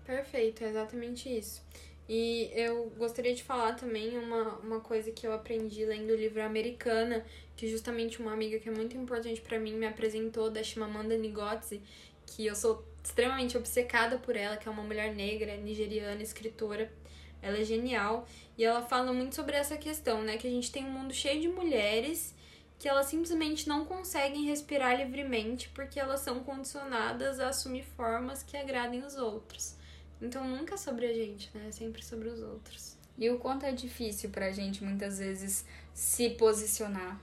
Perfeito, 0.09 0.63
é 0.63 0.69
exatamente 0.69 1.29
isso. 1.29 1.61
E 2.09 2.49
eu 2.55 2.91
gostaria 2.97 3.35
de 3.35 3.43
falar 3.43 3.73
também 3.73 4.17
uma, 4.17 4.55
uma 4.55 4.79
coisa 4.79 5.11
que 5.11 5.27
eu 5.27 5.31
aprendi 5.31 5.85
lendo 5.85 6.09
o 6.09 6.15
livro 6.15 6.41
Americana, 6.41 7.23
que 7.55 7.67
justamente 7.67 8.19
uma 8.19 8.33
amiga 8.33 8.57
que 8.57 8.67
é 8.67 8.71
muito 8.71 8.97
importante 8.97 9.39
pra 9.39 9.59
mim 9.59 9.73
me 9.73 9.85
apresentou, 9.85 10.49
da 10.49 10.63
Chimamanda 10.63 11.15
Ngozi, 11.15 11.79
que 12.25 12.47
eu 12.47 12.55
sou 12.55 12.83
extremamente 13.03 13.55
obcecada 13.55 14.17
por 14.17 14.35
ela, 14.35 14.57
que 14.57 14.67
é 14.67 14.71
uma 14.71 14.81
mulher 14.81 15.13
negra, 15.13 15.55
nigeriana, 15.57 16.23
escritora. 16.23 16.91
Ela 17.39 17.59
é 17.59 17.63
genial 17.63 18.27
e 18.57 18.65
ela 18.65 18.81
fala 18.81 19.13
muito 19.13 19.35
sobre 19.35 19.55
essa 19.57 19.77
questão, 19.77 20.23
né, 20.23 20.37
que 20.37 20.47
a 20.47 20.51
gente 20.51 20.71
tem 20.71 20.85
um 20.85 20.91
mundo 20.91 21.13
cheio 21.13 21.39
de 21.39 21.47
mulheres 21.47 22.33
que 22.79 22.89
elas 22.89 23.05
simplesmente 23.05 23.67
não 23.67 23.85
conseguem 23.85 24.45
respirar 24.45 24.97
livremente 24.97 25.69
porque 25.69 25.99
elas 25.99 26.21
são 26.21 26.39
condicionadas 26.39 27.39
a 27.39 27.49
assumir 27.49 27.83
formas 27.83 28.41
que 28.41 28.57
agradem 28.57 29.03
os 29.03 29.15
outros. 29.15 29.77
Então 30.21 30.47
nunca 30.47 30.75
é 30.75 30.77
sobre 30.77 31.05
a 31.05 31.13
gente, 31.13 31.49
né? 31.53 31.67
É 31.69 31.71
sempre 31.71 32.03
sobre 32.03 32.27
os 32.29 32.41
outros. 32.41 32.97
E 33.17 33.29
o 33.29 33.37
quanto 33.37 33.65
é 33.65 33.71
difícil 33.71 34.29
pra 34.29 34.51
gente 34.51 34.83
muitas 34.83 35.19
vezes 35.19 35.65
se 35.93 36.29
posicionar, 36.31 37.19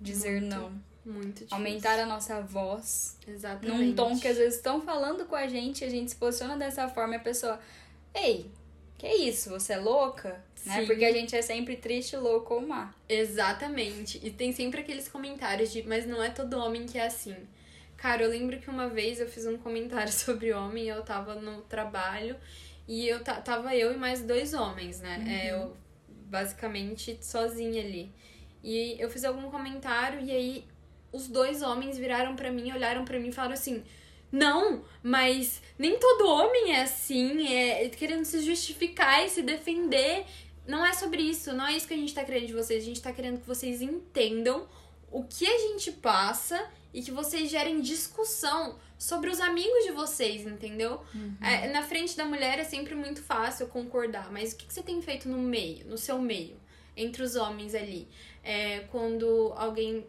dizer 0.00 0.40
Muito. 0.40 0.54
não, 0.56 0.82
Muito 1.04 1.34
difícil. 1.34 1.56
aumentar 1.56 1.98
a 1.98 2.06
nossa 2.06 2.40
voz, 2.40 3.16
Exatamente. 3.26 3.84
num 3.84 3.94
tom 3.94 4.18
que 4.18 4.26
às 4.26 4.36
vezes 4.36 4.56
estão 4.56 4.80
falando 4.80 5.24
com 5.26 5.36
a 5.36 5.46
gente, 5.46 5.84
a 5.84 5.88
gente 5.88 6.10
se 6.10 6.16
posiciona 6.16 6.56
dessa 6.56 6.88
forma 6.88 7.14
e 7.14 7.16
a 7.18 7.20
pessoa, 7.20 7.60
ei, 8.14 8.50
que 8.98 9.08
isso, 9.08 9.50
você 9.50 9.72
é 9.74 9.78
louca? 9.78 10.44
Né? 10.64 10.86
Porque 10.86 11.04
a 11.04 11.12
gente 11.12 11.34
é 11.34 11.42
sempre 11.42 11.76
triste, 11.76 12.16
louco 12.16 12.54
ou 12.54 12.60
má. 12.60 12.94
Exatamente. 13.08 14.20
E 14.22 14.30
tem 14.30 14.52
sempre 14.52 14.80
aqueles 14.80 15.08
comentários 15.08 15.72
de, 15.72 15.82
mas 15.82 16.06
não 16.06 16.22
é 16.22 16.30
todo 16.30 16.56
homem 16.56 16.86
que 16.86 16.98
é 16.98 17.06
assim. 17.06 17.34
Cara, 18.02 18.24
eu 18.24 18.30
lembro 18.30 18.58
que 18.58 18.68
uma 18.68 18.88
vez 18.88 19.20
eu 19.20 19.28
fiz 19.28 19.46
um 19.46 19.56
comentário 19.56 20.10
sobre 20.12 20.52
homem, 20.52 20.88
eu 20.88 21.04
tava 21.04 21.36
no 21.36 21.62
trabalho 21.62 22.34
e 22.88 23.06
eu 23.06 23.22
ta- 23.22 23.40
tava 23.40 23.76
eu 23.76 23.92
e 23.92 23.96
mais 23.96 24.22
dois 24.22 24.54
homens, 24.54 25.00
né? 25.00 25.24
É, 25.28 25.52
eu 25.52 25.76
basicamente 26.26 27.16
sozinha 27.22 27.80
ali. 27.80 28.12
E 28.60 28.96
eu 28.98 29.08
fiz 29.08 29.24
algum 29.24 29.48
comentário 29.52 30.20
e 30.20 30.32
aí 30.32 30.64
os 31.12 31.28
dois 31.28 31.62
homens 31.62 31.96
viraram 31.96 32.34
pra 32.34 32.50
mim, 32.50 32.72
olharam 32.72 33.04
pra 33.04 33.20
mim 33.20 33.28
e 33.28 33.32
falaram 33.32 33.54
assim: 33.54 33.84
"Não, 34.32 34.84
mas 35.00 35.62
nem 35.78 35.96
todo 35.96 36.26
homem 36.28 36.74
é 36.74 36.82
assim, 36.82 37.54
é 37.54 37.88
querendo 37.88 38.24
se 38.24 38.40
justificar 38.40 39.24
e 39.24 39.28
se 39.28 39.42
defender. 39.42 40.24
Não 40.66 40.84
é 40.84 40.92
sobre 40.92 41.22
isso, 41.22 41.52
não 41.52 41.68
é 41.68 41.76
isso 41.76 41.86
que 41.86 41.94
a 41.94 41.96
gente 41.96 42.14
tá 42.14 42.24
querendo 42.24 42.46
de 42.48 42.52
vocês. 42.52 42.82
A 42.82 42.86
gente 42.86 43.00
tá 43.00 43.12
querendo 43.12 43.40
que 43.40 43.46
vocês 43.46 43.80
entendam 43.80 44.66
o 45.08 45.22
que 45.22 45.46
a 45.46 45.58
gente 45.58 45.92
passa 45.92 46.68
e 46.92 47.02
que 47.02 47.10
vocês 47.10 47.50
gerem 47.50 47.80
discussão 47.80 48.78
sobre 48.98 49.30
os 49.30 49.40
amigos 49.40 49.84
de 49.84 49.92
vocês, 49.92 50.46
entendeu? 50.46 51.00
É, 51.40 51.72
na 51.72 51.82
frente 51.82 52.16
da 52.16 52.24
mulher 52.24 52.58
é 52.58 52.64
sempre 52.64 52.94
muito 52.94 53.22
fácil 53.22 53.66
concordar, 53.68 54.30
mas 54.30 54.52
o 54.52 54.56
que, 54.56 54.66
que 54.66 54.72
você 54.72 54.82
tem 54.82 55.00
feito 55.00 55.28
no 55.28 55.38
meio, 55.38 55.86
no 55.86 55.98
seu 55.98 56.18
meio, 56.18 56.56
entre 56.96 57.22
os 57.22 57.34
homens 57.34 57.74
ali? 57.74 58.06
É, 58.44 58.80
quando 58.90 59.52
alguém 59.56 60.06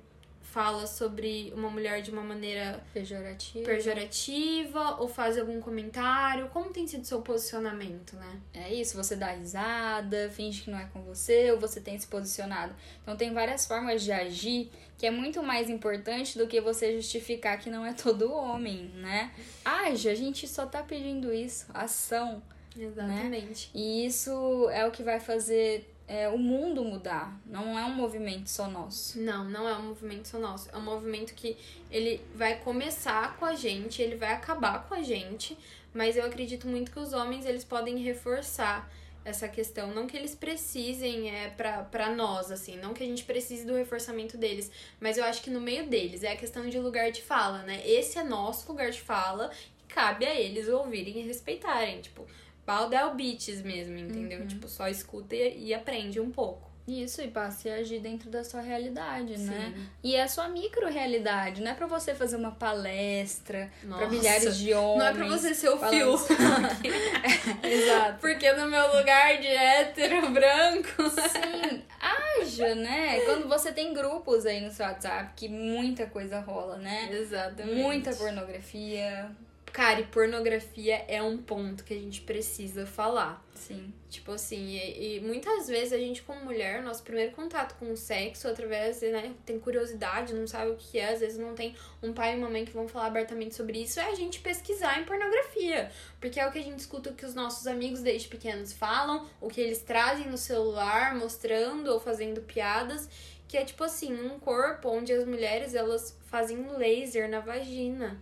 fala 0.53 0.85
sobre 0.85 1.51
uma 1.55 1.67
mulher 1.67 2.03
de 2.03 2.11
uma 2.11 2.21
maneira 2.21 2.79
Pejorativo. 2.93 3.65
pejorativa 3.65 4.97
ou 4.99 5.07
faz 5.07 5.35
algum 5.35 5.59
comentário, 5.59 6.47
como 6.49 6.71
tem 6.71 6.85
sido 6.85 7.03
seu 7.05 7.23
posicionamento, 7.23 8.15
né? 8.15 8.39
É 8.53 8.71
isso, 8.71 8.95
você 8.95 9.15
dá 9.15 9.31
risada, 9.31 10.29
finge 10.29 10.61
que 10.61 10.69
não 10.69 10.77
é 10.77 10.85
com 10.93 11.01
você, 11.01 11.51
ou 11.51 11.59
você 11.59 11.81
tem 11.81 11.97
se 11.97 12.05
posicionado. 12.05 12.71
Então 13.01 13.17
tem 13.17 13.33
várias 13.33 13.65
formas 13.65 14.03
de 14.03 14.11
agir 14.11 14.69
que 14.95 15.07
é 15.07 15.11
muito 15.11 15.41
mais 15.41 15.71
importante 15.71 16.37
do 16.37 16.45
que 16.45 16.61
você 16.61 16.95
justificar 16.97 17.59
que 17.59 17.71
não 17.71 17.83
é 17.83 17.91
todo 17.93 18.31
homem, 18.31 18.91
né? 18.93 19.31
Age, 19.65 20.07
a 20.07 20.15
gente 20.15 20.47
só 20.47 20.67
tá 20.67 20.83
pedindo 20.83 21.33
isso, 21.33 21.65
ação. 21.73 22.43
Exatamente. 22.77 23.71
E 23.73 24.05
isso 24.05 24.69
é 24.69 24.85
o 24.85 24.91
que 24.91 25.01
vai 25.01 25.19
fazer 25.19 25.92
é, 26.07 26.27
o 26.29 26.37
mundo 26.37 26.83
mudar. 26.83 27.39
Não 27.45 27.77
é 27.77 27.85
um 27.85 27.93
movimento 27.93 28.49
só 28.49 28.67
nosso. 28.67 29.19
Não, 29.19 29.45
não 29.45 29.67
é 29.67 29.75
um 29.75 29.83
movimento 29.83 30.27
só 30.27 30.39
nosso. 30.39 30.69
É 30.71 30.77
um 30.77 30.81
movimento 30.81 31.33
que 31.33 31.57
ele 31.89 32.21
vai 32.35 32.59
começar 32.59 33.37
com 33.37 33.45
a 33.45 33.55
gente, 33.55 34.01
ele 34.01 34.15
vai 34.15 34.33
acabar 34.33 34.87
com 34.87 34.93
a 34.93 35.01
gente, 35.01 35.57
mas 35.93 36.17
eu 36.17 36.25
acredito 36.25 36.67
muito 36.67 36.91
que 36.91 36.99
os 36.99 37.13
homens 37.13 37.45
eles 37.45 37.63
podem 37.63 37.97
reforçar 37.97 38.89
essa 39.25 39.47
questão. 39.47 39.93
Não 39.93 40.07
que 40.07 40.17
eles 40.17 40.35
precisem 40.35 41.29
é 41.33 41.49
pra 41.49 42.09
nós, 42.15 42.51
assim, 42.51 42.77
não 42.77 42.93
que 42.93 43.03
a 43.03 43.05
gente 43.05 43.23
precise 43.23 43.65
do 43.65 43.73
reforçamento 43.73 44.37
deles, 44.37 44.69
mas 44.99 45.17
eu 45.17 45.23
acho 45.23 45.41
que 45.41 45.49
no 45.49 45.61
meio 45.61 45.87
deles 45.87 46.23
é 46.23 46.31
a 46.31 46.35
questão 46.35 46.67
de 46.67 46.77
lugar 46.79 47.11
de 47.11 47.21
fala, 47.21 47.63
né? 47.63 47.81
Esse 47.87 48.17
é 48.19 48.23
nosso 48.23 48.69
lugar 48.69 48.91
de 48.91 49.01
fala 49.01 49.51
e 49.79 49.93
cabe 49.93 50.25
a 50.25 50.35
eles 50.35 50.67
ouvirem 50.67 51.19
e 51.19 51.21
respeitarem. 51.21 52.01
Tipo, 52.01 52.27
Baldel 52.65 53.13
Beats 53.15 53.61
mesmo, 53.61 53.97
entendeu? 53.97 54.47
Tipo, 54.47 54.67
só 54.67 54.87
escuta 54.87 55.35
e, 55.35 55.67
e 55.67 55.73
aprende 55.73 56.19
um 56.19 56.31
pouco. 56.31 56.73
Isso, 56.85 57.21
e 57.21 57.29
passe 57.29 57.69
a 57.69 57.75
agir 57.75 57.99
dentro 57.99 58.29
da 58.29 58.43
sua 58.43 58.59
realidade, 58.59 59.37
né? 59.37 59.73
Sim. 59.73 59.87
E 60.03 60.15
é 60.15 60.23
a 60.23 60.27
sua 60.27 60.49
micro-realidade, 60.49 61.61
não 61.61 61.71
é 61.71 61.73
pra 61.73 61.87
você 61.87 62.13
fazer 62.13 62.35
uma 62.35 62.51
palestra 62.51 63.71
pra 63.79 63.89
Nossa, 63.89 64.07
milhares 64.07 64.57
de 64.57 64.73
homens. 64.73 64.99
Não 64.99 65.05
é 65.05 65.13
pra 65.13 65.27
você 65.27 65.53
ser 65.53 65.69
o 65.69 65.77
fio. 65.77 66.15
Exato. 67.63 68.19
Porque 68.19 68.51
no 68.51 68.67
meu 68.67 68.97
lugar 68.97 69.39
de 69.39 69.47
hétero 69.47 70.29
branco. 70.31 71.09
Sim, 71.09 71.83
haja, 72.01 72.75
né? 72.75 73.21
Quando 73.21 73.47
você 73.47 73.71
tem 73.71 73.93
grupos 73.93 74.45
aí 74.45 74.59
no 74.59 74.69
seu 74.69 74.85
WhatsApp 74.85 75.31
que 75.37 75.47
muita 75.47 76.05
coisa 76.07 76.41
rola, 76.41 76.75
né? 76.77 77.07
Exatamente. 77.13 77.75
Muita 77.81 78.13
pornografia. 78.13 79.31
Cara, 79.73 80.01
e 80.01 80.03
pornografia 80.05 81.03
é 81.07 81.19
um 81.23 81.35
ponto 81.35 81.83
que 81.83 81.95
a 81.95 81.97
gente 81.97 82.21
precisa 82.21 82.85
falar. 82.85 83.43
Sim. 83.55 83.91
Tipo 84.07 84.33
assim, 84.33 84.77
e, 84.77 85.17
e 85.17 85.19
muitas 85.19 85.67
vezes 85.67 85.91
a 85.91 85.97
gente, 85.97 86.21
como 86.21 86.45
mulher, 86.45 86.83
nosso 86.83 87.01
primeiro 87.01 87.31
contato 87.31 87.75
com 87.79 87.91
o 87.91 87.97
sexo, 87.97 88.47
através, 88.47 89.01
né, 89.01 89.33
tem 89.43 89.59
curiosidade, 89.59 90.35
não 90.35 90.45
sabe 90.45 90.69
o 90.69 90.75
que 90.75 90.99
é, 90.99 91.13
às 91.13 91.21
vezes 91.21 91.39
não 91.39 91.55
tem 91.55 91.75
um 92.03 92.13
pai 92.13 92.35
e 92.35 92.37
uma 92.37 92.51
mãe 92.51 92.63
que 92.65 92.71
vão 92.71 92.87
falar 92.87 93.07
abertamente 93.07 93.55
sobre 93.55 93.81
isso, 93.81 93.99
é 93.99 94.05
a 94.05 94.13
gente 94.13 94.41
pesquisar 94.41 95.01
em 95.01 95.05
pornografia. 95.05 95.91
Porque 96.21 96.39
é 96.39 96.47
o 96.47 96.51
que 96.51 96.59
a 96.59 96.63
gente 96.63 96.77
escuta 96.77 97.09
o 97.09 97.15
que 97.15 97.25
os 97.25 97.33
nossos 97.33 97.65
amigos 97.65 98.01
desde 98.01 98.27
pequenos 98.27 98.73
falam, 98.73 99.27
o 99.41 99.49
que 99.49 99.59
eles 99.59 99.79
trazem 99.79 100.29
no 100.29 100.37
celular, 100.37 101.15
mostrando 101.15 101.87
ou 101.87 101.99
fazendo 101.99 102.41
piadas, 102.41 103.09
que 103.47 103.57
é 103.57 103.65
tipo 103.65 103.83
assim, 103.83 104.13
um 104.13 104.37
corpo 104.37 104.87
onde 104.89 105.11
as 105.11 105.25
mulheres, 105.25 105.73
elas 105.73 106.15
fazem 106.27 106.63
laser 106.77 107.27
na 107.27 107.39
vagina. 107.39 108.21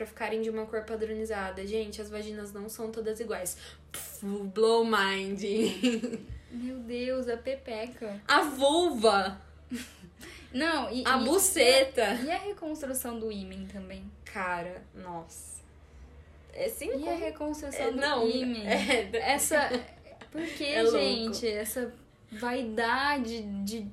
Pra 0.00 0.06
ficarem 0.06 0.40
de 0.40 0.48
uma 0.48 0.64
cor 0.64 0.82
padronizada. 0.84 1.66
Gente, 1.66 2.00
as 2.00 2.08
vaginas 2.08 2.54
não 2.54 2.70
são 2.70 2.90
todas 2.90 3.20
iguais. 3.20 3.58
Pff, 3.92 4.24
blow 4.54 4.82
mind. 4.82 5.42
Meu 6.50 6.78
Deus, 6.78 7.28
a 7.28 7.36
pepeca. 7.36 8.18
A 8.26 8.40
vulva, 8.44 9.38
Não, 10.54 10.90
e. 10.90 11.04
a 11.06 11.18
e- 11.20 11.24
buceta. 11.26 12.14
E 12.24 12.30
a 12.30 12.38
reconstrução 12.38 13.18
do 13.18 13.30
ímen 13.30 13.66
também. 13.66 14.10
Cara, 14.24 14.82
nossa. 14.94 15.60
É 16.54 16.66
sim 16.70 16.90
E 16.98 17.06
a 17.06 17.16
reconstrução 17.16 17.84
É, 17.88 17.90
do 17.92 17.98
não, 18.00 18.26
ímen. 18.26 18.66
é- 18.66 19.10
Essa. 19.12 19.68
Por 20.32 20.40
que, 20.46 20.64
É 20.64 20.86
gente? 20.86 21.46
Essa 21.46 21.92
vaidade 22.32 23.42
de. 23.64 23.86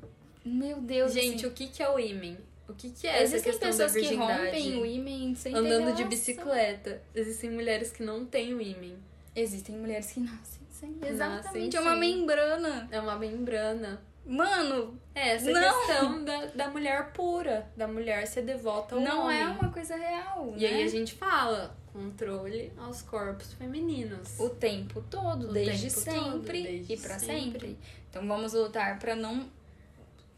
Meu 0.46 0.80
Deus, 0.80 1.12
Gente, 1.12 1.36
assim, 1.36 1.46
o 1.48 1.52
que 1.52 1.68
que 1.68 1.84
é 1.84 1.90
o 1.90 2.00
ímen? 2.00 2.38
O 2.70 2.74
que 2.74 2.90
que 2.90 3.08
é 3.08 3.12
essa 3.24 3.36
existem 3.36 3.52
questão 3.52 3.70
pessoas 3.70 3.94
da 3.94 4.00
que 4.00 4.08
virgindade? 4.08 4.44
rompem 4.46 4.82
o 4.82 4.86
ímen 4.86 5.36
sem 5.36 5.56
Andando 5.56 5.96
de 5.96 6.04
bicicleta. 6.04 7.02
Existem 7.16 7.50
mulheres 7.52 7.92
que 7.92 8.04
não 8.04 8.26
têm 8.26 8.54
o 8.54 8.62
ímen. 8.62 8.98
Existem 9.36 9.76
mulheres 9.78 10.12
que 10.12 10.20
nascem 10.20 10.62
sem. 10.72 10.90
Nascem 10.92 11.10
Exatamente, 11.14 11.78
é 11.78 11.80
uma 11.80 11.92
sem. 11.92 12.00
membrana. 12.00 12.88
É 12.92 13.00
uma 13.00 13.16
membrana. 13.16 14.02
Mano, 14.26 15.00
É 15.16 15.30
essa 15.36 15.50
Não. 15.50 15.88
questão 15.88 16.24
da, 16.26 16.46
da 16.48 16.70
mulher 16.70 17.12
pura, 17.14 17.72
da 17.78 17.88
mulher 17.88 18.28
ser 18.28 18.42
devota 18.42 18.96
ao 18.96 19.02
não 19.02 19.24
homem. 19.24 19.40
é 19.40 19.46
uma 19.48 19.72
coisa 19.72 19.96
real. 19.96 20.54
E 20.58 20.64
né? 20.64 20.68
aí 20.68 20.84
a 20.84 20.88
gente 20.88 21.14
fala 21.16 21.74
controle 21.94 22.72
aos 22.78 23.02
corpos 23.02 23.54
femininos. 23.54 24.38
O 24.38 24.50
tempo 24.50 25.02
todo, 25.10 25.50
O 25.50 25.54
desde 25.54 25.88
tempo 25.90 26.00
sempre 26.02 26.62
todo, 26.62 26.72
desde 26.74 26.94
e 26.94 26.98
pra 26.98 27.18
sempre. 27.20 27.34
sempre. 27.42 27.78
Então 28.10 28.28
vamos 28.28 28.52
lutar 28.54 29.00
pra 29.00 29.16
não 29.16 29.48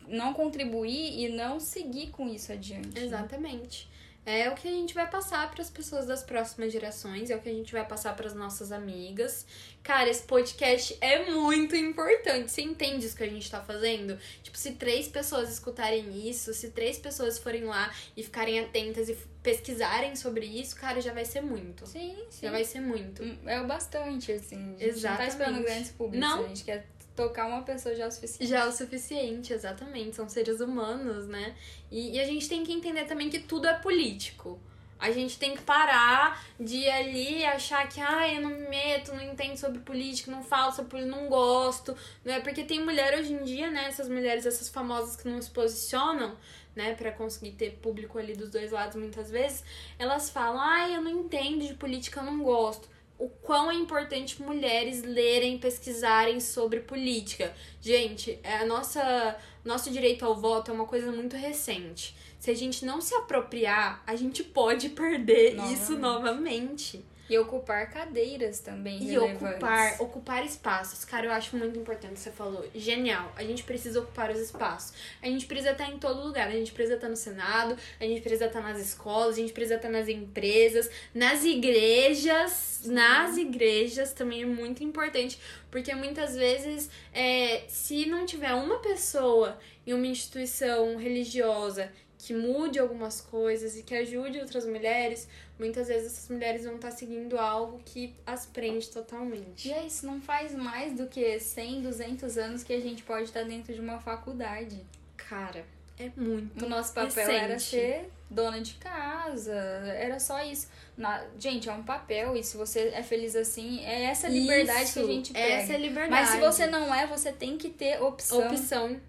não 0.10 0.34
contribuir 0.34 1.20
e 1.24 1.30
não 1.30 1.60
seguir 1.60 2.08
com 2.12 2.28
isso 2.28 2.52
adiante. 2.52 3.00
né? 3.00 3.06
Exatamente. 3.06 3.90
É 4.26 4.48
o 4.48 4.54
que 4.54 4.68
a 4.68 4.72
gente 4.72 4.94
vai 4.94 5.10
passar 5.10 5.50
para 5.50 5.62
as 5.62 5.72
pessoas 5.72 6.06
das 6.06 6.22
próximas 6.22 6.72
gerações, 6.72 7.32
é 7.32 7.36
o 7.36 7.40
que 7.42 7.50
a 7.50 7.54
gente 7.54 7.72
vai 7.72 7.84
passar 7.88 8.16
para 8.16 8.28
as 8.28 8.36
nossas 8.36 8.72
amigas. 8.72 9.44
Cara, 9.82 10.08
esse 10.08 10.22
podcast 10.24 10.96
é 11.02 11.32
muito 11.32 11.76
importante. 11.76 12.52
Você 12.52 12.62
entende 12.62 13.08
isso 13.08 13.16
que 13.16 13.24
a 13.24 13.30
gente 13.30 13.50
tá 13.50 13.60
fazendo? 13.62 14.20
Tipo, 14.44 14.56
se 14.56 14.74
três 14.74 15.08
pessoas 15.08 15.50
escutarem 15.50 16.30
isso, 16.30 16.54
se 16.54 16.70
três 16.70 17.00
pessoas 17.00 17.40
forem 17.40 17.64
lá 17.64 17.92
e 18.16 18.22
ficarem 18.22 18.60
atentas 18.60 19.10
e 19.10 19.18
pesquisarem 19.42 20.16
sobre 20.16 20.46
isso, 20.46 20.76
cara, 20.76 21.02
já 21.02 21.14
vai 21.14 21.26
ser 21.26 21.42
muito. 21.42 21.88
Sim, 21.88 22.16
sim. 22.30 22.46
Já 22.46 22.52
vai 22.52 22.66
ser 22.66 22.82
muito. 22.82 23.24
É 23.48 23.60
o 23.62 23.66
bastante, 23.66 24.32
assim. 24.32 24.58
A 24.58 24.60
gente 24.60 24.72
não 24.72 24.78
tá 24.78 24.86
Exatamente. 24.86 25.30
esperando 25.32 25.64
grandes 25.64 25.92
públicos. 25.92 26.20
Não. 26.30 26.46
A 26.46 26.48
gente 26.50 26.64
quer 26.66 26.86
tocar 27.20 27.48
uma 27.48 27.64
pessoa 27.64 27.94
já 27.94 28.08
o 28.08 28.12
suficiente. 28.12 28.50
Já 28.50 28.60
é 28.60 28.68
o 28.68 28.72
suficiente, 28.72 29.52
exatamente. 29.52 30.16
São 30.16 30.30
seres 30.30 30.62
humanos, 30.62 31.28
né? 31.28 31.54
E, 31.92 32.16
e 32.16 32.20
a 32.20 32.26
gente 32.26 32.48
tem 32.48 32.64
que 32.64 32.72
entender 32.72 33.04
também 33.04 33.30
que 33.30 33.40
tudo 33.40 33.68
é 33.68 33.74
político. 33.74 34.58
A 34.98 35.12
gente 35.12 35.38
tem 35.38 35.56
que 35.56 35.62
parar 35.62 36.46
de 36.60 36.78
ir 36.78 36.90
ali 36.90 37.46
achar 37.46 37.88
que, 37.88 38.02
ah, 38.02 38.34
eu 38.34 38.42
não 38.42 38.50
me 38.50 38.68
meto, 38.68 39.14
não 39.14 39.22
entendo 39.22 39.56
sobre 39.56 39.80
política, 39.80 40.30
não 40.32 40.44
falo 40.44 40.72
sobre 40.72 40.92
política, 40.92 41.16
não 41.16 41.28
gosto. 41.28 41.96
Né? 42.24 42.40
Porque 42.40 42.64
tem 42.64 42.84
mulher 42.84 43.18
hoje 43.18 43.34
em 43.34 43.44
dia, 43.44 43.70
né? 43.70 43.86
Essas 43.88 44.08
mulheres, 44.08 44.46
essas 44.46 44.70
famosas 44.70 45.16
que 45.18 45.28
não 45.28 45.42
se 45.42 45.50
posicionam, 45.50 46.38
né? 46.76 46.96
Pra 46.96 47.12
conseguir 47.12 47.52
ter 47.52 47.72
público 47.82 48.18
ali 48.18 48.34
dos 48.34 48.50
dois 48.50 48.72
lados 48.72 48.96
muitas 48.96 49.30
vezes, 49.30 49.64
elas 49.98 50.30
falam, 50.30 50.62
ah, 50.62 50.90
eu 50.90 51.02
não 51.02 51.12
entendo 51.12 51.66
de 51.66 51.74
política, 51.74 52.22
eu 52.22 52.26
não 52.26 52.40
gosto 52.44 52.88
o 53.20 53.28
quão 53.28 53.70
é 53.70 53.76
importante 53.76 54.42
mulheres 54.42 55.04
lerem, 55.04 55.60
pesquisarem 55.60 56.40
sobre 56.40 56.80
política. 56.80 57.54
Gente, 57.82 58.40
é 58.42 58.58
a 58.60 58.66
nossa 58.66 59.38
nosso 59.64 59.92
direito 59.92 60.26
ao 60.26 60.36
voto 60.36 60.72
é 60.72 60.74
uma 60.74 60.86
coisa 60.86 61.12
muito 61.12 61.36
recente. 61.36 62.16
Se 62.40 62.50
a 62.50 62.56
gente 62.56 62.86
não 62.86 63.02
se 63.02 63.14
apropriar, 63.14 64.02
a 64.08 64.16
gente 64.16 64.42
pode 64.42 64.90
perder 64.90 65.58
isso 65.74 66.00
novamente. 66.00 67.06
E 67.30 67.38
ocupar 67.38 67.90
cadeiras 67.92 68.60
também 68.60 68.98
E 69.04 69.12
relevantes. 69.12 69.42
ocupar, 69.42 70.02
ocupar 70.02 70.46
espaços. 70.46 71.06
Cara, 71.06 71.28
eu 71.28 71.32
acho 71.32 71.56
muito 71.56 71.78
importante 71.78 72.12
o 72.12 72.14
que 72.16 72.20
você 72.22 72.32
falou. 72.32 72.68
Genial. 72.74 73.32
A 73.36 73.44
gente 73.44 73.64
precisa 73.64 74.00
ocupar 74.00 74.32
os 74.32 74.40
espaços. 74.40 74.94
A 75.22 75.28
gente 75.28 75.46
precisa 75.46 75.72
estar 75.72 75.90
em 75.90 76.00
todo 76.00 76.26
lugar. 76.26 76.48
A 76.48 76.52
gente 76.52 76.72
precisa 76.72 76.96
estar 76.96 77.08
no 77.08 77.16
Senado, 77.16 77.78
a 78.00 78.04
gente 78.04 78.22
precisa 78.22 78.46
estar 78.46 78.62
nas 78.62 78.80
escolas, 78.80 79.36
a 79.36 79.40
gente 79.42 79.54
precisa 79.54 79.76
estar 79.76 79.90
nas 79.90 80.08
empresas, 80.08 80.90
nas 81.14 81.44
igrejas. 81.44 82.82
Nas 82.86 83.38
igrejas 83.38 84.14
também 84.14 84.42
é 84.42 84.46
muito 84.46 84.84
importante. 84.84 85.40
Porque 85.70 85.94
muitas 85.94 86.36
vezes, 86.36 86.90
é, 87.14 87.64
se 87.68 88.06
não 88.06 88.26
tiver 88.26 88.54
uma 88.54 88.80
pessoa 88.80 89.60
em 89.86 89.94
uma 89.94 90.08
instituição 90.08 90.98
religiosa 90.98 91.92
que 92.18 92.34
mude 92.34 92.78
algumas 92.78 93.22
coisas 93.22 93.78
e 93.78 93.84
que 93.84 93.96
ajude 93.96 94.40
outras 94.40 94.66
mulheres, 94.66 95.28
muitas 95.60 95.88
vezes 95.90 96.14
essas 96.14 96.30
mulheres 96.30 96.64
vão 96.64 96.76
estar 96.76 96.92
seguindo 96.92 97.38
algo 97.38 97.80
que 97.86 98.16
as 98.26 98.46
prende 98.46 98.90
totalmente. 98.90 99.68
E 99.68 99.72
é 99.74 99.86
isso, 99.86 100.06
não 100.06 100.20
faz 100.22 100.56
mais 100.56 100.94
do 100.94 101.06
que 101.08 101.40
100, 101.40 101.82
200 101.82 102.38
anos 102.38 102.64
que 102.64 102.74
a 102.74 102.80
gente 102.80 103.04
pode 103.04 103.26
estar 103.26 103.44
dentro 103.44 103.74
de 103.74 103.80
uma 103.80 104.00
faculdade. 104.00 104.80
Cara, 105.18 105.66
é 106.00 106.10
muito. 106.16 106.66
O 106.66 106.70
nosso 106.70 106.94
papel 106.94 107.30
era 107.30 107.54
recente. 107.54 107.62
ser 107.64 108.10
dona 108.30 108.62
de 108.62 108.76
casa, 108.76 109.54
era 109.54 110.20
só 110.20 110.42
isso. 110.44 110.68
Na- 110.96 111.24
gente, 111.38 111.68
é 111.68 111.74
um 111.74 111.84
papel 111.84 112.36
e 112.36 112.44
se 112.44 112.56
você 112.58 112.90
é 112.94 113.02
feliz 113.04 113.36
assim, 113.36 113.84
é 113.84 114.04
essa 114.04 114.28
liberdade 114.28 114.92
que 114.94 115.00
a 115.00 115.02
Isso, 115.02 115.12
gente 115.12 115.34
pega. 115.34 115.54
Essa 115.56 115.74
é 115.74 115.76
a 115.76 115.80
liberdade. 115.80 116.12
Mas 116.12 116.30
se 116.30 116.40
você 116.40 116.68
não 116.68 116.94
é, 116.94 117.06
você 117.08 117.32
tem 117.32 117.58
que 117.58 117.70
ter 117.70 118.02
opção. 118.02 118.48
Opção. 118.48 119.00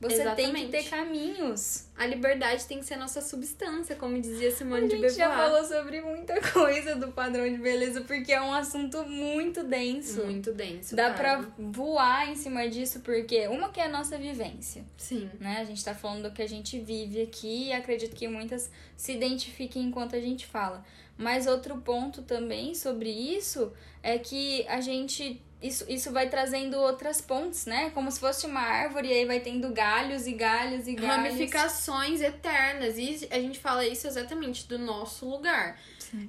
Você 0.00 0.18
tem 0.18 0.24
que 0.24 0.30
Exatamente. 0.30 0.70
ter 0.70 0.84
caminhos. 0.84 1.88
A 1.96 2.06
liberdade 2.06 2.64
tem 2.66 2.78
que 2.78 2.84
ser 2.84 2.94
a 2.94 2.98
nossa 2.98 3.20
substância, 3.20 3.96
como 3.96 4.20
dizia 4.20 4.48
A 4.48 4.52
Simone 4.52 4.86
de 4.86 4.96
gente 4.96 5.10
já 5.14 5.26
Beauvoir. 5.28 5.50
falou 5.50 5.64
sobre 5.64 6.00
muita 6.00 6.40
coisa 6.52 6.94
do 6.94 7.08
padrão 7.08 7.50
de 7.50 7.58
beleza, 7.58 8.02
porque 8.02 8.32
é 8.32 8.40
um 8.40 8.52
assunto 8.52 9.02
muito 9.04 9.64
denso. 9.64 10.24
Muito 10.24 10.52
denso. 10.52 10.94
Dá 10.94 11.12
cara. 11.12 11.42
pra 11.42 11.50
voar 11.58 12.30
em 12.30 12.36
cima 12.36 12.68
disso, 12.68 13.00
porque 13.00 13.48
uma 13.48 13.70
que 13.70 13.80
é 13.80 13.86
a 13.86 13.88
nossa 13.88 14.16
vivência, 14.16 14.84
Sim. 14.96 15.28
né? 15.40 15.58
A 15.60 15.64
gente 15.64 15.84
tá 15.84 15.94
falando 15.94 16.22
do 16.28 16.30
que 16.30 16.42
a 16.42 16.48
gente 16.48 16.78
vive 16.78 17.20
aqui 17.20 17.66
e 17.66 17.72
acredito 17.72 18.14
que 18.14 18.28
muitas 18.28 18.70
se 18.96 19.12
identifiquem 19.12 19.82
enquanto 19.82 20.14
a 20.14 20.20
gente 20.20 20.46
fala. 20.46 20.84
Mas 21.16 21.48
outro 21.48 21.76
ponto 21.78 22.22
também 22.22 22.72
sobre 22.76 23.10
isso 23.10 23.72
é 24.00 24.16
que 24.16 24.64
a 24.68 24.80
gente. 24.80 25.42
Isso, 25.60 25.84
isso 25.88 26.12
vai 26.12 26.28
trazendo 26.28 26.78
outras 26.78 27.20
pontes, 27.20 27.66
né? 27.66 27.90
Como 27.90 28.10
se 28.12 28.20
fosse 28.20 28.46
uma 28.46 28.60
árvore, 28.60 29.08
e 29.08 29.12
aí 29.12 29.26
vai 29.26 29.40
tendo 29.40 29.72
galhos 29.72 30.26
e 30.26 30.32
galhos 30.32 30.86
e 30.86 30.94
galhos. 30.94 31.16
Ramificações 31.16 32.20
eternas. 32.20 32.96
E 32.96 33.26
a 33.30 33.40
gente 33.40 33.58
fala 33.58 33.84
isso 33.84 34.06
exatamente 34.06 34.68
do 34.68 34.78
nosso 34.78 35.28
lugar. 35.28 35.76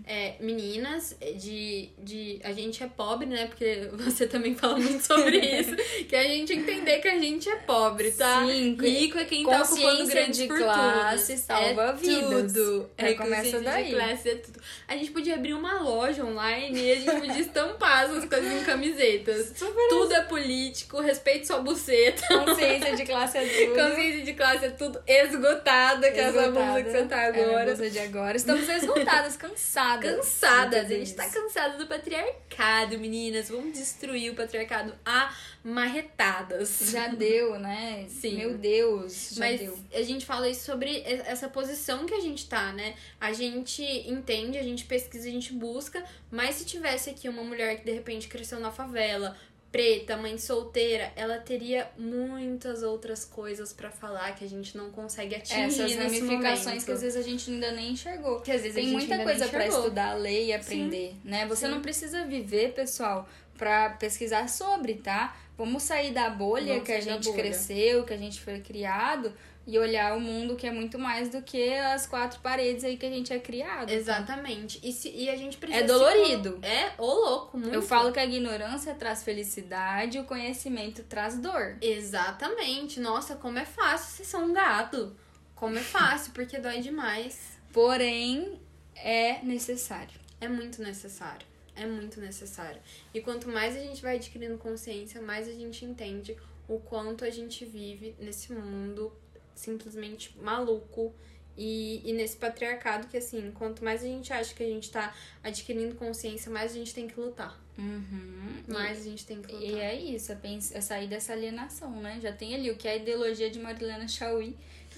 É, 0.05 0.35
meninas, 0.39 1.15
de, 1.37 1.89
de. 1.99 2.39
A 2.43 2.51
gente 2.51 2.83
é 2.83 2.87
pobre, 2.87 3.25
né? 3.25 3.45
Porque 3.47 3.89
você 3.93 4.27
também 4.27 4.55
fala 4.55 4.77
muito 4.77 5.05
sobre 5.05 5.37
isso. 5.59 5.75
que 6.07 6.15
a 6.15 6.23
gente 6.23 6.53
entender 6.53 6.99
que 6.99 7.07
a 7.07 7.17
gente 7.19 7.49
é 7.49 7.55
pobre, 7.57 8.11
tá? 8.11 8.45
Sim, 8.45 8.75
Rico 8.79 9.17
é 9.17 9.25
quem 9.25 9.45
tá 9.45 9.61
ocupando 9.61 9.81
consciência 9.81 10.13
grandes 10.15 10.37
de 10.37 10.47
fortunas. 10.47 10.73
classe 10.73 11.37
salva 11.37 11.83
é 11.83 11.93
vidas. 11.93 12.53
Tudo. 12.53 12.89
É, 12.97 13.13
começa 13.13 13.59
daí. 13.61 13.85
de 13.85 13.93
classe 13.95 14.29
é 14.29 14.35
tudo. 14.35 14.59
A 14.87 14.95
gente 14.97 15.11
podia 15.11 15.35
abrir 15.35 15.53
uma 15.53 15.81
loja 15.81 16.23
online 16.25 16.79
e 16.79 16.91
a 16.91 16.95
gente 16.95 17.19
podia 17.19 17.39
estampar 17.39 18.05
essas 18.05 18.25
coisas 18.25 18.51
em 18.61 18.63
camisetas. 18.65 19.53
Tudo 19.89 20.13
é 20.13 20.21
político, 20.21 20.99
respeite 21.01 21.47
sua 21.47 21.59
buceta. 21.59 22.21
Consciência 22.27 22.95
de 22.95 23.05
classe 23.05 23.37
é 23.37 23.45
tudo. 23.47 23.75
Consciência 23.75 24.21
de 24.23 24.33
classe 24.33 24.65
é 24.65 24.69
tudo 24.69 24.99
esgotada, 25.07 26.11
que 26.11 26.19
é 26.19 26.23
essa 26.23 26.51
blusa 26.51 26.83
que 26.83 26.91
você 26.91 27.03
tá 27.05 27.21
É 27.21 27.25
a 27.25 27.29
agora. 27.29 27.65
blusa 27.75 27.89
de 27.89 27.99
agora. 27.99 28.37
Estamos 28.37 28.67
esgotadas, 28.69 29.35
cansadas. 29.37 29.68
Cansadas, 30.15 30.85
a 30.85 30.87
de 30.87 30.95
gente 30.95 31.13
tá 31.13 31.29
cansada 31.29 31.77
do 31.77 31.85
patriarcado, 31.85 32.97
meninas. 32.97 33.49
Vamos 33.49 33.73
destruir 33.77 34.31
o 34.31 34.35
patriarcado 34.35 34.93
a 35.05 35.31
marretadas. 35.63 36.89
Já 36.91 37.07
deu, 37.09 37.59
né? 37.59 38.07
Sim. 38.09 38.37
Meu 38.37 38.57
Deus, 38.57 39.29
já 39.33 39.45
Mas 39.45 39.59
deu. 39.59 39.77
a 39.93 40.01
gente 40.01 40.25
fala 40.25 40.49
isso 40.49 40.65
sobre 40.65 41.03
essa 41.05 41.47
posição 41.47 42.05
que 42.05 42.13
a 42.15 42.19
gente 42.19 42.47
tá, 42.49 42.71
né? 42.71 42.95
A 43.21 43.31
gente 43.31 43.83
entende, 44.09 44.57
a 44.57 44.63
gente 44.63 44.85
pesquisa, 44.85 45.27
a 45.27 45.31
gente 45.31 45.53
busca, 45.53 46.03
mas 46.31 46.55
se 46.55 46.65
tivesse 46.65 47.09
aqui 47.09 47.29
uma 47.29 47.43
mulher 47.43 47.77
que 47.77 47.85
de 47.85 47.91
repente 47.91 48.27
cresceu 48.27 48.59
na 48.59 48.71
favela, 48.71 49.37
preta, 49.71 50.17
mãe 50.17 50.37
solteira, 50.37 51.11
ela 51.15 51.37
teria 51.37 51.87
muitas 51.97 52.81
outras 52.83 53.23
coisas 53.23 53.71
pra 53.71 53.91
falar 53.91 54.35
que 54.35 54.43
a 54.43 54.49
gente 54.49 54.75
não 54.75 54.89
consegue 54.89 55.35
atingir 55.35 55.61
Essas 55.61 55.95
ramificações 55.95 56.65
momento. 56.65 56.85
que 56.85 56.91
às 56.91 57.01
vezes 57.01 57.15
a 57.17 57.21
gente 57.21 57.51
ainda 57.51 57.71
nem 57.71 57.91
enxergou. 57.91 58.41
Que 58.41 58.51
às 58.51 58.61
vezes 58.61 58.77
a 58.77 58.81
Tem 58.81 58.89
gente 58.89 59.07
muita 59.07 59.23
coisa 59.23 59.45
enxergou. 59.45 59.79
estudar, 59.79 60.13
ler 60.15 60.45
e 60.47 60.53
aprender, 60.53 61.15
né? 61.23 61.45
Você 61.47 61.65
Sim. 61.67 61.71
não 61.71 61.81
precisa 61.81 62.25
viver, 62.25 62.73
pessoal, 62.73 63.27
pra 63.57 63.91
pesquisar 63.91 64.47
sobre, 64.49 64.95
tá? 64.95 65.35
Vamos 65.57 65.83
sair 65.83 66.11
da 66.13 66.29
bolha 66.29 66.73
Vamos 66.73 66.83
que 66.85 66.91
a 66.93 67.01
gente 67.01 67.25
bolha. 67.25 67.37
cresceu, 67.37 68.03
que 68.05 68.13
a 68.13 68.17
gente 68.17 68.39
foi 68.41 68.59
criado 68.61 69.31
e 69.71 69.77
olhar 69.77 70.17
o 70.17 70.19
mundo 70.19 70.55
que 70.55 70.65
é 70.65 70.71
muito 70.71 70.97
mais 70.97 71.29
do 71.29 71.41
que 71.43 71.73
as 71.75 72.07
quatro 72.07 72.39
paredes 72.39 72.83
aí 72.83 72.97
que 72.97 73.05
a 73.05 73.09
gente 73.09 73.31
é 73.31 73.37
criado. 73.39 73.89
Exatamente. 73.91 74.79
E, 74.81 74.91
se, 74.91 75.09
e 75.11 75.29
a 75.29 75.35
gente 75.35 75.57
precisa. 75.57 75.83
É 75.83 75.87
dolorido. 75.87 76.53
colo- 76.53 76.65
É, 76.65 76.93
ô 76.97 77.05
louco, 77.05 77.57
muito. 77.57 77.73
Eu 77.73 77.81
falo 77.81 78.11
que 78.11 78.19
a 78.19 78.25
ignorância 78.25 78.95
traz 78.95 79.23
felicidade, 79.23 80.17
o 80.17 80.23
conhecimento 80.23 81.03
traz 81.03 81.37
dor. 81.37 81.77
Exatamente. 81.81 82.99
Nossa, 82.99 83.35
como 83.35 83.59
é 83.59 83.65
fácil 83.65 84.11
você 84.17 84.23
ser 84.25 84.37
um 84.37 84.51
gado. 84.53 85.15
Como 85.55 85.77
é 85.77 85.81
fácil, 85.81 86.31
porque 86.33 86.57
dói 86.57 86.79
demais. 86.81 87.57
Porém, 87.71 88.59
é 88.95 89.41
necessário. 89.43 90.19
É 90.41 90.47
muito 90.47 90.81
necessário. 90.81 91.45
É 91.75 91.85
muito 91.85 92.19
necessário. 92.19 92.81
E 93.13 93.21
quanto 93.21 93.47
mais 93.49 93.75
a 93.75 93.79
gente 93.79 94.01
vai 94.01 94.15
adquirindo 94.15 94.57
consciência, 94.57 95.21
mais 95.21 95.47
a 95.47 95.53
gente 95.53 95.85
entende 95.85 96.35
o 96.67 96.79
quanto 96.79 97.23
a 97.23 97.29
gente 97.29 97.63
vive 97.65 98.15
nesse 98.19 98.51
mundo 98.53 99.11
simplesmente 99.59 100.35
maluco. 100.41 101.13
E, 101.61 102.01
e 102.09 102.13
nesse 102.13 102.37
patriarcado 102.37 103.07
que, 103.07 103.17
assim, 103.17 103.51
quanto 103.53 103.83
mais 103.83 104.01
a 104.01 104.05
gente 104.07 104.31
acha 104.31 104.53
que 104.53 104.63
a 104.63 104.65
gente 104.65 104.89
tá 104.89 105.13
adquirindo 105.43 105.93
consciência, 105.95 106.49
mais 106.49 106.71
a 106.71 106.75
gente 106.75 106.93
tem 106.93 107.05
que 107.05 107.19
lutar. 107.19 107.59
Uhum. 107.77 108.63
Mais 108.67 108.99
a 108.99 109.03
gente 109.03 109.25
tem 109.25 109.41
que 109.41 109.51
lutar. 109.51 109.69
E 109.69 109.77
é 109.77 109.93
isso, 109.93 110.31
é, 110.31 110.35
pens- 110.35 110.73
é 110.73 110.79
sair 110.79 111.07
dessa 111.07 111.33
alienação, 111.33 111.91
né? 112.01 112.17
Já 112.21 112.31
tem 112.31 112.55
ali 112.55 112.71
o 112.71 112.77
que 112.77 112.87
é 112.87 112.91
a 112.91 112.95
ideologia 112.95 113.49
de 113.49 113.59
Marilena 113.59 114.07
Chauí. 114.07 114.55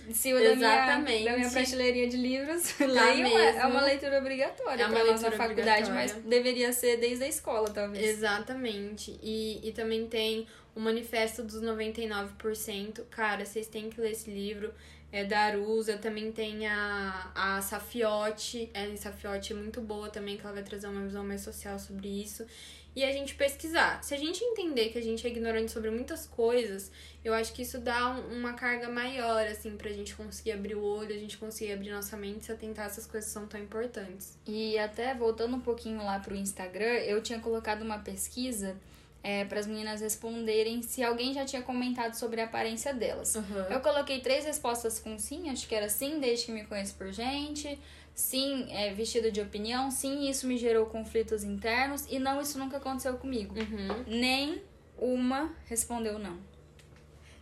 Em 0.08 0.14
cima 0.14 0.40
da 0.40 0.56
minha, 0.56 0.68
Exatamente. 0.68 1.26
da 1.26 1.36
minha 1.38 1.50
prateleria 1.50 2.08
de 2.08 2.18
livros. 2.18 2.74
Tá 2.74 2.86
Leiam, 2.86 3.28
é- 3.38 3.58
é 3.58 3.66
uma 3.66 3.82
leitura 3.82 4.20
obrigatória 4.20 4.84
É 4.84 4.88
uma 4.88 4.98
nós 5.00 5.08
na 5.08 5.30
leitura 5.30 5.38
faculdade, 5.38 5.92
mas 5.92 6.14
deveria 6.14 6.72
ser 6.74 6.98
desde 6.98 7.24
a 7.24 7.28
escola, 7.28 7.70
talvez. 7.72 8.04
Exatamente. 8.08 9.20
E, 9.22 9.60
e 9.68 9.72
também 9.74 10.08
tem 10.08 10.48
o 10.76 10.80
Manifesto 10.80 11.44
dos 11.44 11.62
99%. 11.62 13.04
Cara, 13.10 13.46
vocês 13.46 13.68
têm 13.68 13.90
que 13.90 14.00
ler 14.00 14.12
esse 14.12 14.30
livro. 14.30 14.74
É 15.12 15.26
da 15.26 15.40
Arusa. 15.40 15.98
Também 15.98 16.32
tem 16.32 16.68
a, 16.68 17.32
a 17.36 17.62
Safiote. 17.62 18.70
Ellen 18.74 18.96
Safiote 18.98 19.54
é 19.54 19.56
muito 19.56 19.82
boa 19.82 20.10
também, 20.10 20.38
que 20.38 20.44
ela 20.44 20.54
vai 20.54 20.64
trazer 20.64 20.88
uma 20.88 21.02
visão 21.06 21.24
mais 21.24 21.42
social 21.42 21.78
sobre 21.78 22.08
isso. 22.08 22.46
E 22.94 23.04
a 23.06 23.12
gente 23.12 23.36
pesquisar. 23.36 24.04
Se 24.04 24.14
a 24.14 24.18
gente 24.18 24.44
entender 24.44 24.90
que 24.90 24.98
a 24.98 25.02
gente 25.02 25.26
é 25.26 25.30
ignorante 25.30 25.72
sobre 25.72 25.90
muitas 25.90 26.26
coisas, 26.28 26.92
eu 27.24 27.34
acho 27.34 27.54
que 27.54 27.62
isso 27.62 27.80
dá 27.80 28.10
um- 28.10 28.38
uma 28.40 28.54
carga 28.54 28.90
maior, 28.90 29.46
assim, 29.48 29.78
pra 29.78 29.90
gente 29.92 30.14
conseguir 30.14 30.52
abrir 30.52 30.76
o 30.76 30.84
olho, 30.84 31.16
a 31.16 31.18
gente 31.18 31.38
conseguir 31.38 31.72
abrir 31.72 31.90
nossa 31.92 32.18
mente 32.18 32.42
e 32.42 32.46
se 32.46 32.52
atentar 32.52 32.86
a 32.86 32.88
essas 32.90 33.06
coisas 33.08 33.30
que 33.30 33.34
são 33.34 33.48
tão 33.48 33.62
importantes. 33.62 34.38
E 34.46 34.78
até 34.78 35.14
voltando 35.14 35.56
um 35.56 35.62
pouquinho 35.62 36.04
lá 36.04 36.20
pro 36.20 36.36
Instagram, 36.36 36.84
eu 37.06 37.22
tinha 37.22 37.40
colocado 37.40 37.82
uma 37.82 38.00
pesquisa 38.00 38.76
é, 39.24 39.46
para 39.46 39.60
as 39.60 39.68
meninas 39.68 40.02
responderem 40.02 40.82
se 40.82 41.04
alguém 41.04 41.34
já 41.34 41.46
tinha 41.46 41.62
comentado 41.62 42.14
sobre 42.14 42.42
a 42.42 42.46
aparência 42.46 42.94
delas. 42.94 43.36
Eu 43.70 43.80
coloquei 43.82 44.20
três 44.20 44.46
respostas 44.46 45.00
com 45.00 45.18
sim, 45.20 45.50
acho 45.50 45.68
que 45.68 45.76
era 45.76 45.90
sim, 45.90 46.20
desde 46.20 46.48
que 46.48 46.52
me 46.52 46.66
conheço 46.66 46.96
por 46.96 47.12
gente. 47.12 47.80
Sim, 48.14 48.68
é, 48.70 48.94
vestido 48.94 49.32
de 49.32 49.42
opinião. 49.42 49.90
Sim, 49.90 50.30
isso 50.30 50.46
me 50.46 50.58
gerou 50.58 50.86
conflitos 50.86 51.44
internos. 51.44 52.06
E 52.10 52.20
não, 52.20 52.42
isso 52.42 52.60
nunca 52.60 52.78
aconteceu 52.78 53.16
comigo. 53.18 53.56
Uhum. 53.58 54.04
Nem 54.06 54.62
uma 54.98 55.54
respondeu 55.68 56.20
não. 56.20 56.38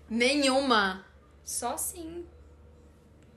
Nenhuma. 0.10 1.06
Só 1.44 1.78
sim. 1.78 2.26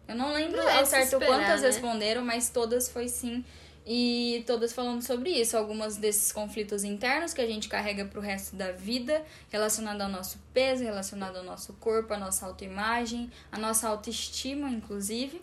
Eu 0.07 0.14
não 0.14 0.32
lembro 0.32 0.59
Não 0.59 0.68
é 0.68 0.84
certo 0.84 1.14
esperar, 1.14 1.26
quantas 1.26 1.62
né? 1.62 1.68
responderam, 1.68 2.22
mas 2.22 2.51
todas 2.51 2.88
foi 2.88 3.09
sim. 3.09 3.45
E 3.85 4.45
todas 4.47 4.72
falando 4.72 5.03
sobre 5.03 5.30
isso. 5.30 5.57
Algumas 5.57 5.97
desses 5.97 6.30
conflitos 6.30 6.85
internos 6.85 7.35
que 7.35 7.41
a 7.41 7.47
gente 7.47 7.68
carrega 7.68 8.05
pro 8.05 8.20
resto 8.20 8.55
da 8.55 8.70
vida, 8.70 9.24
relacionado 9.51 10.01
ao 10.03 10.09
nosso 10.09 10.39
peso, 10.55 10.85
relacionado 10.85 11.37
ao 11.37 11.45
nosso 11.45 11.72
corpo, 11.74 12.14
à 12.14 12.18
nossa 12.18 12.47
autoimagem, 12.47 13.30
à 13.51 13.59
nossa 13.59 13.89
autoestima, 13.89 14.70
inclusive. 14.70 15.43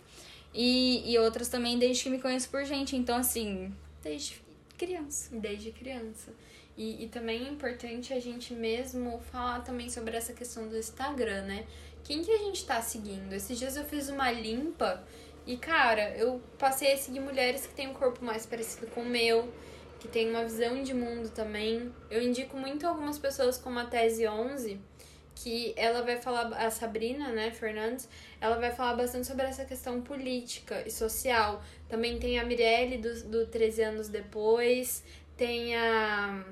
E, 0.54 1.10
e 1.10 1.18
outras 1.18 1.48
também 1.48 1.78
desde 1.78 2.04
que 2.04 2.10
me 2.10 2.20
conheço 2.20 2.48
por 2.48 2.64
gente. 2.64 2.96
Então, 2.96 3.16
assim, 3.16 3.74
desde 4.02 4.40
criança. 4.78 5.28
Desde 5.32 5.70
criança. 5.70 6.32
E, 6.76 7.04
e 7.04 7.08
também 7.08 7.46
é 7.46 7.50
importante 7.50 8.14
a 8.14 8.20
gente 8.20 8.54
mesmo 8.54 9.20
falar 9.30 9.60
também 9.60 9.90
sobre 9.90 10.16
essa 10.16 10.32
questão 10.32 10.66
do 10.66 10.78
Instagram, 10.78 11.42
né? 11.42 11.66
Quem 12.02 12.24
que 12.24 12.30
a 12.30 12.38
gente 12.38 12.64
tá 12.64 12.80
seguindo? 12.80 13.32
Esses 13.34 13.58
dias 13.58 13.76
eu 13.76 13.84
fiz 13.84 14.08
uma 14.08 14.30
limpa 14.32 15.04
e, 15.50 15.56
cara, 15.56 16.16
eu 16.16 16.40
passei 16.56 16.92
a 16.92 16.96
seguir 16.96 17.18
mulheres 17.18 17.66
que 17.66 17.74
têm 17.74 17.88
um 17.88 17.92
corpo 17.92 18.24
mais 18.24 18.46
parecido 18.46 18.86
com 18.86 19.00
o 19.00 19.04
meu, 19.04 19.52
que 19.98 20.06
tem 20.06 20.30
uma 20.30 20.44
visão 20.44 20.80
de 20.80 20.94
mundo 20.94 21.28
também. 21.30 21.92
Eu 22.08 22.22
indico 22.22 22.56
muito 22.56 22.86
algumas 22.86 23.18
pessoas 23.18 23.58
como 23.58 23.80
a 23.80 23.84
Tese 23.84 24.28
11, 24.28 24.80
que 25.34 25.74
ela 25.76 26.02
vai 26.02 26.18
falar, 26.20 26.52
a 26.52 26.70
Sabrina, 26.70 27.30
né, 27.32 27.50
Fernandes, 27.50 28.08
ela 28.40 28.58
vai 28.60 28.70
falar 28.70 28.94
bastante 28.94 29.26
sobre 29.26 29.44
essa 29.44 29.64
questão 29.64 30.00
política 30.00 30.84
e 30.86 30.90
social. 30.92 31.60
Também 31.88 32.20
tem 32.20 32.38
a 32.38 32.44
Mirelle 32.44 32.98
do, 32.98 33.24
do 33.24 33.46
13 33.46 33.82
anos 33.82 34.08
depois, 34.08 35.02
tem 35.36 35.74
a 35.74 36.44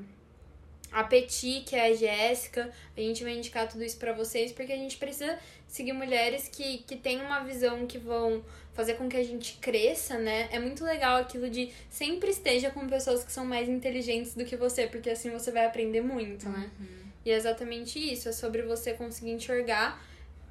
a 0.90 1.04
Petit, 1.04 1.60
que 1.66 1.76
é 1.76 1.86
a 1.86 1.94
Jéssica. 1.94 2.70
A 2.96 3.00
gente 3.00 3.22
vai 3.22 3.36
indicar 3.36 3.68
tudo 3.68 3.84
isso 3.84 3.98
pra 3.98 4.12
vocês 4.12 4.52
porque 4.52 4.72
a 4.72 4.76
gente 4.76 4.96
precisa 4.96 5.38
seguir 5.66 5.92
mulheres 5.92 6.48
que, 6.48 6.78
que 6.78 6.96
têm 6.96 7.20
uma 7.20 7.40
visão 7.40 7.86
que 7.86 7.98
vão 7.98 8.42
fazer 8.78 8.94
com 8.94 9.08
que 9.08 9.16
a 9.16 9.24
gente 9.24 9.58
cresça, 9.60 10.16
né? 10.16 10.48
É 10.52 10.60
muito 10.60 10.84
legal 10.84 11.16
aquilo 11.16 11.50
de 11.50 11.72
sempre 11.90 12.30
esteja 12.30 12.70
com 12.70 12.86
pessoas 12.86 13.24
que 13.24 13.32
são 13.32 13.44
mais 13.44 13.68
inteligentes 13.68 14.36
do 14.36 14.44
que 14.44 14.56
você, 14.56 14.86
porque 14.86 15.10
assim 15.10 15.30
você 15.30 15.50
vai 15.50 15.66
aprender 15.66 16.00
muito, 16.00 16.48
né? 16.48 16.70
E 17.24 17.32
é 17.32 17.34
exatamente 17.34 17.98
isso, 17.98 18.28
é 18.28 18.32
sobre 18.32 18.62
você 18.62 18.92
conseguir 18.92 19.32
enxergar 19.32 20.00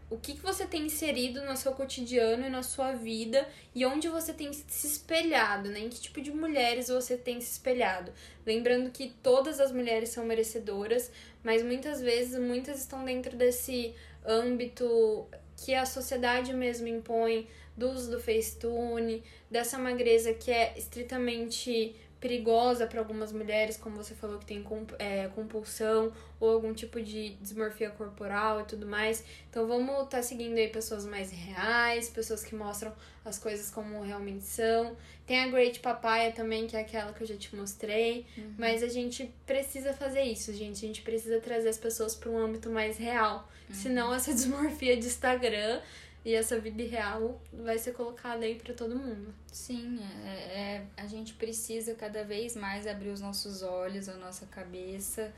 o 0.10 0.18
que, 0.18 0.34
que 0.34 0.42
você 0.42 0.66
tem 0.66 0.88
inserido 0.88 1.42
no 1.46 1.56
seu 1.56 1.72
cotidiano 1.72 2.46
e 2.46 2.50
na 2.50 2.64
sua 2.64 2.92
vida 2.92 3.48
e 3.74 3.86
onde 3.86 4.10
você 4.10 4.34
tem 4.34 4.52
se 4.52 4.88
espelhado, 4.88 5.70
né? 5.70 5.80
Em 5.80 5.88
que 5.88 6.02
tipo 6.02 6.20
de 6.20 6.30
mulheres 6.30 6.90
você 6.90 7.16
tem 7.16 7.40
se 7.40 7.54
espelhado. 7.54 8.12
Lembrando 8.46 8.92
que 8.92 9.14
todas 9.24 9.62
as 9.62 9.72
mulheres 9.72 10.10
são 10.10 10.26
merecedoras, 10.26 11.10
mas 11.42 11.64
muitas 11.64 12.02
vezes 12.02 12.38
muitas 12.38 12.82
estão 12.82 13.06
dentro 13.06 13.38
desse 13.38 13.96
âmbito 14.26 15.30
que 15.56 15.74
a 15.74 15.86
sociedade 15.86 16.54
mesmo 16.54 16.90
impõe, 16.90 17.48
do 17.78 17.90
uso 17.90 18.10
do 18.10 18.20
Facetune, 18.20 19.24
dessa 19.50 19.78
magreza 19.78 20.34
que 20.34 20.52
é 20.52 20.74
estritamente 20.76 21.96
perigosa 22.20 22.88
para 22.88 23.00
algumas 23.00 23.32
mulheres, 23.32 23.78
como 23.78 23.96
você 23.96 24.16
falou 24.16 24.40
que 24.40 24.46
tem 24.46 24.66
é, 24.98 25.28
compulsão 25.30 26.12
ou 26.40 26.50
algum 26.50 26.74
tipo 26.74 27.00
de 27.02 27.36
dismorfia 27.36 27.92
corporal 27.92 28.62
e 28.62 28.64
tudo 28.64 28.88
mais. 28.88 29.24
Então 29.50 29.68
vamos 29.68 30.06
estar 30.06 30.24
seguindo 30.24 30.58
aí 30.58 30.68
pessoas 30.68 31.06
mais 31.06 31.32
reais, 31.32 32.10
pessoas 32.10 32.44
que 32.44 32.56
mostram 32.56 32.92
as 33.24 33.38
coisas 33.38 33.70
como 33.70 34.02
realmente 34.02 34.46
são. 34.46 34.98
Tem 35.28 35.42
a 35.42 35.48
Great 35.48 35.80
Papaya 35.80 36.32
também, 36.32 36.66
que 36.66 36.76
é 36.76 36.80
aquela 36.82 37.14
que 37.14 37.22
eu 37.22 37.28
já 37.28 37.36
te 37.36 37.56
mostrei. 37.56 38.26
Mas 38.58 38.82
a 38.82 38.88
gente 38.88 39.32
precisa 39.46 39.94
fazer 39.94 40.24
isso, 40.24 40.54
gente. 40.54 40.78
A 40.78 40.88
gente 40.88 41.02
precisa 41.02 41.40
trazer 41.40 41.70
as 41.70 41.78
pessoas 41.78 42.16
para 42.16 42.32
um 42.32 42.38
âmbito 42.38 42.70
mais 42.70 42.98
real. 42.98 43.48
Senão 43.72 44.14
essa 44.14 44.32
dismorfia 44.34 44.98
de 44.98 45.06
Instagram 45.06 45.82
e 46.28 46.36
essa 46.36 46.60
vida 46.60 46.84
real 46.84 47.42
vai 47.54 47.78
ser 47.80 47.94
colocada 47.94 48.44
aí 48.44 48.56
para 48.56 48.74
todo 48.74 49.00
mundo. 49.00 49.34
Sim, 49.50 49.98
é, 50.26 50.30
é- 50.60 50.86
a 50.98 51.08
gente 51.08 51.34
precisa 51.36 51.96
cada 51.96 52.22
vez 52.26 52.54
mais 52.54 52.86
abrir 52.86 53.12
os 53.12 53.22
nossos 53.22 53.64
olhos, 53.64 54.10
a 54.10 54.16
nossa 54.18 54.46
cabeça, 54.48 55.34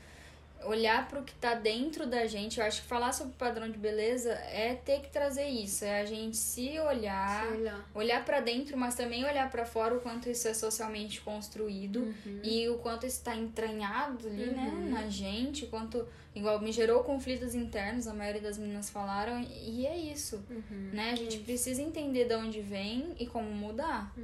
olhar 0.64 1.08
para 1.08 1.20
o 1.20 1.24
que 1.24 1.34
tá 1.34 1.54
dentro 1.54 2.06
da 2.06 2.26
gente. 2.26 2.60
Eu 2.60 2.66
acho 2.66 2.82
que 2.82 2.88
falar 2.88 3.12
sobre 3.12 3.32
padrão 3.34 3.70
de 3.70 3.78
beleza 3.78 4.30
é 4.32 4.74
ter 4.74 5.00
que 5.00 5.08
trazer 5.10 5.46
isso, 5.46 5.84
é 5.84 6.00
a 6.00 6.04
gente 6.04 6.36
se 6.36 6.78
olhar, 6.80 7.46
Se 7.46 7.52
olhar. 7.54 7.90
olhar 7.94 8.24
para 8.24 8.40
dentro, 8.40 8.76
mas 8.76 8.94
também 8.94 9.24
olhar 9.24 9.50
para 9.50 9.64
fora 9.64 9.94
o 9.96 10.00
quanto 10.00 10.28
isso 10.28 10.46
é 10.48 10.54
socialmente 10.54 11.20
construído 11.22 12.14
e 12.42 12.68
o 12.68 12.78
quanto 12.78 13.06
isso 13.06 13.16
está 13.18 13.34
entranhado 13.34 14.26
ali, 14.28 14.46
né, 14.50 14.70
na 14.90 15.08
gente, 15.08 15.64
o 15.64 15.68
quanto 15.68 16.06
igual 16.34 16.60
me 16.60 16.70
gerou 16.70 17.02
conflitos 17.02 17.54
internos, 17.54 18.06
a 18.06 18.14
maioria 18.14 18.40
das 18.40 18.56
meninas 18.56 18.88
falaram, 18.88 19.40
e 19.40 19.84
é 19.86 19.96
isso, 19.96 20.44
né? 20.92 21.10
A 21.10 21.16
gente 21.16 21.38
precisa 21.38 21.82
entender 21.82 22.26
de 22.26 22.34
onde 22.36 22.60
vem 22.60 23.14
e 23.18 23.26
como 23.26 23.50
mudar, 23.50 24.14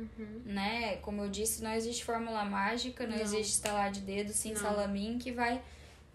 né? 0.45 0.97
Como 0.99 1.23
eu 1.23 1.29
disse, 1.29 1.63
não 1.65 1.73
existe 1.73 2.05
fórmula 2.05 2.45
mágica, 2.45 3.07
não, 3.07 3.17
Não. 3.17 3.23
existe 3.23 3.55
estalar 3.55 3.91
de 3.91 4.01
dedo, 4.01 4.33
sim, 4.33 4.55
salamin 4.55 5.19
que 5.19 5.33
vai 5.33 5.61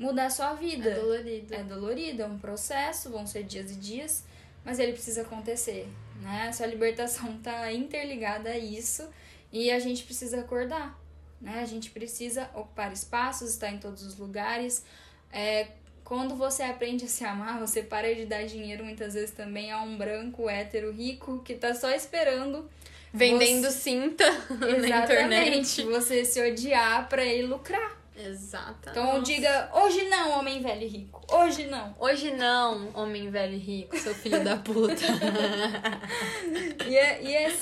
mudar 0.02 0.26
a 0.26 0.30
sua 0.30 0.54
vida. 0.54 0.90
É 0.90 0.96
dolorido. 0.96 1.54
É 1.56 1.64
dolorido, 1.64 2.22
é 2.24 2.26
um 2.26 2.40
processo, 2.40 3.10
vão 3.10 3.28
ser 3.28 3.44
dias 3.44 3.72
e 3.72 3.76
dias, 3.76 4.24
mas 4.66 4.80
ele 4.80 4.94
precisa 4.94 5.22
acontecer, 5.22 5.88
né? 6.22 6.48
A 6.50 6.54
sua 6.54 6.66
libertação 6.66 7.38
tá 7.38 7.72
interligada 7.72 8.50
a 8.50 8.58
isso 8.58 9.08
e 9.52 9.70
a 9.70 9.80
gente 9.80 10.04
precisa 10.04 10.40
acordar, 10.40 11.00
né? 11.40 11.60
A 11.62 11.66
gente 11.66 11.92
precisa 11.92 12.50
ocupar 12.56 12.92
espaços, 12.92 13.52
estar 13.52 13.72
em 13.72 13.78
todos 13.78 14.04
os 14.04 14.18
lugares. 14.18 14.84
É, 15.32 15.68
quando 16.04 16.36
você 16.36 16.64
aprende 16.64 17.06
a 17.06 17.08
se 17.08 17.24
amar, 17.24 17.60
você 17.60 17.82
para 17.84 18.14
de 18.14 18.26
dar 18.26 18.44
dinheiro 18.46 18.84
muitas 18.84 19.14
vezes 19.14 19.32
também 19.32 19.72
a 19.72 19.82
um 19.82 19.98
branco 19.98 20.50
hétero 20.50 20.92
rico 20.92 21.42
que 21.46 21.54
tá 21.54 21.74
só 21.74 21.92
esperando 21.92 22.70
Vendendo 23.14 23.70
cinta 23.72 24.24
na 24.50 25.04
internet. 25.04 25.84
você 25.84 26.24
se 26.24 26.42
odiar 26.42 27.10
pra 27.10 27.24
ele 27.26 27.48
lucrar. 27.48 28.01
Exato. 28.28 28.90
Então 28.90 29.22
diga, 29.22 29.70
hoje 29.74 30.04
não, 30.10 30.40
homem 30.40 30.62
velho 30.62 30.84
e 30.84 30.88
rico. 30.88 31.22
Hoje 31.32 31.66
não. 31.68 31.96
Hoje 32.00 32.32
não, 32.32 32.90
homem 32.94 33.30
velho 33.30 33.54
e 33.54 33.58
rico, 33.58 33.98
seu 33.98 34.14
filho 34.14 34.44
da 34.44 34.58
puta. 34.58 34.96
E 36.88 36.98
é, 36.98 37.24
e 37.24 37.36
é- 37.36 37.56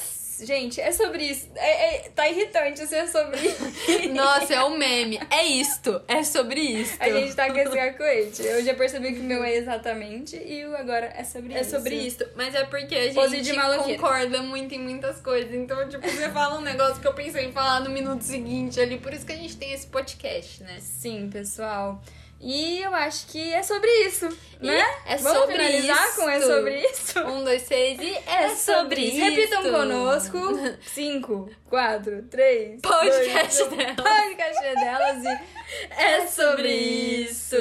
gente, 0.45 0.79
é 0.81 0.91
sobre 0.91 1.23
isso. 1.23 1.47
É, 1.55 1.95
é- 1.95 2.09
tá 2.09 2.27
irritante 2.27 2.85
ser 2.87 3.07
sobre 3.07 3.37
isso. 3.47 4.13
Nossa, 4.13 4.53
é 4.53 4.63
o 4.63 4.77
meme. 4.77 5.19
É 5.29 5.45
isto. 5.45 6.01
É 6.07 6.23
sobre 6.23 6.59
isto. 6.59 7.01
A 7.01 7.09
gente 7.09 7.35
tá 7.35 7.51
com 7.51 7.57
esse 7.57 7.77
arco-íris. 7.79 8.39
Eu 8.39 8.63
já 8.63 8.73
percebi 8.73 9.13
que 9.13 9.19
o 9.19 9.23
meu 9.23 9.43
é 9.43 9.55
exatamente 9.55 10.35
e 10.35 10.65
o 10.65 10.75
agora 10.75 11.13
é 11.15 11.23
sobre 11.23 11.53
É 11.53 11.61
isso. 11.61 11.71
sobre 11.71 11.95
isso. 11.95 12.25
Mas 12.35 12.53
é 12.55 12.63
porque 12.65 12.95
a 12.95 13.27
gente 13.27 13.53
concorda 13.97 14.41
muito 14.41 14.73
em 14.75 14.79
muitas 14.79 15.19
coisas. 15.21 15.53
Então, 15.53 15.87
tipo, 15.87 16.07
você 16.07 16.29
fala 16.29 16.57
um 16.59 16.61
negócio 16.61 17.01
que 17.01 17.07
eu 17.07 17.13
pensei 17.13 17.45
em 17.45 17.51
falar 17.51 17.81
no 17.81 17.89
minuto 17.89 18.21
seguinte 18.21 18.79
ali. 18.79 18.97
Por 18.97 19.13
isso 19.13 19.25
que 19.25 19.33
a 19.33 19.37
gente 19.37 19.55
tem 19.57 19.71
esse 19.73 19.87
podcast, 19.87 20.63
né? 20.63 20.77
Sim, 20.79 21.29
pessoal. 21.31 22.01
E 22.41 22.81
eu 22.81 22.95
acho 22.95 23.27
que 23.27 23.53
é 23.53 23.61
sobre 23.61 23.89
isso, 24.05 24.29
né? 24.61 24.81
é 25.05 25.17
Vamos 25.17 25.39
sobre 25.39 25.55
finalizar 25.57 26.07
isso. 26.07 26.15
com 26.15 26.29
é 26.29 26.39
sobre 26.39 26.81
isso? 26.87 27.19
Um, 27.19 27.43
dois, 27.43 27.63
três 27.63 27.99
e 27.99 28.13
é 28.25 28.55
sobre 28.55 29.01
isso. 29.01 29.17
Repitam 29.19 29.63
conosco. 29.63 30.37
Cinco, 30.87 31.49
quatro, 31.69 32.23
três. 32.23 32.79
Podcast 32.81 33.57
dois, 33.65 33.77
delas. 33.77 33.95
Podcast 33.95 34.61
delas 34.75 35.23
e 35.25 35.58
É 35.91 36.27
sobre 36.27 36.69
isso. 36.69 37.55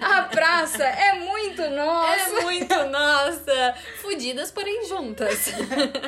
a 0.00 0.22
praça 0.22 0.84
é 0.84 1.14
muito 1.14 1.62
nossa. 1.70 2.38
É 2.38 2.42
muito 2.42 2.74
nossa. 2.90 3.74
Fudidas, 4.00 4.50
porém 4.50 4.86
juntas. 4.86 5.46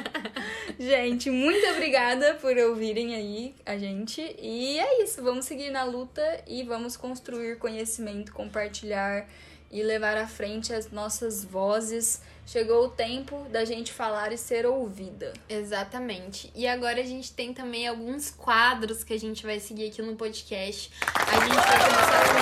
Gente, 0.79 1.31
muito 1.31 1.67
obrigada 1.69 2.35
por 2.35 2.57
ouvirem 2.57 3.15
aí 3.15 3.55
a 3.67 3.77
gente. 3.77 4.21
E 4.41 4.79
é 4.79 5.03
isso, 5.03 5.23
vamos 5.23 5.45
seguir 5.45 5.71
na 5.71 5.85
luta 5.85 6.43
e 6.47 6.63
vamos 6.63 6.97
construir 6.97 7.59
conhecimento, 7.59 8.33
compartilhar 8.33 9.29
e 9.71 9.83
levar 9.83 10.17
à 10.17 10.27
frente 10.27 10.73
as 10.73 10.91
nossas 10.91 11.45
vozes. 11.45 12.23
Chegou 12.51 12.87
o 12.87 12.89
tempo 12.89 13.47
da 13.49 13.65
gente 13.65 13.93
falar 13.93 14.33
e 14.33 14.37
ser 14.37 14.67
ouvida. 14.67 15.33
Exatamente. 15.49 16.51
E 16.53 16.67
agora 16.67 17.01
a 17.01 17.05
gente 17.05 17.33
tem 17.33 17.55
também 17.55 17.87
alguns 17.87 18.29
quadros 18.29 19.05
que 19.05 19.13
a 19.13 19.21
gente 19.21 19.47
vai 19.47 19.61
seguir 19.61 19.89
aqui 19.89 20.03
no 20.03 20.17
podcast. 20.17 20.91
A 21.15 21.39
gente 21.39 21.55
vai 21.55 21.79
começar 21.79 22.27
com 22.27 22.35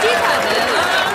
Picadelas. 0.00 1.12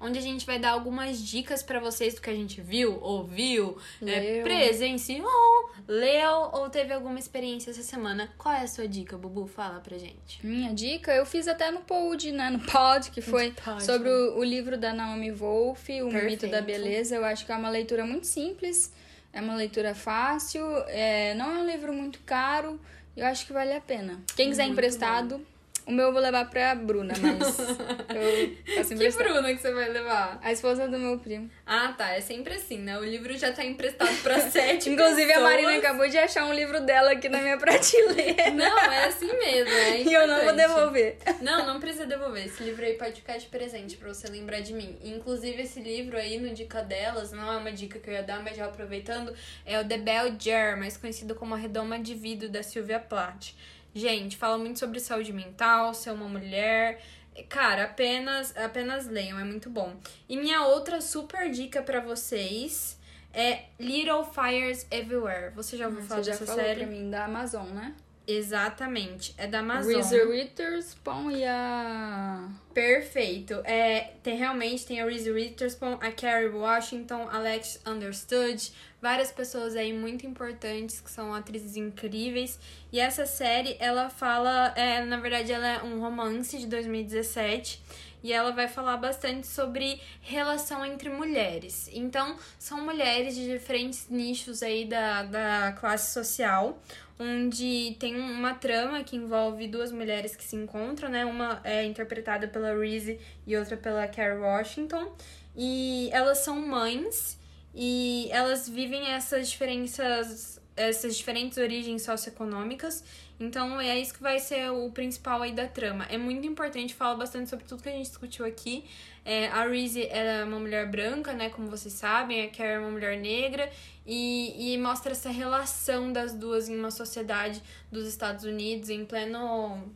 Onde 0.00 0.18
a 0.18 0.22
gente 0.22 0.46
vai 0.46 0.58
dar 0.58 0.70
algumas 0.70 1.22
dicas 1.22 1.62
pra 1.62 1.78
vocês 1.78 2.14
do 2.14 2.22
que 2.22 2.30
a 2.30 2.34
gente 2.34 2.60
viu, 2.62 2.98
ouviu, 3.02 3.76
é, 4.00 4.42
presenciou, 4.42 5.70
leu 5.86 6.50
ou 6.52 6.70
teve 6.70 6.94
alguma 6.94 7.18
experiência 7.18 7.70
essa 7.70 7.82
semana. 7.82 8.32
Qual 8.38 8.54
é 8.54 8.62
a 8.62 8.66
sua 8.66 8.88
dica, 8.88 9.18
Bubu? 9.18 9.46
Fala 9.46 9.78
pra 9.80 9.98
gente. 9.98 10.44
Minha 10.44 10.72
dica, 10.72 11.12
eu 11.12 11.26
fiz 11.26 11.46
até 11.46 11.70
no 11.70 11.80
pod, 11.80 12.32
né? 12.32 12.48
No 12.48 12.60
pod, 12.60 13.10
que 13.10 13.20
foi 13.20 13.52
pod, 13.62 13.84
sobre 13.84 14.08
o, 14.08 14.38
o 14.38 14.44
livro 14.44 14.78
da 14.78 14.94
Naomi 14.94 15.30
Wolf, 15.30 15.88
O 15.88 15.92
Mito 16.06 16.10
Perfeito. 16.10 16.48
da 16.48 16.62
Beleza. 16.62 17.16
Eu 17.16 17.24
acho 17.24 17.44
que 17.44 17.52
é 17.52 17.56
uma 17.56 17.68
leitura 17.68 18.06
muito 18.06 18.26
simples, 18.26 18.92
é 19.34 19.40
uma 19.40 19.54
leitura 19.54 19.94
fácil, 19.94 20.64
é, 20.88 21.34
não 21.34 21.56
é 21.56 21.58
um 21.58 21.66
livro 21.66 21.92
muito 21.92 22.20
caro, 22.20 22.80
eu 23.14 23.26
acho 23.26 23.46
que 23.46 23.52
vale 23.52 23.74
a 23.74 23.80
pena. 23.80 24.20
Quem 24.34 24.48
quiser 24.48 24.62
Muito 24.62 24.72
emprestado, 24.78 25.46
o 25.90 25.92
meu 25.92 26.06
eu 26.06 26.12
vou 26.12 26.22
levar 26.22 26.48
pra 26.48 26.74
Bruna, 26.74 27.12
mas 27.20 27.58
eu 28.08 28.96
Que. 28.96 29.10
Bruna 29.10 29.52
que 29.54 29.60
você 29.60 29.72
vai 29.72 29.88
levar? 29.88 30.38
A 30.42 30.52
esposa 30.52 30.88
do 30.88 30.98
meu 30.98 31.18
primo. 31.18 31.50
Ah, 31.66 31.92
tá. 31.96 32.10
É 32.10 32.20
sempre 32.20 32.54
assim, 32.54 32.78
né? 32.78 32.98
O 32.98 33.04
livro 33.04 33.36
já 33.36 33.52
tá 33.52 33.64
emprestado 33.64 34.14
pra 34.22 34.38
sete 34.50 34.90
Inclusive, 34.90 35.24
a 35.24 35.34
pessoas. 35.34 35.42
Marina 35.42 35.76
acabou 35.76 36.08
de 36.08 36.18
achar 36.18 36.44
um 36.46 36.54
livro 36.54 36.80
dela 36.80 37.12
aqui 37.12 37.28
na 37.28 37.40
minha 37.40 37.58
prateleira. 37.58 38.50
Não, 38.50 38.78
é 38.78 39.06
assim 39.06 39.26
mesmo. 39.26 39.72
É 39.72 40.00
E 40.10 40.12
eu 40.12 40.26
não 40.26 40.44
vou 40.44 40.54
devolver. 40.54 41.18
Não, 41.40 41.66
não 41.66 41.80
precisa 41.80 42.06
devolver. 42.06 42.46
Esse 42.46 42.62
livro 42.62 42.84
aí 42.84 42.94
pode 42.94 43.16
ficar 43.16 43.36
de 43.36 43.46
presente 43.46 43.96
pra 43.96 44.08
você 44.08 44.28
lembrar 44.28 44.60
de 44.60 44.72
mim. 44.72 44.98
Inclusive, 45.02 45.62
esse 45.62 45.80
livro 45.80 46.16
aí, 46.16 46.38
no 46.38 46.54
Dica 46.54 46.82
Delas, 46.82 47.32
não 47.32 47.52
é 47.52 47.56
uma 47.56 47.72
dica 47.72 47.98
que 47.98 48.08
eu 48.08 48.14
ia 48.14 48.22
dar, 48.22 48.42
mas 48.42 48.56
já 48.56 48.66
aproveitando, 48.66 49.34
é 49.66 49.80
o 49.80 49.84
The 49.86 49.98
Bell 49.98 50.36
Jar, 50.38 50.78
mais 50.78 50.96
conhecido 50.96 51.34
como 51.34 51.54
A 51.54 51.58
Redoma 51.58 51.98
de 51.98 52.14
Vidro, 52.14 52.48
da 52.48 52.62
Sylvia 52.62 53.00
Plath. 53.00 53.52
Gente, 53.94 54.36
fala 54.36 54.56
muito 54.58 54.78
sobre 54.78 55.00
saúde 55.00 55.32
mental, 55.32 55.92
ser 55.94 56.10
uma 56.12 56.28
mulher. 56.28 57.02
Cara, 57.48 57.84
apenas, 57.84 58.56
apenas 58.56 59.06
leiam, 59.06 59.38
é 59.38 59.44
muito 59.44 59.70
bom. 59.70 59.96
E 60.28 60.36
minha 60.36 60.64
outra 60.66 61.00
super 61.00 61.50
dica 61.50 61.82
pra 61.82 62.00
vocês 62.00 62.98
é 63.32 63.64
Little 63.78 64.24
Fires 64.24 64.86
Everywhere. 64.90 65.52
Você 65.54 65.76
já 65.76 65.86
ouviu 65.86 66.02
falar 66.02 66.22
Você 66.22 66.30
já 66.32 66.32
dessa 66.38 66.46
falou 66.46 66.62
série? 66.62 66.80
pra 66.80 66.88
mim 66.88 67.10
da 67.10 67.24
Amazon, 67.24 67.66
né? 67.68 67.94
Exatamente. 68.36 69.34
É 69.36 69.46
da 69.46 69.60
Amazon. 69.60 69.94
Reese 69.94 70.22
Witherspoon 70.22 71.30
e 71.30 71.44
a... 71.44 72.48
Perfeito. 72.72 73.54
É, 73.64 74.12
tem 74.22 74.36
realmente 74.36 74.86
tem 74.86 75.00
a 75.00 75.04
Reese 75.04 75.30
Witherspoon, 75.30 75.98
a 76.00 76.12
Carrie 76.12 76.48
Washington, 76.48 77.28
Alex 77.30 77.80
Understood, 77.86 78.72
várias 79.02 79.32
pessoas 79.32 79.74
aí 79.74 79.92
muito 79.92 80.26
importantes 80.26 81.00
que 81.00 81.10
são 81.10 81.34
atrizes 81.34 81.76
incríveis. 81.76 82.58
E 82.92 83.00
essa 83.00 83.26
série, 83.26 83.76
ela 83.80 84.08
fala, 84.08 84.72
é, 84.76 85.04
na 85.04 85.18
verdade, 85.18 85.52
ela 85.52 85.66
é 85.66 85.82
um 85.82 86.00
romance 86.00 86.58
de 86.58 86.66
2017 86.66 87.82
e 88.22 88.32
ela 88.32 88.52
vai 88.52 88.68
falar 88.68 88.96
bastante 88.96 89.46
sobre 89.46 90.00
relação 90.20 90.84
entre 90.84 91.08
mulheres. 91.08 91.88
Então, 91.92 92.36
são 92.58 92.80
mulheres 92.82 93.34
de 93.34 93.46
diferentes 93.46 94.08
nichos 94.08 94.62
aí 94.62 94.84
da, 94.84 95.22
da 95.22 95.72
classe 95.72 96.12
social, 96.12 96.78
onde 97.20 97.96
tem 98.00 98.16
uma 98.16 98.54
trama 98.54 99.04
que 99.04 99.14
envolve 99.14 99.68
duas 99.68 99.92
mulheres 99.92 100.34
que 100.34 100.42
se 100.42 100.56
encontram, 100.56 101.10
né? 101.10 101.26
Uma 101.26 101.60
é 101.62 101.84
interpretada 101.84 102.48
pela 102.48 102.74
Reese 102.74 103.20
e 103.46 103.54
outra 103.56 103.76
pela 103.76 104.08
Carrie 104.08 104.38
Washington. 104.38 105.14
E 105.54 106.08
elas 106.12 106.38
são 106.38 106.66
mães 106.66 107.38
e 107.74 108.28
elas 108.32 108.68
vivem 108.68 109.08
essas 109.08 109.50
diferenças 109.50 110.58
essas 110.76 111.14
diferentes 111.16 111.58
origens 111.58 112.02
socioeconômicas. 112.02 113.04
Então 113.40 113.80
é 113.80 113.98
isso 113.98 114.12
que 114.12 114.22
vai 114.22 114.38
ser 114.38 114.70
o 114.70 114.90
principal 114.90 115.40
aí 115.40 115.52
da 115.52 115.66
trama. 115.66 116.04
É 116.10 116.18
muito 116.18 116.46
importante, 116.46 116.94
fala 116.94 117.16
bastante 117.16 117.48
sobre 117.48 117.64
tudo 117.64 117.82
que 117.82 117.88
a 117.88 117.92
gente 117.92 118.06
discutiu 118.06 118.44
aqui. 118.44 118.84
É, 119.24 119.48
a 119.48 119.66
Reese 119.66 120.06
é 120.06 120.44
uma 120.44 120.60
mulher 120.60 120.90
branca, 120.90 121.32
né? 121.32 121.48
Como 121.48 121.68
vocês 121.68 121.94
sabem, 121.94 122.44
a 122.44 122.50
Carrie 122.50 122.74
é 122.74 122.78
uma 122.78 122.90
mulher 122.90 123.18
negra. 123.18 123.70
E, 124.04 124.74
e 124.74 124.78
mostra 124.78 125.12
essa 125.12 125.30
relação 125.30 126.12
das 126.12 126.34
duas 126.34 126.68
em 126.68 126.76
uma 126.78 126.90
sociedade 126.90 127.62
dos 127.90 128.06
Estados 128.06 128.44
Unidos, 128.44 128.90
em 128.90 129.06
pleno 129.06 129.90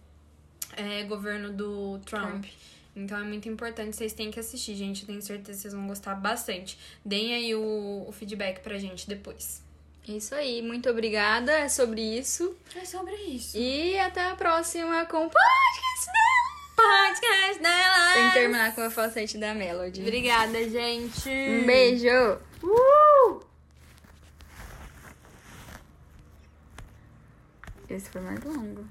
é, 0.75 1.03
governo 1.05 1.53
do 1.53 1.99
Trump. 1.99 2.31
Trump. 2.31 2.45
Então 2.97 3.19
é 3.19 3.25
muito 3.25 3.49
importante, 3.49 3.97
vocês 3.97 4.13
têm 4.13 4.31
que 4.31 4.39
assistir, 4.39 4.75
gente. 4.75 5.03
Eu 5.03 5.09
tenho 5.09 5.21
certeza 5.21 5.59
que 5.59 5.63
vocês 5.63 5.75
vão 5.75 5.87
gostar 5.87 6.15
bastante. 6.15 6.79
Deem 7.05 7.35
aí 7.35 7.55
o, 7.55 8.05
o 8.09 8.13
feedback 8.13 8.61
pra 8.61 8.79
gente 8.79 9.07
depois. 9.09 9.64
Isso 10.07 10.35
aí, 10.35 10.61
muito 10.61 10.89
obrigada. 10.91 11.53
É 11.53 11.69
sobre 11.69 12.01
isso. 12.01 12.55
É 12.77 12.85
sobre 12.85 13.15
isso. 13.15 13.57
E 13.57 13.99
até 13.99 14.31
a 14.31 14.35
próxima 14.37 15.07
com 15.07 15.27
o 15.27 15.31
podcast 15.31 16.07
dela. 16.07 16.55
Podcast 16.77 17.63
dela! 17.63 18.13
Tem 18.15 18.29
que 18.29 18.35
terminar 18.35 18.75
com 18.75 18.83
a 18.83 18.91
falsete 18.91 19.39
da 19.39 19.55
Melody. 19.55 20.03
Obrigada, 20.03 20.69
gente. 20.69 21.29
Um 21.29 21.65
beijo. 21.67 22.39
Uh! 22.63 23.41
Esse 27.89 28.11
foi 28.11 28.21
mais 28.21 28.43
longo. 28.43 28.85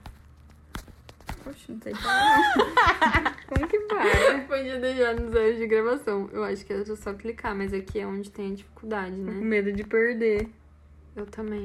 Poxa, 1.44 1.60
não 1.68 1.82
sei 1.82 1.94
parar. 1.94 3.38
Como 3.48 3.68
que 3.68 3.80
para? 3.82 4.40
Podia 4.48 4.80
deixar 4.80 5.14
nos 5.16 5.36
anos 5.36 5.58
de 5.58 5.68
gravação. 5.68 6.30
Eu 6.32 6.44
acho 6.44 6.66
que 6.66 6.72
era 6.72 6.96
só 6.96 7.14
clicar, 7.14 7.54
mas 7.54 7.74
aqui 7.74 8.00
é 8.00 8.08
onde 8.08 8.32
tem 8.32 8.54
a 8.54 8.56
dificuldade, 8.56 9.12
Tô 9.12 9.26
com 9.26 9.32
né? 9.32 9.42
medo 9.42 9.74
de 9.74 9.84
perder. 9.84 10.50
Eu 11.16 11.26
também. 11.28 11.62